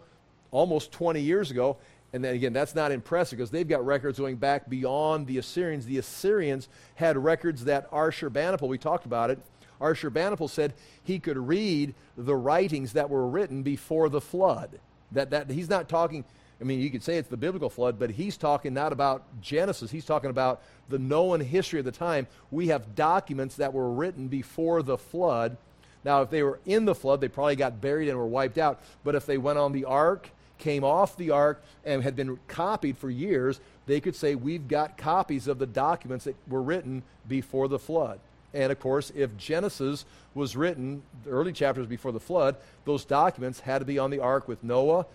almost 0.51 0.91
20 0.91 1.19
years 1.19 1.51
ago. 1.51 1.77
And 2.13 2.23
then 2.23 2.35
again, 2.35 2.53
that's 2.53 2.75
not 2.75 2.91
impressive 2.91 3.37
because 3.37 3.49
they've 3.49 3.67
got 3.67 3.83
records 3.83 4.19
going 4.19 4.35
back 4.35 4.69
beyond 4.69 5.25
the 5.25 5.39
Assyrians. 5.39 5.85
The 5.87 5.97
Assyrians 5.97 6.69
had 6.93 7.17
records 7.17 7.65
that 7.65 7.89
Ashurbanipal, 7.89 8.67
we 8.67 8.77
talked 8.77 9.07
about 9.07 9.31
it, 9.31 9.39
Ashurbanipal 9.81 10.49
said 10.49 10.73
he 11.03 11.17
could 11.17 11.37
read 11.37 11.95
the 12.15 12.35
writings 12.35 12.93
that 12.93 13.09
were 13.09 13.27
written 13.27 13.63
before 13.63 14.09
the 14.09 14.21
flood. 14.21 14.79
That, 15.11 15.31
that 15.31 15.49
he's 15.49 15.69
not 15.69 15.89
talking, 15.89 16.23
I 16.61 16.63
mean, 16.63 16.79
you 16.79 16.89
could 16.89 17.03
say 17.03 17.17
it's 17.17 17.29
the 17.29 17.37
biblical 17.37 17.69
flood, 17.69 17.99
but 17.99 18.09
he's 18.09 18.37
talking 18.37 18.73
not 18.73 18.93
about 18.93 19.23
Genesis. 19.41 19.91
He's 19.91 20.05
talking 20.05 20.29
about 20.29 20.61
the 20.89 20.99
known 20.99 21.41
history 21.41 21.79
of 21.79 21.85
the 21.85 21.91
time. 21.91 22.27
We 22.51 22.67
have 22.67 22.95
documents 22.95 23.55
that 23.55 23.73
were 23.73 23.91
written 23.91 24.27
before 24.27 24.81
the 24.81 24.97
flood. 24.97 25.57
Now, 26.05 26.21
if 26.21 26.29
they 26.29 26.43
were 26.43 26.59
in 26.65 26.85
the 26.85 26.95
flood, 26.95 27.21
they 27.21 27.27
probably 27.27 27.55
got 27.55 27.81
buried 27.81 28.09
and 28.09 28.17
were 28.17 28.25
wiped 28.25 28.57
out. 28.57 28.81
But 29.03 29.15
if 29.15 29.25
they 29.25 29.37
went 29.37 29.59
on 29.59 29.71
the 29.71 29.85
ark, 29.85 30.29
came 30.57 30.83
off 30.83 31.17
the 31.17 31.31
ark, 31.31 31.61
and 31.83 32.03
had 32.03 32.15
been 32.15 32.39
copied 32.47 32.97
for 32.97 33.09
years, 33.09 33.59
they 33.85 33.99
could 33.99 34.15
say, 34.15 34.35
We've 34.35 34.67
got 34.67 34.97
copies 34.97 35.47
of 35.47 35.59
the 35.59 35.65
documents 35.65 36.25
that 36.25 36.35
were 36.47 36.61
written 36.61 37.03
before 37.27 37.67
the 37.67 37.79
flood. 37.79 38.19
And 38.53 38.71
of 38.71 38.79
course, 38.79 39.11
if 39.15 39.35
Genesis 39.35 40.05
was 40.33 40.55
written, 40.55 41.01
the 41.23 41.31
early 41.31 41.53
chapters 41.53 41.87
before 41.87 42.11
the 42.11 42.19
flood, 42.19 42.55
those 42.85 43.03
documents 43.03 43.59
had 43.59 43.79
to 43.79 43.85
be 43.85 43.97
on 43.97 44.11
the 44.11 44.19
ark 44.19 44.47
with 44.47 44.63
Noah. 44.63 45.05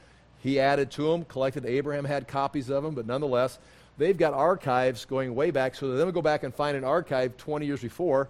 He 0.41 0.61
added 0.61 0.91
to 0.93 1.11
them, 1.11 1.25
collected. 1.25 1.67
Abraham 1.67 2.05
had 2.05 2.29
copies 2.29 2.71
of 2.71 2.83
them, 2.83 2.95
but 2.95 3.07
nonetheless, 3.07 3.59
they've 3.97 4.17
got 4.17 4.35
archives 4.35 5.05
going 5.05 5.35
way 5.35 5.51
back. 5.51 5.75
So 5.75 5.97
then 5.97 6.07
we 6.07 6.13
go 6.13 6.23
back 6.23 6.43
and 6.43 6.55
find 6.55 6.77
an 6.77 6.85
archive 6.85 7.37
20 7.37 7.67
years 7.67 7.83
before. 7.83 8.29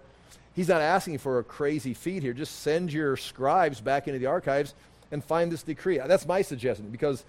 He's 0.55 0.67
not 0.67 0.81
asking 0.81 1.19
for 1.19 1.39
a 1.39 1.43
crazy 1.43 1.93
feat 1.93 2.23
here. 2.23 2.33
Just 2.33 2.61
send 2.61 2.91
your 2.91 3.15
scribes 3.15 3.79
back 3.79 4.07
into 4.07 4.19
the 4.19 4.25
archives 4.25 4.73
and 5.11 5.23
find 5.23 5.51
this 5.51 5.63
decree. 5.63 5.99
That's 5.99 6.27
my 6.27 6.41
suggestion 6.41 6.89
because, 6.89 7.23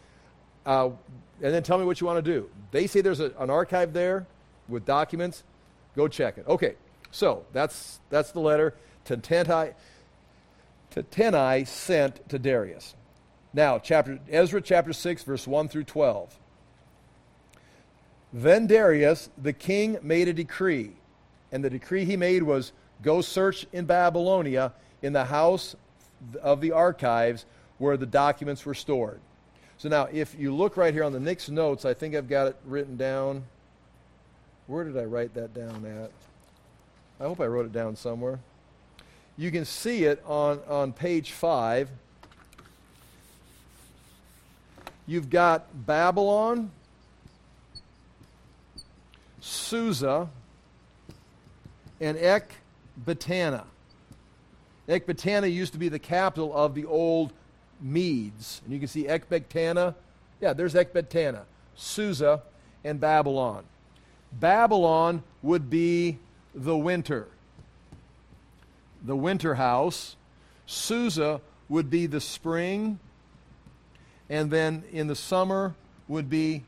uh, 0.67 0.91
and 1.43 1.55
then 1.55 1.63
tell 1.63 1.79
me 1.79 1.85
what 1.85 2.01
you 2.01 2.07
want 2.07 2.25
to 2.25 2.31
do. 2.31 2.49
They 2.71 2.87
say 2.87 3.03
there's 3.03 3.21
a, 3.21 3.33
an 3.39 3.51
archive 3.51 3.93
there 3.93 4.27
with 4.69 4.85
documents. 4.85 5.45
Go 5.95 6.09
check 6.09 6.39
it. 6.39 6.47
Okay, 6.47 6.75
so 7.11 7.45
that's 7.53 8.01
that's 8.11 8.33
the 8.33 8.41
letter 8.41 8.75
Tattenai, 9.05 9.75
Tattenai 10.95 11.67
sent 11.67 12.29
to 12.29 12.39
Darius. 12.39 12.95
Now, 13.53 13.79
chapter 13.79 14.19
Ezra 14.31 14.61
chapter 14.61 14.93
6 14.93 15.25
verse 15.25 15.47
1 15.47 15.69
through 15.69 15.85
12. 15.85 16.39
Then 18.33 18.67
Darius 18.67 19.29
the 19.37 19.53
king 19.53 19.99
made 20.03 20.29
a 20.29 20.33
decree, 20.33 20.93
and 21.51 21.65
the 21.65 21.71
decree 21.71 22.05
he 22.05 22.17
made 22.17 22.43
was 22.43 22.73
go 23.03 23.21
search 23.21 23.67
in 23.73 23.87
Babylonia 23.87 24.73
in 25.03 25.13
the 25.13 25.25
house 25.25 25.75
of 26.43 26.61
the 26.61 26.73
archives 26.73 27.47
where 27.79 27.97
the 27.97 28.07
documents 28.07 28.65
were 28.65 28.75
stored. 28.75 29.21
So 29.79 29.89
now, 29.89 30.09
if 30.13 30.39
you 30.39 30.55
look 30.55 30.77
right 30.77 30.93
here 30.93 31.05
on 31.05 31.13
the 31.13 31.21
next 31.21 31.49
notes, 31.49 31.87
I 31.87 31.95
think 31.95 32.15
I've 32.15 32.29
got 32.29 32.49
it 32.49 32.57
written 32.67 32.99
down. 32.99 33.45
Where 34.67 34.85
did 34.85 34.97
I 34.99 35.05
write 35.05 35.33
that 35.35 35.55
down 35.55 35.87
at? 35.87 36.11
I 37.19 37.27
hope 37.27 37.41
I 37.41 37.47
wrote 37.47 37.65
it 37.65 37.73
down 37.73 37.97
somewhere. 37.97 38.39
You 39.39 39.51
can 39.51 39.65
see 39.65 40.05
it 40.05 40.23
on, 40.27 40.61
on 40.69 40.93
page 40.93 41.33
5. 41.33 41.89
You've 45.11 45.29
got 45.29 45.67
Babylon, 45.87 46.71
Susa, 49.41 50.29
and 52.01 52.17
Ecbatana. 52.17 53.65
Ecbatana 54.89 55.53
used 55.53 55.73
to 55.73 55.81
be 55.81 55.89
the 55.89 55.99
capital 55.99 56.57
of 56.57 56.77
the 56.77 56.85
old 56.85 57.33
Medes. 57.81 58.63
And 58.65 58.73
you 58.73 58.79
can 58.79 58.87
see 58.87 59.07
Ecbatana. 59.07 59.97
Yeah, 60.41 60.53
there's 60.53 60.75
Ecbatana, 60.75 61.41
Susa, 61.75 62.43
and 62.85 63.01
Babylon. 63.01 63.65
Babylon 64.31 65.25
would 65.43 65.69
be 65.69 66.19
the 66.55 66.77
winter, 66.77 67.27
the 69.05 69.17
winter 69.17 69.57
house. 69.57 70.15
Susa 70.67 71.41
would 71.69 71.91
be 71.91 72.07
the 72.07 72.21
spring. 72.21 73.01
And 74.31 74.49
then 74.51 74.85
in 74.93 75.09
the 75.09 75.17
summer 75.17 75.75
would 76.07 76.31
be 76.31 76.63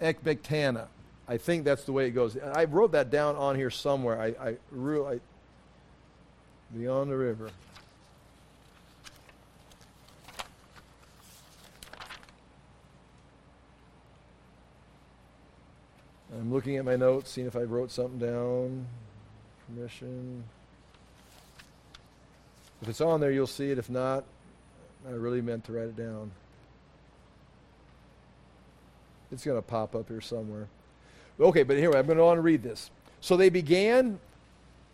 Ecbatana. 0.00 0.86
I 1.28 1.36
think 1.36 1.64
that's 1.64 1.84
the 1.84 1.92
way 1.92 2.06
it 2.06 2.12
goes. 2.12 2.36
I 2.38 2.64
wrote 2.64 2.92
that 2.92 3.10
down 3.10 3.36
on 3.36 3.56
here 3.56 3.70
somewhere. 3.70 4.20
I, 4.20 4.48
I 4.48 4.56
really, 4.70 5.20
beyond 6.74 7.10
the 7.10 7.16
river. 7.16 7.50
I'm 16.32 16.52
looking 16.52 16.76
at 16.78 16.84
my 16.84 16.96
notes, 16.96 17.30
seeing 17.30 17.46
if 17.46 17.54
I 17.54 17.62
wrote 17.62 17.90
something 17.90 18.18
down. 18.18 18.86
Permission. 19.66 20.42
If 22.82 22.88
it's 22.88 23.00
on 23.00 23.20
there, 23.20 23.30
you'll 23.30 23.46
see 23.46 23.70
it. 23.70 23.78
If 23.78 23.88
not, 23.88 24.24
I 25.06 25.12
really 25.12 25.42
meant 25.42 25.64
to 25.66 25.72
write 25.72 25.88
it 25.88 25.96
down. 25.96 26.32
It's 29.34 29.44
going 29.44 29.58
to 29.58 29.62
pop 29.62 29.94
up 29.94 30.08
here 30.08 30.20
somewhere. 30.20 30.68
Okay, 31.38 31.62
but 31.62 31.76
here 31.76 31.90
I'm 31.94 32.06
going 32.06 32.18
to 32.18 32.24
want 32.24 32.38
to 32.38 32.42
read 32.42 32.62
this. 32.62 32.90
So 33.20 33.36
they 33.36 33.50
began 33.50 34.18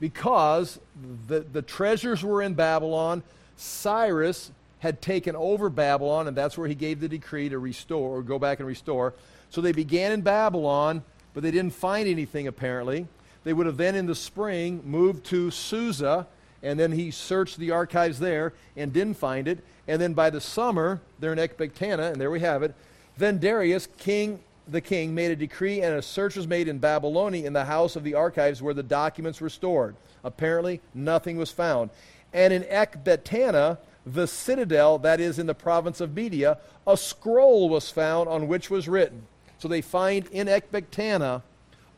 because 0.00 0.80
the, 1.28 1.40
the 1.40 1.62
treasures 1.62 2.24
were 2.24 2.42
in 2.42 2.54
Babylon. 2.54 3.22
Cyrus 3.56 4.50
had 4.80 5.02
taken 5.02 5.36
over 5.36 5.68
Babylon, 5.68 6.26
and 6.26 6.36
that's 6.36 6.56
where 6.56 6.66
he 6.66 6.74
gave 6.74 7.00
the 7.00 7.08
decree 7.08 7.50
to 7.50 7.58
restore 7.58 8.16
or 8.16 8.22
go 8.22 8.38
back 8.38 8.58
and 8.58 8.66
restore. 8.66 9.14
So 9.50 9.60
they 9.60 9.72
began 9.72 10.12
in 10.12 10.22
Babylon 10.22 11.02
but 11.34 11.42
they 11.42 11.50
didn't 11.50 11.74
find 11.74 12.08
anything 12.08 12.46
apparently. 12.46 13.06
They 13.44 13.52
would 13.52 13.66
have 13.66 13.76
then 13.76 13.94
in 13.94 14.06
the 14.06 14.14
spring 14.14 14.82
moved 14.84 15.24
to 15.26 15.50
Susa, 15.50 16.26
and 16.62 16.78
then 16.78 16.92
he 16.92 17.10
searched 17.10 17.56
the 17.56 17.70
archives 17.70 18.18
there 18.18 18.52
and 18.76 18.92
didn't 18.92 19.14
find 19.14 19.48
it. 19.48 19.60
And 19.88 20.00
then 20.00 20.12
by 20.12 20.30
the 20.30 20.40
summer, 20.40 21.00
they're 21.18 21.32
in 21.32 21.38
Ecbatana, 21.38 22.12
and 22.12 22.20
there 22.20 22.30
we 22.30 22.40
have 22.40 22.62
it. 22.62 22.74
Then 23.20 23.38
Darius, 23.38 23.86
king, 23.98 24.40
the 24.66 24.80
king, 24.80 25.14
made 25.14 25.30
a 25.30 25.36
decree, 25.36 25.82
and 25.82 25.94
a 25.94 26.00
search 26.00 26.36
was 26.36 26.46
made 26.46 26.68
in 26.68 26.78
Babylonia 26.78 27.46
in 27.46 27.52
the 27.52 27.66
house 27.66 27.94
of 27.94 28.02
the 28.02 28.14
archives 28.14 28.62
where 28.62 28.72
the 28.72 28.82
documents 28.82 29.42
were 29.42 29.50
stored. 29.50 29.94
Apparently, 30.24 30.80
nothing 30.94 31.36
was 31.36 31.50
found. 31.50 31.90
And 32.32 32.50
in 32.50 32.62
Ecbatana, 32.62 33.76
the 34.06 34.26
citadel 34.26 34.96
that 35.00 35.20
is 35.20 35.38
in 35.38 35.46
the 35.46 35.54
province 35.54 36.00
of 36.00 36.16
Media, 36.16 36.56
a 36.86 36.96
scroll 36.96 37.68
was 37.68 37.90
found 37.90 38.26
on 38.30 38.48
which 38.48 38.70
was 38.70 38.88
written. 38.88 39.26
So 39.58 39.68
they 39.68 39.82
find 39.82 40.26
in 40.28 40.46
Ecbatana 40.46 41.42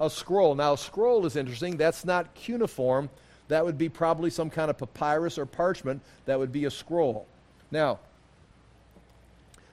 a 0.01 0.11
scroll. 0.11 0.57
Now, 0.57 0.75
scroll 0.75 1.25
is 1.25 1.37
interesting. 1.37 1.77
That's 1.77 2.05
not 2.05 2.35
cuneiform. 2.35 3.11
That 3.47 3.65
would 3.65 3.79
be 3.79 3.89
probably 3.89 4.31
some 4.31 4.51
kind 4.51 4.71
of 4.71 4.77
papyrus 4.77 5.39
or 5.39 5.47
parchment. 5.47 6.03
That 6.25 6.41
would 6.41 6.51
be 6.51 6.65
a 6.65 6.71
scroll. 6.71 7.29
Now, 7.71 8.01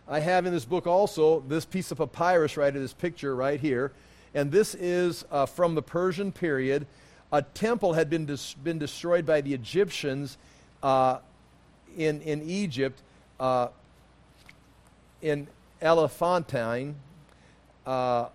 I 0.10 0.20
have 0.20 0.48
in 0.48 0.54
this 0.54 0.66
book 0.66 0.88
also 0.88 1.42
this 1.48 1.66
piece 1.66 1.92
of 1.92 2.00
papyrus 2.00 2.58
right 2.58 2.76
in 2.76 2.82
this 2.82 2.94
picture 2.94 3.36
right 3.36 3.60
here. 3.60 3.92
And 4.34 4.52
this 4.52 4.74
is 4.76 5.24
uh, 5.32 5.46
from 5.46 5.76
the 5.76 5.84
Persian 5.84 6.32
period. 6.32 6.88
A 7.32 7.44
temple 7.44 7.94
had 7.94 8.10
been, 8.10 8.26
dis- 8.26 8.56
been 8.56 8.80
destroyed 8.80 9.26
by 9.26 9.42
the 9.42 9.54
Egyptians 9.54 10.38
uh, 10.82 11.20
in, 11.96 12.22
in 12.22 12.42
Egypt 12.42 13.00
uh, 13.40 13.68
in 15.22 15.48
Elephantine, 15.82 16.96
uh, 17.86 18.28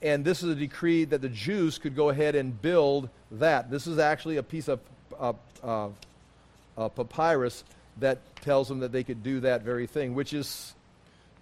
and 0.00 0.24
this 0.24 0.42
is 0.42 0.50
a 0.50 0.54
decree 0.54 1.04
that 1.04 1.20
the 1.20 1.28
Jews 1.28 1.78
could 1.78 1.94
go 1.94 2.10
ahead 2.10 2.34
and 2.34 2.60
build 2.60 3.08
that. 3.32 3.70
This 3.70 3.86
is 3.86 3.98
actually 3.98 4.36
a 4.36 4.42
piece 4.42 4.68
of 4.68 4.80
uh, 5.18 5.32
uh, 5.62 6.88
papyrus 6.88 7.64
that 7.98 8.18
tells 8.36 8.68
them 8.68 8.80
that 8.80 8.92
they 8.92 9.04
could 9.04 9.22
do 9.22 9.40
that 9.40 9.62
very 9.62 9.86
thing, 9.86 10.14
which 10.14 10.32
is 10.32 10.74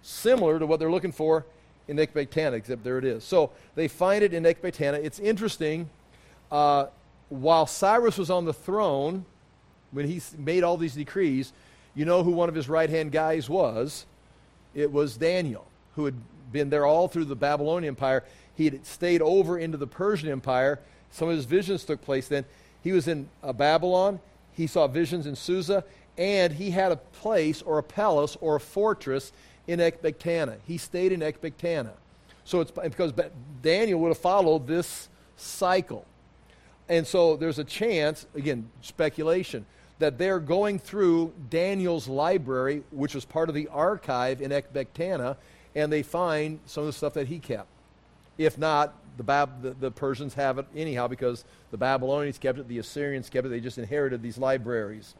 similar 0.01 0.59
to 0.59 0.65
what 0.65 0.79
they're 0.79 0.91
looking 0.91 1.11
for 1.11 1.45
in 1.87 1.97
Ecbatana, 1.97 2.53
except 2.53 2.83
there 2.83 2.97
it 2.97 3.05
is. 3.05 3.23
So 3.23 3.51
they 3.75 3.87
find 3.87 4.23
it 4.23 4.33
in 4.33 4.43
Ecbatana. 4.43 5.03
It's 5.03 5.19
interesting. 5.19 5.89
Uh, 6.51 6.87
while 7.29 7.65
Cyrus 7.65 8.17
was 8.17 8.29
on 8.29 8.45
the 8.45 8.53
throne, 8.53 9.25
when 9.91 10.07
he 10.07 10.21
made 10.37 10.63
all 10.63 10.77
these 10.77 10.95
decrees, 10.95 11.53
you 11.95 12.05
know 12.05 12.23
who 12.23 12.31
one 12.31 12.49
of 12.49 12.55
his 12.55 12.69
right 12.69 12.89
hand 12.89 13.11
guys 13.11 13.49
was? 13.49 14.05
It 14.73 14.91
was 14.91 15.17
Daniel, 15.17 15.65
who 15.95 16.05
had 16.05 16.15
been 16.51 16.69
there 16.69 16.85
all 16.85 17.07
through 17.07 17.25
the 17.25 17.35
Babylonian 17.35 17.89
Empire. 17.89 18.23
He 18.55 18.65
had 18.65 18.85
stayed 18.85 19.21
over 19.21 19.57
into 19.57 19.77
the 19.77 19.87
Persian 19.87 20.29
Empire. 20.29 20.79
Some 21.11 21.29
of 21.29 21.35
his 21.35 21.45
visions 21.45 21.83
took 21.83 22.01
place 22.01 22.27
then. 22.27 22.45
He 22.83 22.91
was 22.91 23.07
in 23.07 23.29
uh, 23.43 23.53
Babylon. 23.53 24.19
He 24.53 24.67
saw 24.67 24.87
visions 24.87 25.25
in 25.27 25.35
Susa. 25.35 25.83
And 26.17 26.53
he 26.53 26.71
had 26.71 26.91
a 26.91 26.97
place 26.97 27.61
or 27.61 27.77
a 27.77 27.83
palace 27.83 28.37
or 28.41 28.57
a 28.57 28.59
fortress 28.59 29.31
in 29.67 29.79
Ecbatana. 29.79 30.57
He 30.65 30.77
stayed 30.77 31.11
in 31.11 31.21
Ecbatana. 31.21 31.91
So 32.43 32.61
it's 32.61 32.71
because 32.71 33.13
Daniel 33.61 33.99
would 34.01 34.09
have 34.09 34.17
followed 34.17 34.67
this 34.67 35.09
cycle. 35.37 36.05
And 36.89 37.05
so 37.05 37.37
there's 37.37 37.59
a 37.59 37.63
chance, 37.63 38.25
again, 38.35 38.69
speculation, 38.81 39.65
that 39.99 40.17
they're 40.17 40.39
going 40.39 40.79
through 40.79 41.31
Daniel's 41.49 42.07
library, 42.07 42.83
which 42.91 43.15
was 43.15 43.23
part 43.23 43.49
of 43.49 43.55
the 43.55 43.67
archive 43.67 44.41
in 44.41 44.51
Ecbatana, 44.51 45.37
and 45.75 45.93
they 45.93 46.03
find 46.03 46.59
some 46.65 46.81
of 46.81 46.87
the 46.87 46.93
stuff 46.93 47.13
that 47.13 47.27
he 47.27 47.39
kept. 47.39 47.67
If 48.37 48.57
not, 48.57 48.95
the, 49.17 49.23
Bab- 49.23 49.61
the, 49.61 49.71
the, 49.71 49.91
Persians 49.91 50.33
have 50.33 50.57
it 50.57 50.65
anyhow 50.75 51.07
because 51.07 51.45
the 51.69 51.77
Babylonians 51.77 52.37
kept 52.37 52.57
it, 52.57 52.67
the 52.67 52.79
Assyrians 52.79 53.29
kept 53.29 53.45
it. 53.45 53.49
They 53.49 53.59
just 53.59 53.77
inherited 53.77 54.23
these 54.23 54.37
libraries. 54.37 55.13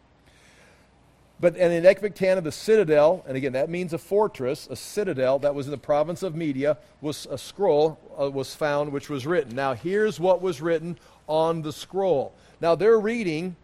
But 1.41 1.57
and 1.57 1.73
in 1.73 1.83
Ecbatana, 1.83 2.43
the 2.43 2.51
citadel, 2.51 3.25
and 3.27 3.35
again 3.35 3.53
that 3.53 3.67
means 3.69 3.93
a 3.93 3.97
fortress, 3.97 4.67
a 4.69 4.75
citadel 4.75 5.39
that 5.39 5.55
was 5.55 5.65
in 5.65 5.71
the 5.71 5.77
province 5.77 6.21
of 6.21 6.35
Media, 6.35 6.77
was 7.01 7.27
a 7.31 7.37
scroll 7.37 7.99
uh, 8.19 8.29
was 8.29 8.53
found 8.53 8.91
which 8.91 9.09
was 9.09 9.25
written. 9.25 9.55
Now 9.55 9.73
here's 9.73 10.19
what 10.19 10.41
was 10.41 10.61
written 10.61 10.99
on 11.27 11.63
the 11.63 11.73
scroll. 11.73 12.33
Now 12.61 12.75
they're 12.75 12.99
reading 12.99 13.55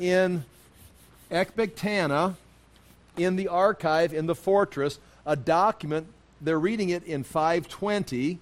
in 0.00 0.44
Ecbatana, 1.30 2.34
in 3.16 3.36
the 3.36 3.46
archive 3.46 4.12
in 4.12 4.26
the 4.26 4.34
fortress, 4.34 4.98
a 5.24 5.36
document 5.36 6.08
they're 6.40 6.58
reading 6.58 6.88
it 6.88 7.04
in 7.04 7.22
520. 7.22 8.40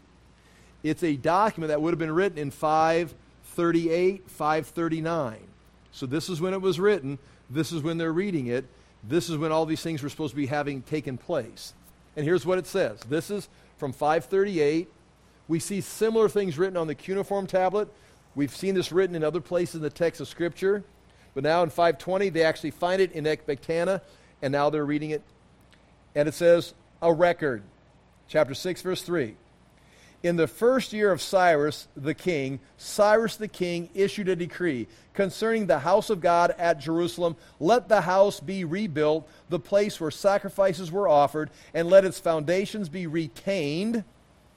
It's 0.83 1.03
a 1.03 1.17
document 1.17 1.69
that 1.69 1.83
would 1.83 1.93
have 1.93 1.99
been 1.99 2.15
written 2.15 2.39
in 2.39 2.51
538, 2.51 4.31
539. 4.31 5.37
So 5.93 6.07
this 6.07 6.31
is 6.31 6.41
when 6.41 6.55
it 6.55 6.63
was 6.63 6.81
written. 6.81 7.19
This 7.51 7.73
is 7.73 7.83
when 7.83 7.99
they're 7.99 8.13
reading 8.13 8.47
it. 8.47 8.65
This 9.03 9.29
is 9.29 9.37
when 9.37 9.51
all 9.51 9.67
these 9.67 9.83
things 9.83 10.03
were 10.03 10.09
supposed 10.09 10.33
to 10.33 10.37
be 10.37 10.47
having 10.47 10.83
taken 10.83 11.19
place. 11.19 11.75
And 12.17 12.25
here's 12.25 12.47
what 12.47 12.59
it 12.59 12.67
says. 12.67 13.01
This 13.09 13.31
is 13.31 13.49
from 13.77 13.93
538. 13.93 14.89
We 15.49 15.59
see 15.59 15.81
similar 15.81 16.29
things 16.29 16.59
written 16.59 16.77
on 16.77 16.87
the 16.87 16.95
cuneiform 16.95 17.47
tablet. 17.47 17.89
We've 18.35 18.55
seen 18.55 18.75
this 18.75 18.93
written 18.93 19.17
in 19.17 19.25
other 19.25 19.41
places 19.41 19.77
in 19.77 19.83
the 19.83 19.91
text 19.91 20.21
of 20.21 20.29
Scripture. 20.29 20.85
But 21.35 21.45
now 21.45 21.63
in 21.63 21.71
520, 21.71 22.29
they 22.29 22.43
actually 22.43 22.71
find 22.71 23.01
it 23.01 23.13
in 23.13 23.25
Ecbatana, 23.25 24.01
and 24.43 24.53
now 24.53 24.71
they're 24.71 24.85
reading 24.85 25.11
it. 25.11 25.23
And 26.15 26.29
it 26.29 26.35
says, 26.35 26.75
a 27.03 27.13
record. 27.13 27.63
Chapter 28.29 28.55
6, 28.55 28.83
verse 28.83 29.03
3. 29.03 29.35
In 30.23 30.37
the 30.37 30.47
first 30.47 30.93
year 30.93 31.11
of 31.13 31.23
Cyrus 31.23 31.89
the 31.97 32.13
king, 32.13 32.61
Cyrus 32.77 33.37
the 33.37 33.49
king 33.49 33.89
issued 33.95 34.29
a 34.29 34.37
decree 34.37 34.87
concerning 35.15 35.67
the 35.67 35.79
house 35.79 36.11
of 36.11 36.21
God 36.21 36.55
at 36.59 36.79
Jerusalem. 36.79 37.37
Let 37.59 37.89
the 37.89 38.03
house 38.03 38.39
be 38.39 38.65
rebuilt, 38.65 39.27
the 39.49 39.59
place 39.59 39.99
where 39.99 40.11
sacrifices 40.11 40.93
were 40.93 41.09
offered, 41.09 41.51
and 41.73 41.89
let 41.89 42.05
its 42.05 42.21
foundations 42.21 42.91
be 42.91 43.07
retained. 43.07 44.05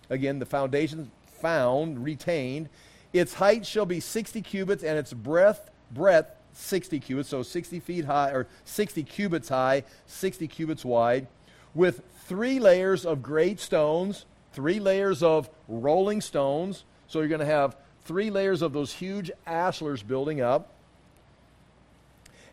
Again, 0.10 0.40
the 0.40 0.46
foundations 0.46 1.10
found, 1.40 2.04
retained. 2.04 2.68
Its 3.14 3.36
height 3.36 3.66
shall 3.66 3.86
be 3.86 4.02
60 4.02 4.42
cubits, 4.42 4.84
and 4.84 4.98
its 4.98 5.14
breadth, 5.14 5.70
breadth 5.92 6.36
60 6.52 7.00
cubits, 7.00 7.30
so 7.30 7.42
60 7.42 7.80
feet 7.80 8.06
high, 8.06 8.32
or 8.32 8.48
60 8.66 9.02
cubits 9.04 9.48
high, 9.48 9.84
60 10.08 10.46
cubits 10.50 10.84
wide, 10.84 11.28
with 11.74 12.02
three 12.26 12.60
layers 12.60 13.06
of 13.06 13.24
great 13.24 13.62
stones 13.62 14.26
three 14.54 14.80
layers 14.80 15.22
of 15.22 15.50
rolling 15.68 16.22
stones. 16.22 16.84
So 17.08 17.20
you're 17.20 17.28
going 17.28 17.40
to 17.40 17.46
have 17.46 17.76
three 18.06 18.30
layers 18.30 18.62
of 18.62 18.74
those 18.74 18.94
huge 18.94 19.32
ashlars 19.48 20.06
building 20.06 20.42
up, 20.42 20.70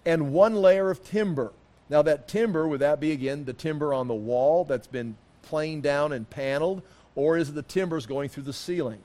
and 0.04 0.32
one 0.32 0.54
layer 0.54 0.90
of 0.90 1.04
timber. 1.04 1.52
Now, 1.88 2.02
that 2.02 2.28
timber, 2.28 2.68
would 2.68 2.80
that 2.80 3.00
be 3.00 3.12
again 3.12 3.44
the 3.44 3.52
timber 3.52 3.92
on 3.92 4.06
the 4.06 4.14
wall 4.14 4.64
that's 4.64 4.86
been 4.86 5.16
planed 5.42 5.82
down 5.82 6.12
and 6.12 6.28
paneled, 6.28 6.82
or 7.14 7.36
is 7.36 7.48
it 7.48 7.54
the 7.54 7.62
timbers 7.62 8.06
going 8.06 8.28
through 8.28 8.44
the 8.44 8.52
ceiling? 8.52 9.00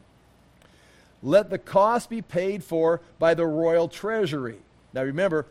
Let 1.24 1.50
the 1.50 1.58
cost 1.58 2.10
be 2.10 2.22
paid 2.22 2.64
for 2.64 3.02
by 3.18 3.34
the 3.34 3.48
royal 3.48 3.88
treasury. 3.88 4.60
Now, 4.93 5.04
remember, 5.04 5.48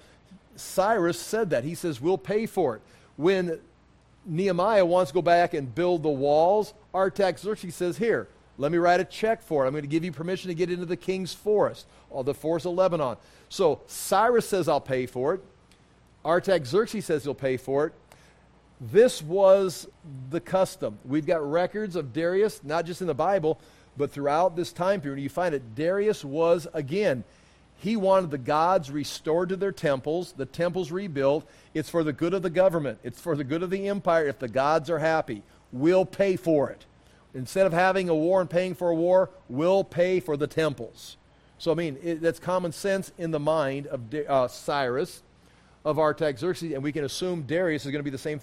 Cyrus 0.55 1.19
said 1.19 1.51
that. 1.51 1.65
He 1.65 1.75
says, 1.75 2.01
We'll 2.01 2.19
pay 2.19 2.47
for 2.47 2.77
it. 2.77 2.83
When 3.17 3.59
Nehemiah 4.27 4.85
wants 4.85 5.11
to 5.11 5.14
go 5.14 5.22
back 5.22 5.55
and 5.55 5.75
build 5.75 6.03
the 6.03 6.09
walls, 6.09 6.75
Artaxerxes 6.95 7.75
says, 7.75 7.97
Here, 7.99 8.29
let 8.57 8.70
me 8.72 8.79
write 8.79 9.01
a 9.01 9.05
check 9.05 9.43
for 9.43 9.64
it. 9.64 9.66
I'm 9.66 9.72
going 9.72 9.83
to 9.83 9.89
give 9.89 10.05
you 10.05 10.12
permission 10.12 10.49
to 10.49 10.55
get 10.55 10.70
into 10.70 10.87
the 10.87 10.97
king's 10.97 11.35
forest, 11.35 11.87
or 12.11 12.25
the 12.25 12.35
forest 12.35 12.66
of 12.66 12.75
Lebanon. 12.75 13.16
So 13.49 13.81
Cyrus 13.87 14.49
says, 14.49 14.68
I'll 14.68 14.81
pay 14.81 15.07
for 15.07 15.35
it. 15.35 15.41
Artaxerxes 16.25 17.05
says 17.05 17.25
he'll 17.25 17.35
pay 17.35 17.57
for 17.57 17.87
it. 17.87 17.93
This 18.81 19.22
was 19.22 19.89
the 20.31 20.41
custom. 20.41 20.99
We've 21.05 21.27
got 21.27 21.49
records 21.49 21.97
of 21.97 22.12
Darius, 22.12 22.62
not 22.64 22.87
just 22.87 23.01
in 23.01 23.07
the 23.07 23.14
Bible, 23.14 23.61
but 23.97 24.11
throughout 24.11 24.57
this 24.57 24.72
time 24.72 25.01
period. 25.01 25.22
You 25.22 25.29
find 25.29 25.55
that 25.55 25.75
Darius 25.75 26.25
was, 26.25 26.66
again, 26.75 27.25
he 27.77 27.97
wanted 27.97 28.31
the 28.31 28.39
gods 28.39 28.91
restored 28.91 29.51
to 29.51 29.57
their 29.57 29.72
temples, 29.72 30.33
the 30.33 30.47
temples 30.47 30.91
rebuilt. 30.91 31.49
It's 31.75 31.91
for 31.91 32.03
the 32.03 32.12
good 32.12 32.35
of 32.35 32.43
the 32.43 32.51
government, 32.51 32.99
it's 33.03 33.20
for 33.20 33.37
the 33.37 33.45
good 33.45 33.62
of 33.62 33.70
the 33.70 33.89
empire. 33.89 34.27
If 34.27 34.39
the 34.39 34.49
gods 34.49 34.89
are 34.91 34.99
happy, 34.99 35.43
we'll 35.72 36.07
pay 36.07 36.37
for 36.37 36.70
it. 36.70 36.87
Instead 37.35 37.66
of 37.66 37.72
having 37.72 38.09
a 38.09 38.14
war 38.14 38.41
and 38.41 38.49
paying 38.49 38.75
for 38.75 38.91
a 38.91 38.95
war, 38.95 39.29
we'll 39.49 39.83
pay 39.83 40.20
for 40.20 40.37
the 40.37 40.47
temples. 40.47 41.16
So, 41.59 41.72
I 41.72 41.75
mean, 41.75 41.99
it, 42.03 42.20
that's 42.20 42.39
common 42.39 42.72
sense 42.72 43.11
in 43.18 43.33
the 43.33 43.41
mind 43.41 43.87
of 43.89 44.01
uh, 44.14 44.49
Cyrus, 44.49 45.22
of 45.85 45.99
Artaxerxes, 45.99 46.72
and 46.72 46.83
we 46.83 46.93
can 46.93 47.05
assume 47.05 47.43
Darius 47.43 47.85
is 47.85 47.91
going 47.91 48.01
to 48.01 48.05
be 48.05 48.11
the 48.11 48.18
same. 48.18 48.41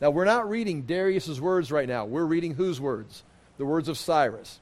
Now, 0.00 0.10
we're 0.10 0.24
not 0.24 0.48
reading 0.48 0.82
Darius's 0.82 1.40
words 1.40 1.70
right 1.70 1.88
now. 1.88 2.06
We're 2.06 2.24
reading 2.24 2.54
whose 2.54 2.80
words? 2.80 3.22
The 3.58 3.66
words 3.66 3.88
of 3.88 3.98
Cyrus. 3.98 4.60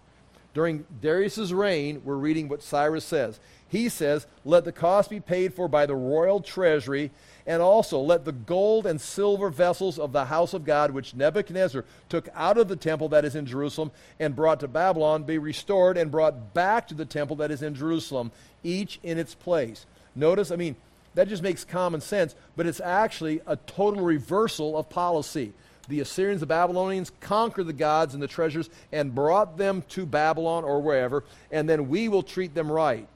During 0.52 0.84
Darius's 1.00 1.54
reign, 1.54 2.02
we're 2.04 2.16
reading 2.16 2.48
what 2.48 2.62
Cyrus 2.62 3.04
says. 3.04 3.38
He 3.70 3.88
says, 3.88 4.26
Let 4.44 4.64
the 4.64 4.72
cost 4.72 5.08
be 5.08 5.20
paid 5.20 5.54
for 5.54 5.68
by 5.68 5.86
the 5.86 5.94
royal 5.94 6.40
treasury, 6.40 7.10
and 7.46 7.62
also 7.62 7.98
let 7.98 8.24
the 8.24 8.32
gold 8.32 8.84
and 8.84 9.00
silver 9.00 9.48
vessels 9.48 9.98
of 9.98 10.12
the 10.12 10.26
house 10.26 10.52
of 10.52 10.64
God, 10.64 10.90
which 10.90 11.14
Nebuchadnezzar 11.14 11.84
took 12.08 12.28
out 12.34 12.58
of 12.58 12.68
the 12.68 12.76
temple 12.76 13.08
that 13.10 13.24
is 13.24 13.34
in 13.34 13.46
Jerusalem 13.46 13.92
and 14.18 14.36
brought 14.36 14.60
to 14.60 14.68
Babylon, 14.68 15.22
be 15.22 15.38
restored 15.38 15.96
and 15.96 16.10
brought 16.10 16.52
back 16.52 16.88
to 16.88 16.94
the 16.94 17.06
temple 17.06 17.36
that 17.36 17.50
is 17.50 17.62
in 17.62 17.74
Jerusalem, 17.74 18.32
each 18.62 18.98
in 19.02 19.18
its 19.18 19.34
place. 19.34 19.86
Notice, 20.14 20.50
I 20.50 20.56
mean, 20.56 20.76
that 21.14 21.28
just 21.28 21.42
makes 21.42 21.64
common 21.64 22.00
sense, 22.00 22.34
but 22.56 22.66
it's 22.66 22.80
actually 22.80 23.40
a 23.46 23.56
total 23.56 24.02
reversal 24.02 24.76
of 24.76 24.90
policy 24.90 25.52
the 25.90 26.00
Assyrians, 26.00 26.40
the 26.40 26.46
Babylonians 26.46 27.12
conquered 27.20 27.66
the 27.66 27.72
gods 27.72 28.14
and 28.14 28.22
the 28.22 28.28
treasures 28.28 28.70
and 28.92 29.14
brought 29.14 29.58
them 29.58 29.82
to 29.90 30.06
Babylon 30.06 30.64
or 30.64 30.80
wherever, 30.80 31.24
and 31.50 31.68
then 31.68 31.88
we 31.88 32.08
will 32.08 32.22
treat 32.22 32.54
them 32.54 32.70
right. 32.70 33.06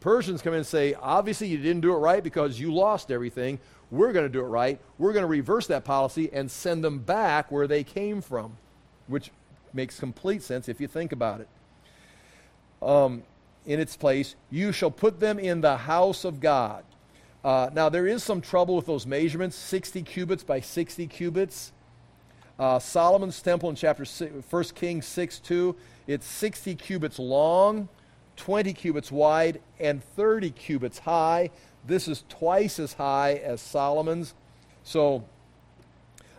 Persians 0.00 0.42
come 0.42 0.52
in 0.52 0.58
and 0.58 0.66
say, 0.66 0.94
obviously 0.94 1.48
you 1.48 1.58
didn't 1.58 1.80
do 1.80 1.92
it 1.94 1.98
right 1.98 2.22
because 2.22 2.58
you 2.58 2.72
lost 2.72 3.10
everything. 3.10 3.58
We're 3.90 4.12
going 4.12 4.24
to 4.24 4.32
do 4.32 4.40
it 4.40 4.48
right. 4.48 4.80
We're 4.98 5.12
going 5.12 5.24
to 5.24 5.28
reverse 5.28 5.66
that 5.66 5.84
policy 5.84 6.30
and 6.32 6.50
send 6.50 6.84
them 6.84 6.98
back 6.98 7.50
where 7.50 7.66
they 7.66 7.84
came 7.84 8.20
from, 8.20 8.56
which 9.08 9.30
makes 9.72 9.98
complete 9.98 10.42
sense 10.42 10.68
if 10.68 10.80
you 10.80 10.88
think 10.88 11.12
about 11.12 11.40
it. 11.40 11.48
Um, 12.82 13.24
in 13.66 13.78
its 13.78 13.96
place, 13.96 14.36
you 14.50 14.72
shall 14.72 14.90
put 14.90 15.20
them 15.20 15.38
in 15.38 15.60
the 15.60 15.76
house 15.76 16.24
of 16.24 16.40
God. 16.40 16.84
Uh, 17.44 17.70
now, 17.72 17.88
there 17.88 18.06
is 18.06 18.22
some 18.22 18.40
trouble 18.40 18.76
with 18.76 18.86
those 18.86 19.06
measurements 19.06 19.56
60 19.56 20.02
cubits 20.02 20.42
by 20.42 20.60
60 20.60 21.06
cubits. 21.06 21.72
Uh, 22.58 22.78
Solomon's 22.78 23.40
temple 23.40 23.70
in 23.70 23.76
chapter 23.76 24.04
6, 24.04 24.44
1 24.48 24.64
Kings 24.74 25.06
6 25.06 25.38
2, 25.38 25.74
it's 26.06 26.26
60 26.26 26.74
cubits 26.74 27.18
long, 27.18 27.88
20 28.40 28.72
cubits 28.72 29.12
wide, 29.12 29.60
and 29.78 30.02
30 30.16 30.50
cubits 30.52 30.98
high. 30.98 31.50
This 31.86 32.08
is 32.08 32.24
twice 32.30 32.78
as 32.78 32.94
high 32.94 33.34
as 33.34 33.60
Solomon's. 33.60 34.32
So, 34.82 35.24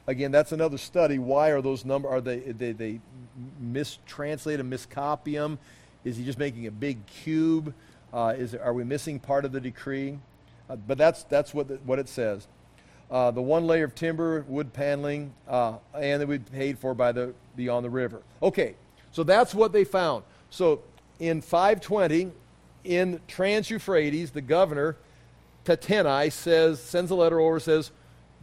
again, 0.08 0.32
that's 0.32 0.52
another 0.52 0.80
study. 0.80 1.20
Why 1.20 1.50
are 1.50 1.62
those 1.62 1.86
numbers, 1.86 2.12
are 2.12 2.20
they, 2.20 2.40
they, 2.40 2.72
they 2.72 3.00
mistranslate 3.64 4.58
them, 4.58 4.70
miscopy 4.70 5.36
them? 5.36 5.60
Is 6.04 6.18
he 6.18 6.26
just 6.26 6.40
making 6.40 6.66
a 6.66 6.72
big 6.72 7.06
cube? 7.06 7.72
Uh, 8.12 8.34
is, 8.36 8.56
are 8.56 8.74
we 8.74 8.84
missing 8.84 9.20
part 9.20 9.46
of 9.46 9.52
the 9.52 9.62
decree? 9.62 10.18
Uh, 10.68 10.78
but 10.78 10.98
that's, 10.98 11.22
that's 11.26 11.54
what, 11.54 11.68
the, 11.68 11.76
what 11.86 12.00
it 12.00 12.10
says. 12.10 12.48
Uh, 13.12 13.30
the 13.30 13.44
one 13.44 13.68
layer 13.68 13.84
of 13.84 13.94
timber, 13.94 14.44
wood 14.48 14.74
paneling, 14.74 15.34
uh, 15.48 15.76
and 15.94 16.20
that 16.20 16.28
we 16.28 16.40
paid 16.40 16.80
for 16.80 16.96
by 16.96 17.12
the 17.12 17.32
beyond 17.56 17.86
the 17.86 17.90
river. 17.92 18.24
Okay, 18.42 18.74
so 19.12 19.22
that's 19.24 19.54
what 19.54 19.72
they 19.72 19.84
found. 19.84 20.24
So 20.50 20.82
in 21.22 21.40
520, 21.40 22.32
in 22.84 23.22
Trans 23.28 23.70
Euphrates, 23.70 24.32
the 24.32 24.42
governor 24.42 24.98
Tattenai 25.66 26.32
says 26.32 26.82
sends 26.82 27.12
a 27.12 27.16
letter 27.16 27.40
over 27.40 27.60
says 27.60 27.92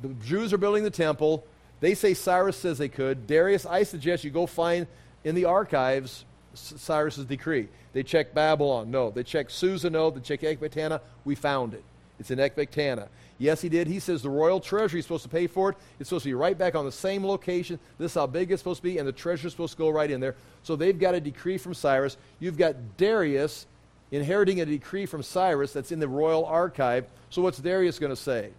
the 0.01 0.09
Jews 0.25 0.53
are 0.53 0.59
building 0.59 0.85
the 0.85 0.91
temple. 0.91 1.45
They 1.81 1.95
say 1.95 2.15
Cyrus 2.15 2.57
says 2.57 2.79
they 2.79 2.89
could. 2.89 3.27
Darius, 3.27 3.67
I 3.67 3.83
suggest 3.83 4.23
you 4.23 4.31
go 4.31 4.47
find 4.47 4.87
in 5.25 5.35
the 5.35 5.45
archives 5.45 6.25
Cyrus's 6.55 7.25
decree. 7.25 7.69
They 7.93 8.05
check 8.05 8.33
Babylon, 8.33 8.93
no. 8.93 9.11
They 9.11 9.25
check 9.25 9.51
Susa, 9.51 9.91
no. 9.91 10.11
They 10.11 10.21
check 10.21 10.41
Ecbatana, 10.43 11.01
we 11.25 11.35
found 11.35 11.75
it. 11.75 11.83
It's 12.21 12.31
in 12.31 12.39
Ecbatana. 12.39 13.09
Yes, 13.39 13.61
he 13.61 13.69
did. 13.69 13.87
He 13.87 14.01
says 14.01 14.21
the 14.21 14.31
royal 14.31 14.59
treasury 14.59 14.99
is 14.99 15.07
supposed 15.07 15.23
to 15.23 15.29
pay 15.29 15.47
for 15.47 15.71
it. 15.71 15.77
It's 16.01 16.09
supposed 16.09 16.25
to 16.25 16.31
be 16.31 16.35
right 16.35 16.59
back 16.59 16.75
on 16.75 16.85
the 16.85 16.93
same 16.93 17.25
location. 17.25 17.79
This 17.97 18.13
is 18.13 18.15
how 18.17 18.27
big 18.27 18.51
it's 18.51 18.61
supposed 18.61 18.79
to 18.79 18.83
be, 18.83 18.99
and 18.99 19.07
the 19.07 19.13
treasure 19.13 19.47
is 19.47 19.53
supposed 19.53 19.75
to 19.75 19.79
go 19.79 19.91
right 19.91 20.11
in 20.11 20.21
there. 20.21 20.35
So 20.65 20.75
they've 20.75 20.99
got 20.99 21.15
a 21.15 21.21
decree 21.21 21.57
from 21.57 21.75
Cyrus. 21.75 22.17
You've 22.41 22.59
got 22.59 22.75
Darius 22.97 23.67
inheriting 24.11 24.61
a 24.61 24.67
decree 24.67 25.07
from 25.07 25.23
Cyrus 25.23 25.73
that's 25.73 25.93
in 25.93 26.01
the 26.01 26.09
royal 26.09 26.45
archive. 26.45 27.07
So 27.31 27.43
what's 27.43 27.59
Darius 27.59 27.99
going 28.01 28.11
to 28.11 28.17
say? 28.17 28.51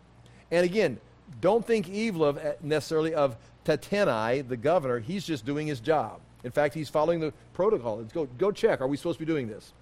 And 0.49 0.63
again, 0.63 0.99
don't 1.41 1.65
think 1.65 1.89
evil 1.89 2.23
of 2.23 2.37
eh, 2.37 2.53
necessarily 2.61 3.13
of 3.13 3.35
Tattenai, 3.65 4.47
the 4.47 4.57
governor. 4.57 4.99
He's 4.99 5.25
just 5.25 5.45
doing 5.45 5.67
his 5.67 5.79
job. 5.79 6.21
In 6.43 6.51
fact, 6.51 6.73
he's 6.73 6.87
following 6.87 7.19
the 7.19 7.33
protocol. 7.53 7.97
Let's 7.97 8.13
go, 8.13 8.25
go 8.37 8.51
check. 8.51 8.79
Are 8.79 8.87
we 8.87 8.95
supposed 8.95 9.19
to 9.19 9.25
be 9.25 9.31
doing 9.31 9.47
this? 9.47 9.73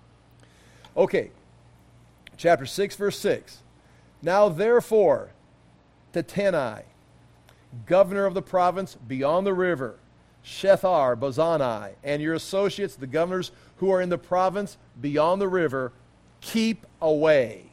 Okay. 0.96 1.30
Chapter 2.36 2.66
6, 2.66 2.96
verse 2.96 3.20
6. 3.20 3.60
Now, 4.22 4.50
therefore, 4.50 5.30
to 6.14 6.24
Tattenai, 6.24 6.84
governor 7.86 8.26
of 8.26 8.34
the 8.34 8.42
province 8.42 8.96
beyond 9.08 9.46
the 9.46 9.54
river, 9.54 9.96
Shethar, 10.44 11.16
Bozenai, 11.16 11.92
and 12.04 12.22
your 12.22 12.34
associates, 12.34 12.96
the 12.96 13.08
governors 13.08 13.52
who 13.78 13.92
are 13.92 14.02
in 14.02 14.10
the 14.10 14.18
province 14.18 14.78
beyond 15.00 15.42
the 15.42 15.48
river, 15.48 15.92
keep 16.42 16.86
away. 17.02 17.64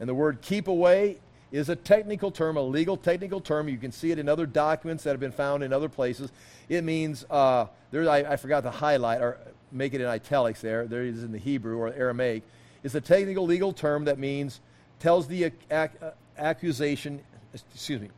And 0.00 0.08
the 0.08 0.14
word 0.14 0.40
keep 0.40 0.68
away 0.68 1.18
is 1.50 1.68
a 1.68 1.76
technical 1.76 2.30
term, 2.30 2.56
a 2.56 2.62
legal 2.62 2.96
technical 2.96 3.40
term. 3.40 3.68
You 3.68 3.76
can 3.76 3.92
see 3.92 4.10
it 4.10 4.18
in 4.18 4.28
other 4.28 4.46
documents 4.46 5.04
that 5.04 5.10
have 5.10 5.20
been 5.20 5.32
found 5.32 5.62
in 5.62 5.72
other 5.72 5.88
places. 5.88 6.32
It 6.68 6.84
means, 6.84 7.26
uh, 7.28 7.66
there, 7.90 8.08
I, 8.08 8.18
I 8.18 8.36
forgot 8.36 8.62
to 8.62 8.70
highlight 8.70 9.20
or 9.20 9.38
make 9.70 9.92
it 9.92 10.00
in 10.00 10.06
italics 10.06 10.60
there. 10.60 10.86
There 10.86 11.02
it 11.02 11.14
is 11.14 11.22
in 11.22 11.32
the 11.32 11.38
Hebrew 11.38 11.76
or 11.76 11.92
Aramaic. 11.92 12.42
It's 12.82 12.94
a 12.94 13.00
technical 13.00 13.44
legal 13.44 13.72
term 13.72 14.06
that 14.06 14.18
means 14.18 14.60
tells 15.02 15.26
the 15.26 15.44
ac- 15.44 15.56
ac- 15.68 15.92
accusation, 16.38 17.20
excuse 17.52 18.00
me, 18.00 18.08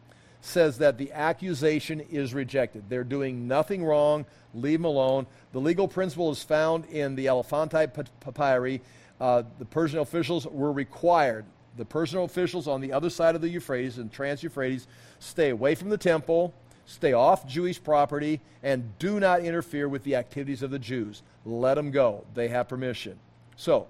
says 0.43 0.76
that 0.78 0.99
the 0.99 1.11
accusation 1.12 2.01
is 2.11 2.35
rejected. 2.35 2.85
They're 2.91 3.05
doing 3.05 3.49
nothing 3.49 3.82
wrong. 3.82 4.26
Leave 4.55 4.80
them 4.80 4.85
alone. 4.85 5.26
The 5.53 5.61
legal 5.61 5.89
principle 5.89 6.30
is 6.30 6.43
found 6.43 6.85
in 6.87 7.16
the 7.16 7.26
Elephantine 7.26 7.91
Papyri. 8.20 8.82
Uh, 9.18 9.45
the 9.59 9.64
Persian 9.64 10.01
officials 10.01 10.47
were 10.47 10.72
required. 10.72 11.47
The 11.78 11.87
Persian 11.87 12.20
officials 12.20 12.68
on 12.68 12.82
the 12.82 12.93
other 12.93 13.09
side 13.09 13.35
of 13.35 13.41
the 13.41 13.49
Euphrates 13.49 13.97
and 13.97 14.12
Trans 14.12 14.43
Euphrates 14.43 14.87
stay 15.20 15.49
away 15.49 15.74
from 15.74 15.89
the 15.89 15.97
temple, 15.97 16.53
stay 16.85 17.14
off 17.14 17.47
Jewish 17.47 17.82
property, 17.82 18.43
and 18.62 18.97
do 18.99 19.18
not 19.18 19.41
interfere 19.41 19.89
with 19.89 20.05
the 20.05 20.16
activities 20.16 20.62
of 20.62 20.70
the 20.70 20.78
Jews. 20.78 21.22
Let 21.47 21.76
them 21.76 21.91
go. 21.91 22.26
They 22.35 22.49
have 22.49 22.68
permission. 22.68 23.18
So, 23.57 23.87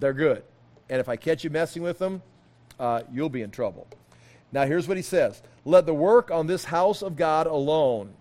they're 0.00 0.12
good. 0.12 0.42
And 0.88 1.00
if 1.00 1.08
I 1.08 1.16
catch 1.16 1.44
you 1.44 1.50
messing 1.50 1.82
with 1.82 1.98
them, 1.98 2.22
uh, 2.78 3.02
you'll 3.12 3.28
be 3.28 3.42
in 3.42 3.50
trouble. 3.50 3.86
Now, 4.52 4.66
here's 4.66 4.86
what 4.86 4.96
he 4.96 5.02
says 5.02 5.42
Let 5.64 5.86
the 5.86 5.94
work 5.94 6.30
on 6.30 6.46
this 6.46 6.64
house 6.64 7.02
of 7.02 7.16
God 7.16 7.46
alone, 7.46 8.12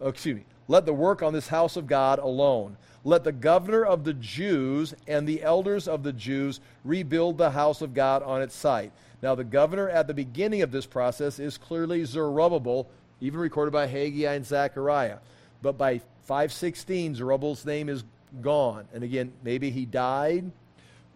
oh, 0.00 0.08
excuse 0.08 0.36
me, 0.36 0.44
let 0.68 0.86
the 0.86 0.92
work 0.92 1.22
on 1.22 1.32
this 1.32 1.48
house 1.48 1.76
of 1.76 1.86
God 1.86 2.18
alone. 2.18 2.76
Let 3.04 3.24
the 3.24 3.32
governor 3.32 3.84
of 3.84 4.04
the 4.04 4.14
Jews 4.14 4.94
and 5.08 5.26
the 5.26 5.42
elders 5.42 5.88
of 5.88 6.04
the 6.04 6.12
Jews 6.12 6.60
rebuild 6.84 7.36
the 7.36 7.50
house 7.50 7.82
of 7.82 7.94
God 7.94 8.22
on 8.22 8.42
its 8.42 8.54
site. 8.54 8.92
Now, 9.22 9.34
the 9.34 9.44
governor 9.44 9.88
at 9.88 10.06
the 10.06 10.14
beginning 10.14 10.62
of 10.62 10.70
this 10.70 10.86
process 10.86 11.38
is 11.38 11.58
clearly 11.58 12.04
Zerubbabel, 12.04 12.88
even 13.20 13.40
recorded 13.40 13.72
by 13.72 13.86
Haggai 13.86 14.34
and 14.34 14.46
Zechariah. 14.46 15.18
But 15.62 15.76
by 15.76 16.00
516, 16.22 17.16
Zerubbabel's 17.16 17.66
name 17.66 17.88
is 17.88 18.04
gone. 18.40 18.86
And 18.92 19.02
again, 19.02 19.32
maybe 19.42 19.70
he 19.70 19.84
died. 19.84 20.50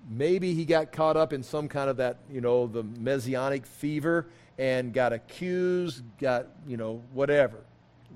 Maybe 0.09 0.55
he 0.55 0.65
got 0.65 0.93
caught 0.93 1.17
up 1.17 1.33
in 1.33 1.43
some 1.43 1.69
kind 1.69 1.91
of 1.91 1.97
that, 1.97 2.19
you 2.31 2.41
know, 2.41 2.67
the 2.67 2.83
messianic 2.83 3.67
fever 3.67 4.27
and 4.59 4.93
got 4.93 5.13
accused, 5.13 6.03
got, 6.19 6.47
you 6.67 6.77
know, 6.77 7.03
whatever. 7.13 7.59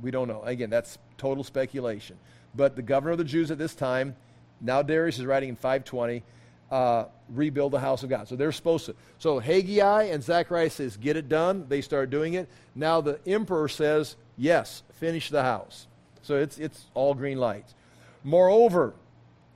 We 0.01 0.11
don't 0.11 0.29
know. 0.29 0.43
Again, 0.43 0.71
that's 0.71 0.99
total 1.19 1.45
speculation. 1.45 2.17
But 2.55 2.77
the 2.77 2.83
governor 2.83 3.13
of 3.13 3.19
the 3.19 3.25
Jews 3.25 3.51
at 3.51 3.59
this 3.59 3.75
time, 3.75 4.17
now 4.61 4.83
Darius 4.83 5.19
is 5.19 5.27
writing 5.27 5.51
in 5.51 5.57
520, 5.57 6.23
uh, 6.71 7.05
rebuild 7.29 7.73
the 7.73 7.81
house 7.81 8.03
of 8.03 8.09
God. 8.09 8.29
So 8.29 8.37
they're 8.37 8.53
supposed 8.53 8.87
to. 8.87 8.95
So 9.19 9.39
Haggai 9.39 10.05
and 10.05 10.23
Zechariah 10.23 10.71
says, 10.71 10.97
get 10.97 11.17
it 11.17 11.29
done. 11.29 11.67
They 11.69 11.81
start 11.81 12.11
doing 12.11 12.35
it. 12.35 12.49
Now 12.75 13.01
the 13.01 13.19
emperor 13.27 13.69
says, 13.69 14.17
yes, 14.37 14.83
finish 14.95 15.31
the 15.31 15.43
house. 15.43 15.89
So 16.23 16.37
it's, 16.37 16.59
it's 16.59 16.87
all 16.95 17.15
green 17.15 17.39
lights. 17.39 17.75
Moreover, 18.23 18.95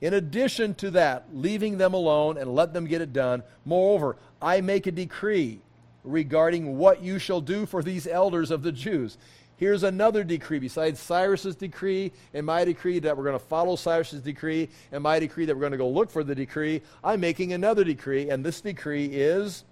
in 0.01 0.13
addition 0.13 0.75
to 0.75 0.91
that, 0.91 1.25
leaving 1.33 1.77
them 1.77 1.93
alone 1.93 2.37
and 2.37 2.53
let 2.53 2.73
them 2.73 2.85
get 2.85 3.01
it 3.01 3.13
done, 3.13 3.43
moreover, 3.65 4.17
I 4.41 4.61
make 4.61 4.87
a 4.87 4.91
decree 4.91 5.59
regarding 6.03 6.77
what 6.77 7.01
you 7.01 7.17
shall 7.17 7.41
do 7.41 7.65
for 7.65 7.81
these 7.81 8.05
elders 8.05 8.51
of 8.51 8.61
the 8.61 8.71
Jews. 8.71 9.17
Here's 9.57 9.83
another 9.83 10.23
decree 10.23 10.59
besides 10.59 10.99
Cyrus's 10.99 11.55
decree 11.55 12.11
and 12.33 12.45
my 12.45 12.65
decree 12.65 12.99
that 12.99 13.15
we're 13.15 13.23
going 13.23 13.39
to 13.39 13.45
follow 13.45 13.77
Cyrus's 13.77 14.21
decree 14.21 14.69
and 14.91 15.01
my 15.01 15.17
decree 15.17 15.45
that 15.45 15.55
we're 15.55 15.61
going 15.61 15.71
to 15.71 15.77
go 15.77 15.89
look 15.89 16.11
for 16.11 16.23
the 16.25 16.35
decree. 16.35 16.81
I'm 17.03 17.21
making 17.21 17.53
another 17.53 17.85
decree, 17.85 18.29
and 18.29 18.45
this 18.45 18.59
decree 18.59 19.05
is 19.05 19.63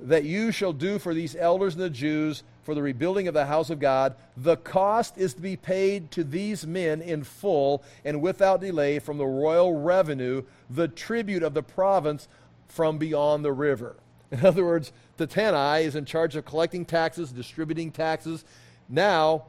that 0.00 0.24
you 0.24 0.50
shall 0.50 0.72
do 0.72 0.98
for 0.98 1.12
these 1.12 1.36
elders 1.36 1.74
and 1.74 1.82
the 1.82 1.90
Jews 1.90 2.42
for 2.62 2.74
the 2.74 2.82
rebuilding 2.82 3.28
of 3.28 3.34
the 3.34 3.46
house 3.46 3.70
of 3.70 3.80
God. 3.80 4.14
The 4.36 4.56
cost 4.56 5.18
is 5.18 5.34
to 5.34 5.40
be 5.40 5.56
paid 5.56 6.10
to 6.12 6.24
these 6.24 6.66
men 6.66 7.02
in 7.02 7.24
full 7.24 7.82
and 8.04 8.22
without 8.22 8.60
delay 8.60 8.98
from 8.98 9.18
the 9.18 9.26
royal 9.26 9.80
revenue, 9.80 10.42
the 10.70 10.88
tribute 10.88 11.42
of 11.42 11.54
the 11.54 11.62
province 11.62 12.28
from 12.68 12.98
beyond 12.98 13.44
the 13.44 13.52
river. 13.52 13.96
In 14.30 14.46
other 14.46 14.64
words, 14.64 14.92
Tattenai 15.18 15.82
is 15.82 15.94
in 15.94 16.04
charge 16.04 16.36
of 16.36 16.44
collecting 16.46 16.84
taxes, 16.84 17.32
distributing 17.32 17.90
taxes. 17.90 18.44
Now, 18.88 19.44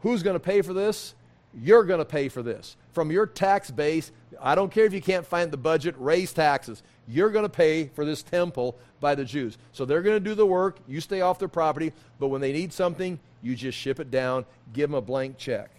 who's 0.00 0.22
going 0.22 0.34
to 0.34 0.40
pay 0.40 0.60
for 0.60 0.72
this? 0.72 1.14
You're 1.56 1.84
going 1.84 2.00
to 2.00 2.04
pay 2.04 2.28
for 2.28 2.42
this. 2.42 2.76
From 2.92 3.12
your 3.12 3.26
tax 3.26 3.70
base, 3.70 4.10
I 4.40 4.56
don't 4.56 4.72
care 4.72 4.86
if 4.86 4.92
you 4.92 5.00
can't 5.00 5.24
find 5.24 5.50
the 5.50 5.56
budget, 5.56 5.94
raise 5.98 6.32
taxes. 6.32 6.82
You're 7.06 7.30
going 7.30 7.44
to 7.44 7.50
pay 7.50 7.88
for 7.88 8.04
this 8.04 8.22
temple 8.22 8.76
by 9.00 9.14
the 9.14 9.24
Jews. 9.24 9.58
So 9.72 9.84
they're 9.84 10.02
going 10.02 10.16
to 10.16 10.20
do 10.20 10.34
the 10.34 10.46
work. 10.46 10.78
You 10.86 11.00
stay 11.00 11.20
off 11.20 11.38
their 11.38 11.48
property. 11.48 11.92
But 12.18 12.28
when 12.28 12.40
they 12.40 12.52
need 12.52 12.72
something, 12.72 13.18
you 13.42 13.54
just 13.54 13.76
ship 13.76 14.00
it 14.00 14.10
down, 14.10 14.46
give 14.72 14.90
them 14.90 14.94
a 14.94 15.02
blank 15.02 15.36
check. 15.36 15.70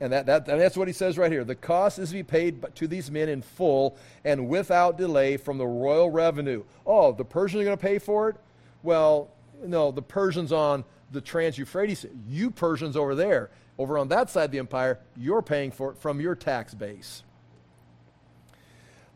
And, 0.00 0.12
that, 0.12 0.26
that, 0.26 0.48
and 0.48 0.60
that's 0.60 0.76
what 0.76 0.88
he 0.88 0.94
says 0.94 1.18
right 1.18 1.30
here. 1.30 1.44
The 1.44 1.54
cost 1.54 1.98
is 1.98 2.08
to 2.08 2.14
be 2.14 2.22
paid 2.22 2.64
to 2.74 2.88
these 2.88 3.10
men 3.10 3.28
in 3.28 3.42
full 3.42 3.96
and 4.24 4.48
without 4.48 4.96
delay 4.96 5.36
from 5.36 5.58
the 5.58 5.66
royal 5.66 6.10
revenue. 6.10 6.64
Oh, 6.86 7.12
the 7.12 7.24
Persians 7.24 7.60
are 7.60 7.64
going 7.64 7.76
to 7.76 7.82
pay 7.82 7.98
for 7.98 8.30
it? 8.30 8.36
Well, 8.82 9.28
no, 9.62 9.90
the 9.90 10.02
Persians 10.02 10.52
on 10.52 10.84
the 11.12 11.20
Trans 11.20 11.58
Euphrates, 11.58 12.06
you 12.26 12.50
Persians 12.50 12.96
over 12.96 13.14
there, 13.14 13.50
over 13.78 13.98
on 13.98 14.08
that 14.08 14.30
side 14.30 14.44
of 14.44 14.50
the 14.52 14.58
empire, 14.58 14.98
you're 15.16 15.42
paying 15.42 15.70
for 15.70 15.90
it 15.90 15.98
from 15.98 16.20
your 16.20 16.34
tax 16.34 16.72
base. 16.72 17.22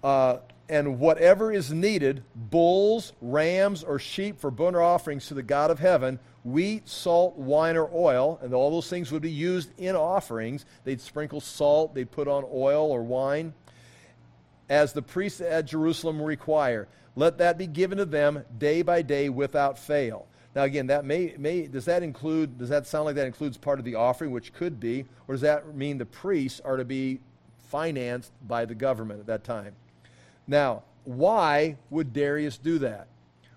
Uh, 0.02 0.38
and 0.68 0.98
whatever 0.98 1.52
is 1.52 1.72
needed 1.72 2.22
bulls, 2.34 3.12
rams, 3.20 3.82
or 3.82 3.98
sheep 3.98 4.40
for 4.40 4.50
burnt 4.50 4.76
offerings 4.76 5.26
to 5.26 5.34
the 5.34 5.42
God 5.42 5.70
of 5.70 5.78
heaven, 5.78 6.18
wheat, 6.42 6.88
salt, 6.88 7.36
wine, 7.36 7.76
or 7.76 7.90
oil, 7.92 8.38
and 8.42 8.54
all 8.54 8.70
those 8.70 8.88
things 8.88 9.12
would 9.12 9.22
be 9.22 9.30
used 9.30 9.70
in 9.78 9.94
offerings. 9.94 10.64
They'd 10.84 11.00
sprinkle 11.00 11.40
salt, 11.40 11.94
they'd 11.94 12.10
put 12.10 12.28
on 12.28 12.44
oil 12.52 12.90
or 12.90 13.02
wine, 13.02 13.52
as 14.68 14.92
the 14.92 15.02
priests 15.02 15.40
at 15.40 15.66
Jerusalem 15.66 16.20
require. 16.20 16.88
Let 17.16 17.38
that 17.38 17.58
be 17.58 17.66
given 17.66 17.98
to 17.98 18.04
them 18.04 18.44
day 18.58 18.82
by 18.82 19.02
day 19.02 19.28
without 19.28 19.78
fail. 19.78 20.26
Now, 20.54 20.62
again, 20.62 20.86
that 20.86 21.04
may, 21.04 21.34
may 21.36 21.66
does 21.66 21.84
that 21.86 22.02
include? 22.02 22.58
Does 22.58 22.68
that 22.68 22.86
sound 22.86 23.06
like 23.06 23.16
that 23.16 23.26
includes 23.26 23.56
part 23.56 23.78
of 23.78 23.84
the 23.84 23.96
offering, 23.96 24.30
which 24.30 24.52
could 24.52 24.78
be, 24.78 25.04
or 25.26 25.34
does 25.34 25.42
that 25.42 25.74
mean 25.74 25.98
the 25.98 26.06
priests 26.06 26.60
are 26.64 26.76
to 26.76 26.84
be 26.84 27.20
financed 27.68 28.32
by 28.46 28.64
the 28.64 28.74
government 28.74 29.20
at 29.20 29.26
that 29.26 29.44
time? 29.44 29.74
Now, 30.46 30.82
why 31.04 31.76
would 31.90 32.12
Darius 32.12 32.58
do 32.58 32.78
that? 32.80 33.08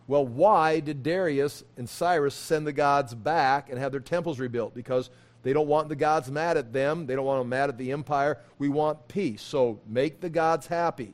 Well, 0.08 0.26
why 0.26 0.80
did 0.80 1.04
Darius 1.04 1.64
and 1.76 1.88
Cyrus 1.88 2.34
send 2.34 2.66
the 2.66 2.74
gods 2.74 3.14
back 3.14 3.70
and 3.70 3.78
have 3.78 3.92
their 3.92 4.02
temples 4.02 4.40
rebuilt? 4.40 4.74
Because 4.74 5.10
they 5.44 5.54
don't 5.54 5.68
want 5.68 5.90
the 5.90 5.96
gods 5.96 6.32
mad 6.32 6.58
at 6.58 6.72
them. 6.72 7.06
They 7.06 7.16
don't 7.16 7.26
want 7.26 7.42
them 7.42 7.50
mad 7.50 7.70
at 7.70 7.78
the 7.78 7.92
empire. 7.92 8.40
We 8.58 8.70
want 8.70 9.08
peace. 9.08 9.42
So 9.42 9.80
make 9.86 10.22
the 10.22 10.30
gods 10.30 10.68
happy. 10.68 11.14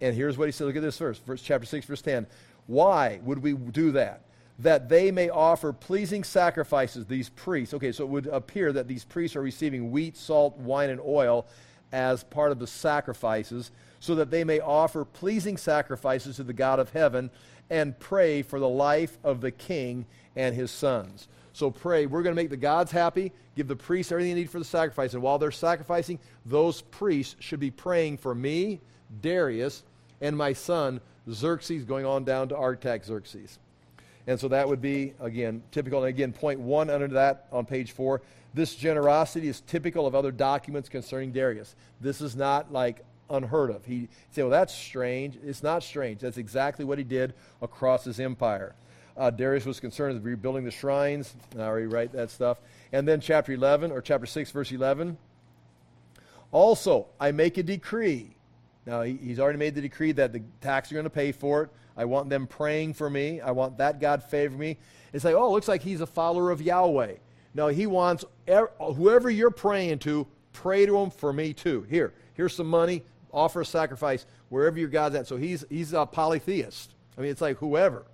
And 0.00 0.14
here's 0.14 0.36
what 0.38 0.46
he 0.46 0.52
said. 0.52 0.66
Look 0.66 0.76
at 0.76 0.82
this 0.82 0.98
verse, 0.98 1.18
verse 1.18 1.42
chapter 1.42 1.66
6, 1.66 1.86
verse 1.86 2.02
10. 2.02 2.26
Why 2.66 3.20
would 3.22 3.38
we 3.38 3.52
do 3.52 3.92
that? 3.92 4.22
That 4.58 4.88
they 4.88 5.10
may 5.10 5.28
offer 5.28 5.72
pleasing 5.72 6.24
sacrifices, 6.24 7.06
these 7.06 7.28
priests. 7.28 7.74
Okay, 7.74 7.92
so 7.92 8.04
it 8.04 8.08
would 8.08 8.26
appear 8.26 8.72
that 8.72 8.88
these 8.88 9.04
priests 9.04 9.36
are 9.36 9.42
receiving 9.42 9.90
wheat, 9.90 10.16
salt, 10.16 10.56
wine, 10.56 10.88
and 10.88 11.00
oil 11.00 11.46
as 11.92 12.24
part 12.24 12.50
of 12.50 12.58
the 12.58 12.66
sacrifices 12.66 13.70
so 14.00 14.14
that 14.14 14.30
they 14.30 14.44
may 14.44 14.60
offer 14.60 15.04
pleasing 15.04 15.56
sacrifices 15.56 16.36
to 16.36 16.44
the 16.44 16.52
God 16.52 16.78
of 16.78 16.90
heaven 16.90 17.30
and 17.70 17.98
pray 17.98 18.42
for 18.42 18.60
the 18.60 18.68
life 18.68 19.18
of 19.24 19.40
the 19.40 19.50
king 19.50 20.06
and 20.36 20.54
his 20.54 20.70
sons. 20.70 21.28
So 21.52 21.70
pray. 21.70 22.06
We're 22.06 22.22
going 22.22 22.34
to 22.34 22.40
make 22.40 22.50
the 22.50 22.56
gods 22.56 22.92
happy, 22.92 23.32
give 23.56 23.66
the 23.66 23.76
priests 23.76 24.12
everything 24.12 24.34
they 24.34 24.40
need 24.40 24.50
for 24.50 24.58
the 24.58 24.64
sacrifice. 24.64 25.14
And 25.14 25.22
while 25.22 25.38
they're 25.38 25.50
sacrificing, 25.50 26.18
those 26.44 26.82
priests 26.82 27.36
should 27.40 27.60
be 27.60 27.70
praying 27.70 28.18
for 28.18 28.34
me, 28.34 28.80
Darius, 29.22 29.82
and 30.20 30.36
my 30.36 30.52
son, 30.52 31.00
Xerxes, 31.30 31.84
going 31.84 32.04
on 32.04 32.24
down 32.24 32.48
to 32.50 32.56
Artaxerxes. 32.56 33.58
And 34.26 34.38
so 34.38 34.48
that 34.48 34.68
would 34.68 34.82
be, 34.82 35.14
again, 35.20 35.62
typical. 35.70 36.00
And 36.00 36.08
again, 36.08 36.32
point 36.32 36.60
one 36.60 36.90
under 36.90 37.08
that 37.08 37.46
on 37.50 37.64
page 37.64 37.92
four. 37.92 38.22
This 38.54 38.74
generosity 38.74 39.48
is 39.48 39.60
typical 39.62 40.06
of 40.06 40.14
other 40.14 40.32
documents 40.32 40.88
concerning 40.88 41.32
Darius. 41.32 41.74
This 42.00 42.20
is 42.20 42.36
not 42.36 42.72
like 42.72 43.04
unheard 43.30 43.70
of. 43.70 43.84
He 43.84 44.08
say, 44.30 44.42
well, 44.42 44.50
that's 44.50 44.74
strange. 44.74 45.38
It's 45.44 45.62
not 45.62 45.82
strange. 45.82 46.20
That's 46.20 46.36
exactly 46.36 46.84
what 46.84 46.98
he 46.98 47.04
did 47.04 47.34
across 47.60 48.04
his 48.04 48.20
empire. 48.20 48.74
Uh, 49.16 49.30
Darius 49.30 49.64
was 49.64 49.80
concerned 49.80 50.14
with 50.14 50.24
rebuilding 50.24 50.64
the 50.64 50.70
shrines. 50.70 51.34
I 51.56 51.62
already 51.62 51.86
write 51.86 52.12
that 52.12 52.30
stuff. 52.30 52.58
And 52.92 53.08
then 53.08 53.20
chapter 53.20 53.52
11, 53.52 53.90
or 53.90 54.02
chapter 54.02 54.26
6, 54.26 54.50
verse 54.50 54.70
11. 54.70 55.16
Also, 56.52 57.06
I 57.18 57.32
make 57.32 57.56
a 57.56 57.62
decree. 57.62 58.36
Now, 58.84 59.02
he, 59.02 59.16
he's 59.16 59.40
already 59.40 59.58
made 59.58 59.74
the 59.74 59.80
decree 59.80 60.12
that 60.12 60.32
the 60.32 60.42
tax 60.60 60.90
are 60.90 60.94
going 60.94 61.04
to 61.04 61.10
pay 61.10 61.32
for 61.32 61.64
it. 61.64 61.70
I 61.96 62.04
want 62.04 62.28
them 62.28 62.46
praying 62.46 62.94
for 62.94 63.08
me. 63.08 63.40
I 63.40 63.52
want 63.52 63.78
that 63.78 64.00
God 64.00 64.22
favor 64.22 64.56
me. 64.56 64.76
It's 65.12 65.24
like, 65.24 65.34
oh, 65.34 65.46
it 65.46 65.50
looks 65.50 65.68
like 65.68 65.82
he's 65.82 66.02
a 66.02 66.06
follower 66.06 66.50
of 66.50 66.60
Yahweh. 66.60 67.14
No, 67.54 67.68
he 67.68 67.86
wants 67.86 68.24
er, 68.46 68.70
whoever 68.78 69.30
you're 69.30 69.50
praying 69.50 70.00
to, 70.00 70.26
pray 70.52 70.84
to 70.84 70.98
him 70.98 71.10
for 71.10 71.32
me 71.32 71.54
too. 71.54 71.86
Here, 71.88 72.12
here's 72.34 72.54
some 72.54 72.66
money 72.66 73.02
offer 73.32 73.62
a 73.62 73.66
sacrifice 73.66 74.26
wherever 74.48 74.78
your 74.78 74.88
God's 74.88 75.14
at. 75.14 75.26
So 75.26 75.36
he's, 75.36 75.64
he's 75.68 75.92
a 75.92 76.06
polytheist. 76.06 76.94
I 77.16 77.20
mean, 77.20 77.30
it's 77.30 77.40
like 77.40 77.58
whoever, 77.58 78.04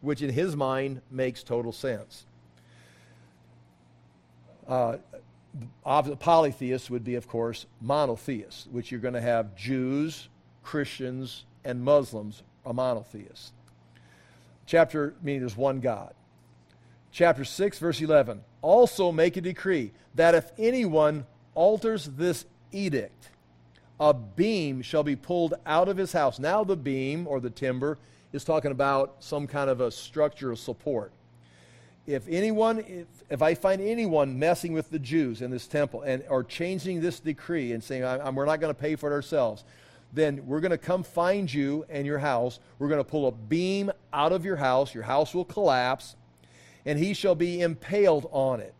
which 0.00 0.22
in 0.22 0.30
his 0.30 0.56
mind 0.56 1.02
makes 1.10 1.42
total 1.42 1.72
sense. 1.72 2.26
Uh, 4.66 4.98
polytheist 5.84 6.90
would 6.90 7.04
be, 7.04 7.16
of 7.16 7.26
course, 7.26 7.66
monotheist, 7.80 8.68
which 8.70 8.90
you're 8.90 9.00
going 9.00 9.14
to 9.14 9.20
have 9.20 9.56
Jews, 9.56 10.28
Christians, 10.62 11.44
and 11.64 11.82
Muslims 11.82 12.42
a 12.64 12.72
monotheist. 12.72 13.52
Chapter, 14.66 15.14
meaning 15.22 15.40
there's 15.40 15.56
one 15.56 15.80
God. 15.80 16.14
Chapter 17.10 17.44
6, 17.44 17.78
verse 17.78 18.00
11. 18.00 18.42
Also 18.62 19.10
make 19.10 19.36
a 19.36 19.40
decree 19.40 19.90
that 20.14 20.34
if 20.34 20.52
anyone 20.58 21.26
alters 21.54 22.06
this 22.16 22.44
edict, 22.70 23.30
a 24.00 24.14
beam 24.14 24.80
shall 24.80 25.02
be 25.02 25.14
pulled 25.14 25.54
out 25.66 25.88
of 25.88 25.98
his 25.98 26.12
house. 26.12 26.38
Now, 26.38 26.64
the 26.64 26.76
beam 26.76 27.26
or 27.26 27.38
the 27.38 27.50
timber 27.50 27.98
is 28.32 28.44
talking 28.44 28.70
about 28.70 29.16
some 29.20 29.46
kind 29.46 29.68
of 29.68 29.82
a 29.82 29.90
structure 29.90 30.50
of 30.50 30.58
support. 30.58 31.12
If 32.06 32.26
anyone, 32.26 32.78
if, 32.78 33.06
if 33.28 33.42
I 33.42 33.54
find 33.54 33.80
anyone 33.82 34.38
messing 34.38 34.72
with 34.72 34.90
the 34.90 34.98
Jews 34.98 35.42
in 35.42 35.50
this 35.50 35.66
temple 35.66 36.00
and 36.02 36.24
or 36.30 36.42
changing 36.42 37.02
this 37.02 37.20
decree 37.20 37.72
and 37.72 37.84
saying 37.84 38.02
I, 38.02 38.30
we're 38.30 38.46
not 38.46 38.58
going 38.58 38.74
to 38.74 38.80
pay 38.80 38.96
for 38.96 39.10
it 39.10 39.12
ourselves, 39.12 39.64
then 40.12 40.44
we're 40.46 40.60
going 40.60 40.70
to 40.70 40.78
come 40.78 41.02
find 41.02 41.52
you 41.52 41.84
and 41.90 42.06
your 42.06 42.18
house. 42.18 42.58
We're 42.78 42.88
going 42.88 43.04
to 43.04 43.08
pull 43.08 43.28
a 43.28 43.32
beam 43.32 43.92
out 44.12 44.32
of 44.32 44.44
your 44.44 44.56
house. 44.56 44.94
Your 44.94 45.04
house 45.04 45.34
will 45.34 45.44
collapse, 45.44 46.16
and 46.86 46.98
he 46.98 47.12
shall 47.12 47.34
be 47.34 47.60
impaled 47.60 48.28
on 48.32 48.60
it. 48.60 48.74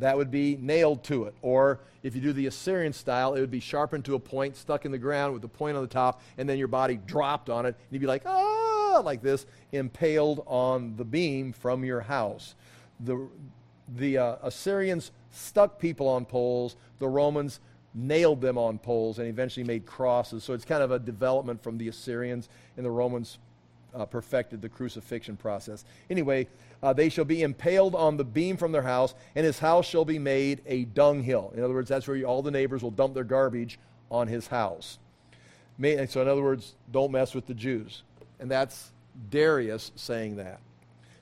That 0.00 0.16
would 0.16 0.30
be 0.30 0.56
nailed 0.60 1.04
to 1.04 1.24
it. 1.24 1.34
Or 1.42 1.80
if 2.02 2.14
you 2.14 2.20
do 2.20 2.32
the 2.32 2.46
Assyrian 2.46 2.92
style, 2.92 3.34
it 3.34 3.40
would 3.40 3.50
be 3.50 3.60
sharpened 3.60 4.04
to 4.06 4.14
a 4.14 4.18
point, 4.18 4.56
stuck 4.56 4.84
in 4.84 4.92
the 4.92 4.98
ground 4.98 5.34
with 5.34 5.42
the 5.42 5.48
point 5.48 5.76
on 5.76 5.82
the 5.82 5.88
top, 5.88 6.22
and 6.38 6.48
then 6.48 6.58
your 6.58 6.68
body 6.68 6.98
dropped 7.06 7.50
on 7.50 7.66
it. 7.66 7.68
And 7.68 7.76
you'd 7.90 8.00
be 8.00 8.06
like, 8.06 8.22
ah, 8.26 9.02
like 9.04 9.22
this, 9.22 9.46
impaled 9.72 10.42
on 10.46 10.96
the 10.96 11.04
beam 11.04 11.52
from 11.52 11.84
your 11.84 12.00
house. 12.00 12.54
The, 13.00 13.28
the 13.96 14.18
uh, 14.18 14.36
Assyrians 14.42 15.12
stuck 15.30 15.78
people 15.78 16.08
on 16.08 16.24
poles. 16.24 16.76
The 16.98 17.08
Romans 17.08 17.60
nailed 17.94 18.40
them 18.40 18.56
on 18.56 18.78
poles 18.78 19.18
and 19.18 19.28
eventually 19.28 19.64
made 19.64 19.84
crosses. 19.84 20.44
So 20.44 20.54
it's 20.54 20.64
kind 20.64 20.82
of 20.82 20.92
a 20.92 20.98
development 20.98 21.62
from 21.62 21.76
the 21.76 21.88
Assyrians, 21.88 22.48
and 22.76 22.86
the 22.86 22.90
Romans 22.90 23.38
uh, 23.94 24.04
perfected 24.04 24.62
the 24.62 24.68
crucifixion 24.68 25.36
process. 25.36 25.84
Anyway, 26.08 26.46
uh, 26.82 26.92
they 26.92 27.08
shall 27.08 27.24
be 27.24 27.42
impaled 27.42 27.94
on 27.94 28.16
the 28.16 28.24
beam 28.24 28.56
from 28.56 28.72
their 28.72 28.82
house, 28.82 29.14
and 29.34 29.44
his 29.44 29.58
house 29.58 29.86
shall 29.86 30.04
be 30.04 30.18
made 30.18 30.62
a 30.66 30.84
dunghill. 30.86 31.52
In 31.54 31.62
other 31.62 31.74
words, 31.74 31.88
that's 31.88 32.06
where 32.06 32.16
you, 32.16 32.24
all 32.24 32.42
the 32.42 32.50
neighbors 32.50 32.82
will 32.82 32.90
dump 32.90 33.14
their 33.14 33.24
garbage 33.24 33.78
on 34.10 34.28
his 34.28 34.46
house. 34.46 34.98
So, 35.80 36.20
in 36.20 36.28
other 36.28 36.42
words, 36.42 36.74
don't 36.90 37.10
mess 37.10 37.34
with 37.34 37.46
the 37.46 37.54
Jews. 37.54 38.02
And 38.38 38.50
that's 38.50 38.90
Darius 39.30 39.92
saying 39.96 40.36
that. 40.36 40.60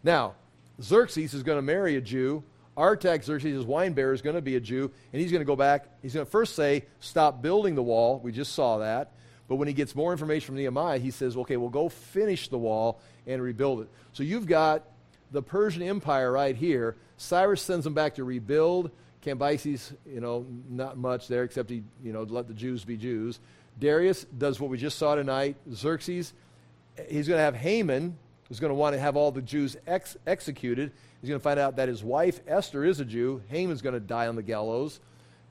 Now, 0.03 0.35
Xerxes 0.83 1.35
is 1.35 1.43
going 1.43 1.59
to 1.59 1.62
marry 1.62 1.97
a 1.97 2.01
Jew. 2.01 2.43
Artaxerxes, 2.77 3.53
his 3.53 3.64
wine 3.64 3.93
bearer, 3.93 4.12
is 4.12 4.23
going 4.23 4.37
to 4.37 4.43
be 4.43 4.57
a 4.57 4.61
Jew, 4.61 4.91
and 5.12 5.21
he's 5.21 5.33
going 5.33 5.41
to 5.41 5.47
go 5.47 5.57
back. 5.57 5.87
He's 6.03 6.14
going 6.14 6.27
to 6.27 6.31
first 6.31 6.55
say, 6.55 6.85
Stop 7.01 7.43
building 7.43 7.75
the 7.75 7.83
wall. 7.83 8.21
We 8.23 8.33
just 8.33 8.53
saw 8.53 8.79
that. 8.79 9.12
But 9.49 9.57
when 9.57 9.66
he 9.66 9.74
gets 9.74 9.94
more 9.94 10.12
information 10.12 10.46
from 10.46 10.57
Nehemiah, 10.57 10.99
he 10.99 11.11
says, 11.11 11.36
Okay, 11.36 11.57
well, 11.57 11.70
go 11.70 11.88
finish 11.88 12.49
the 12.49 12.59
wall 12.59 13.01
and 13.26 13.42
rebuild 13.42 13.80
it. 13.80 13.88
So 14.12 14.22
you've 14.22 14.46
got 14.46 14.84
the 15.30 15.42
Persian 15.42 15.82
Empire 15.82 16.30
right 16.32 16.55
here. 16.55 16.96
Cyrus 17.16 17.62
sends 17.62 17.84
them 17.84 17.94
back 17.94 18.14
to 18.16 18.24
rebuild. 18.24 18.90
Cambyses, 19.24 19.94
you 20.07 20.20
know, 20.20 20.46
not 20.68 20.96
much 20.96 21.28
there 21.28 21.42
except 21.42 21.70
he, 21.70 21.82
you 22.05 22.12
know, 22.12 22.22
let 22.22 22.46
the 22.46 22.55
Jews 22.55 22.84
be 22.84 22.96
Jews. 22.96 23.40
Darius 23.78 24.24
does 24.36 24.61
what 24.61 24.70
we 24.70 24.78
just 24.78 24.99
saw 24.99 25.14
tonight. 25.14 25.57
Xerxes, 25.72 26.32
he's 27.09 27.28
going 27.28 27.38
to 27.38 27.42
have 27.42 27.57
Haman, 27.57 28.16
who's 28.49 28.61
going 28.61 28.70
to 28.70 28.74
want 28.74 28.94
to 28.94 29.01
have 29.01 29.16
all 29.16 29.30
the 29.30 29.42
Jews 29.42 29.76
ex- 29.86 30.16
executed. 30.26 30.92
He's 31.20 31.28
going 31.28 31.40
to 31.40 31.42
find 31.42 31.59
out 31.59 31.76
that 31.76 31.88
his 31.88 32.03
wife, 32.03 32.40
Esther, 32.46 32.84
is 32.84 33.01
a 33.01 33.05
Jew. 33.05 33.42
Haman's 33.49 33.82
going 33.82 33.94
to 33.94 34.01
die 34.01 34.28
on 34.28 34.36
the 34.36 34.42
gallows. 34.42 35.01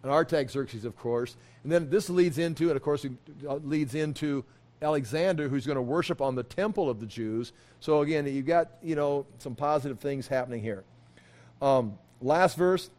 And 0.07 0.13
Artaxerxes, 0.13 0.85
of 0.85 0.95
course. 0.95 1.35
And 1.63 1.71
then 1.71 1.89
this 1.89 2.09
leads 2.09 2.37
into, 2.37 2.69
and 2.69 2.77
of 2.77 2.81
course, 2.81 3.05
uh, 3.45 3.55
leads 3.55 3.93
into 3.93 4.45
Alexander, 4.81 5.49
who's 5.49 5.65
going 5.65 5.75
to 5.75 5.81
worship 5.81 6.21
on 6.21 6.33
the 6.33 6.43
temple 6.43 6.89
of 6.89 7.01
the 7.01 7.05
Jews. 7.05 7.51
So 7.81 7.99
again, 8.03 8.25
you've 8.25 8.45
got, 8.45 8.69
you 8.81 8.95
know, 8.95 9.25
some 9.37 9.53
positive 9.53 9.99
things 9.99 10.25
happening 10.25 10.61
here. 10.61 10.85
Um, 11.61 11.99
last 12.21 12.55
verse. 12.55 12.89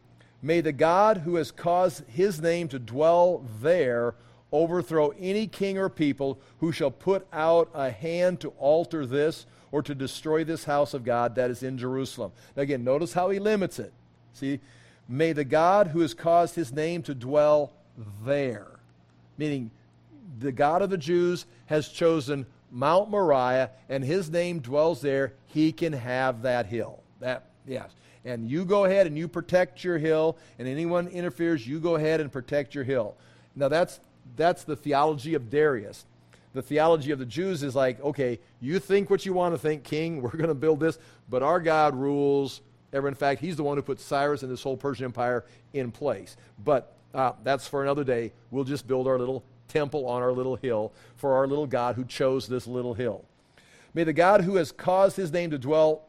May 0.43 0.61
the 0.61 0.71
God 0.71 1.17
who 1.17 1.35
has 1.35 1.49
caused 1.49 2.07
his 2.07 2.39
name 2.39 2.67
to 2.67 2.77
dwell 2.77 3.43
there 3.59 4.13
overthrow 4.51 5.11
any 5.19 5.47
king 5.47 5.79
or 5.79 5.89
people 5.89 6.39
who 6.59 6.71
shall 6.71 6.91
put 6.91 7.25
out 7.33 7.71
a 7.73 7.89
hand 7.89 8.39
to 8.41 8.49
alter 8.59 9.07
this 9.07 9.47
or 9.71 9.81
to 9.81 9.95
destroy 9.95 10.43
this 10.43 10.63
house 10.63 10.93
of 10.93 11.03
God 11.03 11.33
that 11.35 11.49
is 11.49 11.63
in 11.63 11.75
Jerusalem. 11.75 12.33
Now, 12.55 12.61
again, 12.61 12.83
notice 12.83 13.13
how 13.13 13.31
he 13.31 13.39
limits 13.39 13.79
it. 13.79 13.93
See, 14.33 14.59
may 15.09 15.33
the 15.33 15.43
God 15.43 15.87
who 15.87 15.99
has 15.99 16.13
caused 16.13 16.55
his 16.55 16.71
name 16.71 17.01
to 17.03 17.15
dwell 17.15 17.73
there, 18.23 18.67
meaning 19.37 19.71
the 20.39 20.51
God 20.51 20.81
of 20.81 20.89
the 20.89 20.97
Jews 20.97 21.45
has 21.65 21.89
chosen 21.89 22.45
Mount 22.71 23.09
Moriah 23.09 23.71
and 23.89 24.03
his 24.03 24.29
name 24.29 24.59
dwells 24.59 25.01
there, 25.01 25.33
he 25.47 25.71
can 25.71 25.91
have 25.91 26.43
that 26.43 26.67
hill. 26.67 27.01
That, 27.19 27.45
yes. 27.67 27.89
And 28.23 28.49
you 28.49 28.63
go 28.63 28.85
ahead 28.85 29.07
and 29.07 29.17
you 29.17 29.27
protect 29.27 29.83
your 29.83 29.97
hill, 29.97 30.37
and 30.59 30.67
anyone 30.67 31.07
interferes, 31.07 31.65
you 31.65 31.79
go 31.79 31.95
ahead 31.95 32.21
and 32.21 32.31
protect 32.31 32.75
your 32.75 32.83
hill. 32.83 33.15
Now, 33.55 33.67
that's, 33.67 33.99
that's 34.37 34.63
the 34.63 34.75
theology 34.75 35.33
of 35.33 35.49
Darius 35.49 36.05
the 36.53 36.61
theology 36.61 37.11
of 37.11 37.19
the 37.19 37.25
Jews 37.25 37.63
is 37.63 37.75
like, 37.75 38.01
okay, 38.01 38.39
you 38.59 38.79
think 38.79 39.09
what 39.09 39.25
you 39.25 39.33
want 39.33 39.53
to 39.53 39.59
think, 39.59 39.83
king, 39.83 40.21
we're 40.21 40.31
going 40.31 40.47
to 40.47 40.53
build 40.53 40.79
this, 40.79 40.97
but 41.29 41.43
our 41.43 41.59
God 41.59 41.95
rules. 41.95 42.61
Ever, 42.93 43.07
in 43.07 43.15
fact, 43.15 43.41
he's 43.41 43.55
the 43.55 43.63
one 43.63 43.77
who 43.77 43.83
put 43.83 43.99
Cyrus 43.99 44.43
and 44.43 44.51
this 44.51 44.63
whole 44.63 44.77
Persian 44.77 45.05
Empire 45.05 45.45
in 45.73 45.91
place. 45.91 46.37
But 46.63 46.93
uh, 47.13 47.33
that's 47.43 47.67
for 47.67 47.83
another 47.83 48.03
day. 48.03 48.31
We'll 48.51 48.63
just 48.63 48.87
build 48.87 49.07
our 49.07 49.17
little 49.17 49.43
temple 49.67 50.07
on 50.07 50.21
our 50.21 50.31
little 50.31 50.55
hill 50.55 50.91
for 51.15 51.35
our 51.35 51.47
little 51.47 51.67
God 51.67 51.95
who 51.95 52.03
chose 52.03 52.47
this 52.47 52.67
little 52.67 52.93
hill. 52.93 53.23
May 53.93 54.03
the 54.03 54.13
God 54.13 54.41
who 54.41 54.57
has 54.57 54.71
caused 54.71 55.15
his 55.15 55.31
name 55.31 55.51
to 55.51 55.57
dwell 55.57 56.03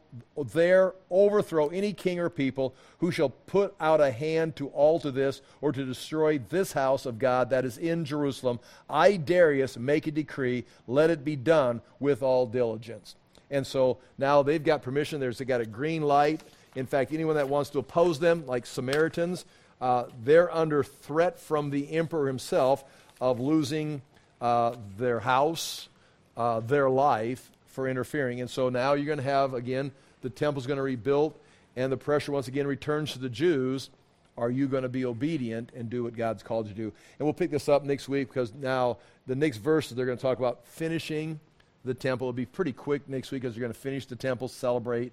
there 0.53 0.93
overthrow 1.09 1.69
any 1.69 1.93
king 1.93 2.19
or 2.19 2.29
people 2.29 2.75
who 2.99 3.11
shall 3.11 3.29
put 3.29 3.73
out 3.79 4.01
a 4.01 4.11
hand 4.11 4.55
to 4.57 4.67
alter 4.69 5.09
this 5.09 5.41
or 5.61 5.71
to 5.71 5.85
destroy 5.85 6.37
this 6.37 6.73
house 6.73 7.05
of 7.05 7.17
God 7.17 7.49
that 7.49 7.65
is 7.65 7.77
in 7.77 8.05
Jerusalem. 8.05 8.59
I, 8.89 9.15
Darius, 9.15 9.77
make 9.77 10.07
a 10.07 10.11
decree. 10.11 10.65
Let 10.85 11.09
it 11.09 11.23
be 11.23 11.35
done 11.35 11.81
with 11.99 12.21
all 12.21 12.45
diligence. 12.45 13.15
And 13.49 13.65
so 13.65 13.97
now 14.17 14.43
they've 14.43 14.63
got 14.63 14.81
permission. 14.81 15.19
There's 15.19 15.37
they 15.37 15.45
got 15.45 15.61
a 15.61 15.65
green 15.65 16.03
light. 16.03 16.41
In 16.75 16.85
fact, 16.85 17.11
anyone 17.11 17.35
that 17.35 17.49
wants 17.49 17.69
to 17.71 17.79
oppose 17.79 18.19
them, 18.19 18.45
like 18.47 18.65
Samaritans, 18.65 19.45
uh, 19.81 20.05
they're 20.23 20.53
under 20.53 20.83
threat 20.83 21.39
from 21.39 21.69
the 21.69 21.91
emperor 21.91 22.27
himself 22.27 22.83
of 23.19 23.39
losing 23.39 24.01
uh, 24.39 24.75
their 24.97 25.19
house, 25.19 25.89
uh, 26.37 26.59
their 26.61 26.89
life, 26.89 27.51
for 27.67 27.87
interfering. 27.87 28.41
And 28.41 28.49
so 28.49 28.69
now 28.69 28.93
you're 28.93 29.05
going 29.05 29.17
to 29.17 29.23
have, 29.23 29.53
again, 29.53 29.91
the 30.21 30.29
temple's 30.29 30.67
going 30.67 30.77
to 30.77 30.83
rebuild, 30.83 31.33
and 31.75 31.91
the 31.91 31.97
pressure 31.97 32.31
once 32.31 32.47
again 32.47 32.67
returns 32.67 33.13
to 33.13 33.19
the 33.19 33.29
Jews. 33.29 33.89
Are 34.37 34.49
you 34.49 34.67
going 34.67 34.83
to 34.83 34.89
be 34.89 35.05
obedient 35.05 35.71
and 35.75 35.89
do 35.89 36.03
what 36.03 36.15
God's 36.15 36.43
called 36.43 36.67
you 36.67 36.73
to 36.73 36.77
do? 36.77 36.93
And 37.19 37.25
we'll 37.25 37.33
pick 37.33 37.51
this 37.51 37.67
up 37.67 37.83
next 37.83 38.07
week 38.07 38.29
because 38.29 38.53
now 38.53 38.97
the 39.27 39.35
next 39.35 39.57
verse 39.57 39.89
they're 39.89 40.05
going 40.05 40.17
to 40.17 40.21
talk 40.21 40.39
about 40.39 40.65
finishing 40.65 41.39
the 41.83 41.93
temple. 41.93 42.27
It'll 42.27 42.33
be 42.33 42.45
pretty 42.45 42.71
quick 42.71 43.07
next 43.09 43.31
week 43.31 43.41
because 43.41 43.55
they're 43.55 43.61
going 43.61 43.73
to 43.73 43.79
finish 43.79 44.05
the 44.05 44.15
temple, 44.15 44.47
celebrate. 44.47 45.11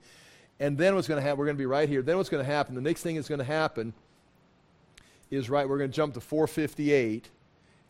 And 0.61 0.77
then 0.77 0.95
what's 0.95 1.09
going 1.09 1.21
to 1.21 1.23
happen, 1.23 1.39
we're 1.39 1.47
going 1.47 1.57
to 1.57 1.63
be 1.63 1.67
right 1.67 1.89
here. 1.89 2.03
Then 2.03 2.17
what's 2.17 2.29
going 2.29 2.45
to 2.45 2.51
happen, 2.51 2.75
the 2.75 2.81
next 2.81 3.03
thing 3.03 3.17
that's 3.17 3.29
going 3.29 3.39
to 3.39 3.45
happen 3.45 3.93
is 5.31 5.49
right, 5.49 5.69
we're 5.69 5.79
going 5.79 5.91
to 5.91 5.97
jump 5.97 6.15
to 6.15 6.21
458 6.21 7.29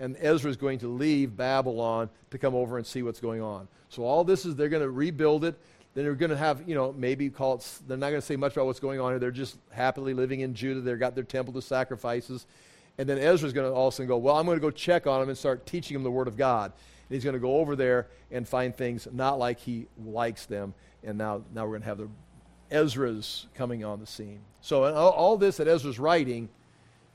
and 0.00 0.16
Ezra 0.20 0.50
is 0.50 0.56
going 0.56 0.78
to 0.80 0.88
leave 0.88 1.36
Babylon 1.36 2.08
to 2.30 2.38
come 2.38 2.54
over 2.54 2.78
and 2.78 2.86
see 2.86 3.02
what's 3.02 3.20
going 3.20 3.42
on. 3.42 3.68
So 3.88 4.04
all 4.04 4.24
this 4.24 4.46
is 4.46 4.54
they're 4.54 4.68
going 4.68 4.82
to 4.82 4.90
rebuild 4.90 5.44
it. 5.44 5.58
Then 5.94 6.04
they're 6.04 6.14
going 6.14 6.30
to 6.30 6.36
have, 6.36 6.68
you 6.68 6.74
know, 6.74 6.92
maybe 6.92 7.28
call 7.30 7.56
it, 7.56 7.78
they're 7.88 7.96
not 7.96 8.10
going 8.10 8.20
to 8.20 8.26
say 8.26 8.36
much 8.36 8.52
about 8.52 8.66
what's 8.66 8.78
going 8.78 9.00
on 9.00 9.12
here. 9.12 9.18
They're 9.18 9.30
just 9.30 9.56
happily 9.70 10.14
living 10.14 10.40
in 10.40 10.54
Judah. 10.54 10.80
They've 10.80 10.98
got 10.98 11.14
their 11.14 11.24
temple 11.24 11.52
to 11.54 11.62
sacrifices. 11.62 12.46
And 12.98 13.08
then 13.08 13.18
Ezra's 13.18 13.52
going 13.52 13.68
to 13.68 13.74
also 13.74 14.04
go, 14.06 14.16
well, 14.18 14.36
I'm 14.36 14.46
going 14.46 14.56
to 14.56 14.62
go 14.62 14.70
check 14.70 15.06
on 15.06 15.20
them 15.20 15.28
and 15.28 15.38
start 15.38 15.66
teaching 15.66 15.94
them 15.94 16.02
the 16.04 16.10
Word 16.10 16.28
of 16.28 16.36
God. 16.36 16.72
And 17.08 17.14
he's 17.14 17.24
going 17.24 17.34
to 17.34 17.40
go 17.40 17.56
over 17.56 17.74
there 17.74 18.08
and 18.30 18.46
find 18.46 18.76
things 18.76 19.08
not 19.10 19.38
like 19.38 19.58
he 19.58 19.86
likes 20.04 20.46
them. 20.46 20.74
And 21.02 21.16
now, 21.18 21.42
now 21.54 21.64
we're 21.64 21.70
going 21.70 21.82
to 21.82 21.88
have 21.88 21.98
the 21.98 22.08
Ezra's 22.70 23.46
coming 23.54 23.84
on 23.84 24.00
the 24.00 24.06
scene. 24.06 24.40
So 24.60 24.84
all, 24.84 25.10
all 25.10 25.36
this 25.36 25.56
that 25.58 25.68
Ezra's 25.68 25.98
writing, 25.98 26.48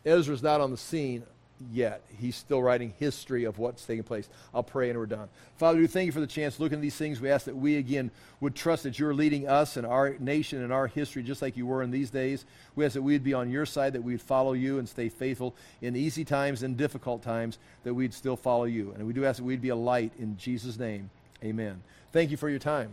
Ezra's 0.05 0.43
not 0.43 0.61
on 0.61 0.71
the 0.71 0.77
scene 0.77 1.23
yet. 1.71 2.01
He's 2.19 2.35
still 2.35 2.61
writing 2.61 2.93
history 2.99 3.43
of 3.43 3.57
what's 3.57 3.85
taking 3.85 4.03
place. 4.03 4.27
I'll 4.53 4.63
pray 4.63 4.89
and 4.89 4.97
we're 4.97 5.05
done. 5.05 5.29
Father, 5.57 5.79
we 5.79 5.87
thank 5.87 6.07
you 6.07 6.11
for 6.11 6.19
the 6.19 6.27
chance 6.27 6.55
to 6.55 6.63
look 6.63 6.71
into 6.71 6.81
these 6.81 6.95
things. 6.95 7.21
We 7.21 7.29
ask 7.29 7.45
that 7.45 7.55
we 7.55 7.77
again 7.77 8.11
would 8.39 8.55
trust 8.55 8.83
that 8.83 8.99
you're 8.99 9.13
leading 9.13 9.47
us 9.47 9.77
and 9.77 9.85
our 9.85 10.15
nation 10.19 10.63
and 10.63 10.73
our 10.73 10.87
history 10.87 11.23
just 11.23 11.41
like 11.41 11.55
you 11.55 11.65
were 11.65 11.83
in 11.83 11.91
these 11.91 12.09
days. 12.09 12.45
We 12.75 12.85
ask 12.85 12.95
that 12.95 13.01
we'd 13.01 13.23
be 13.23 13.33
on 13.33 13.49
your 13.49 13.65
side, 13.65 13.93
that 13.93 14.03
we'd 14.03 14.21
follow 14.21 14.53
you 14.53 14.79
and 14.79 14.87
stay 14.87 15.09
faithful 15.09 15.55
in 15.81 15.95
easy 15.95 16.25
times 16.25 16.63
and 16.63 16.75
difficult 16.75 17.21
times, 17.21 17.59
that 17.83 17.93
we'd 17.93 18.13
still 18.13 18.37
follow 18.37 18.65
you. 18.65 18.91
And 18.91 19.05
we 19.05 19.13
do 19.13 19.25
ask 19.25 19.37
that 19.37 19.45
we'd 19.45 19.61
be 19.61 19.69
a 19.69 19.75
light 19.75 20.11
in 20.19 20.37
Jesus' 20.37 20.77
name. 20.77 21.09
Amen. 21.43 21.81
Thank 22.11 22.31
you 22.31 22.37
for 22.37 22.49
your 22.49 22.59
time. 22.59 22.91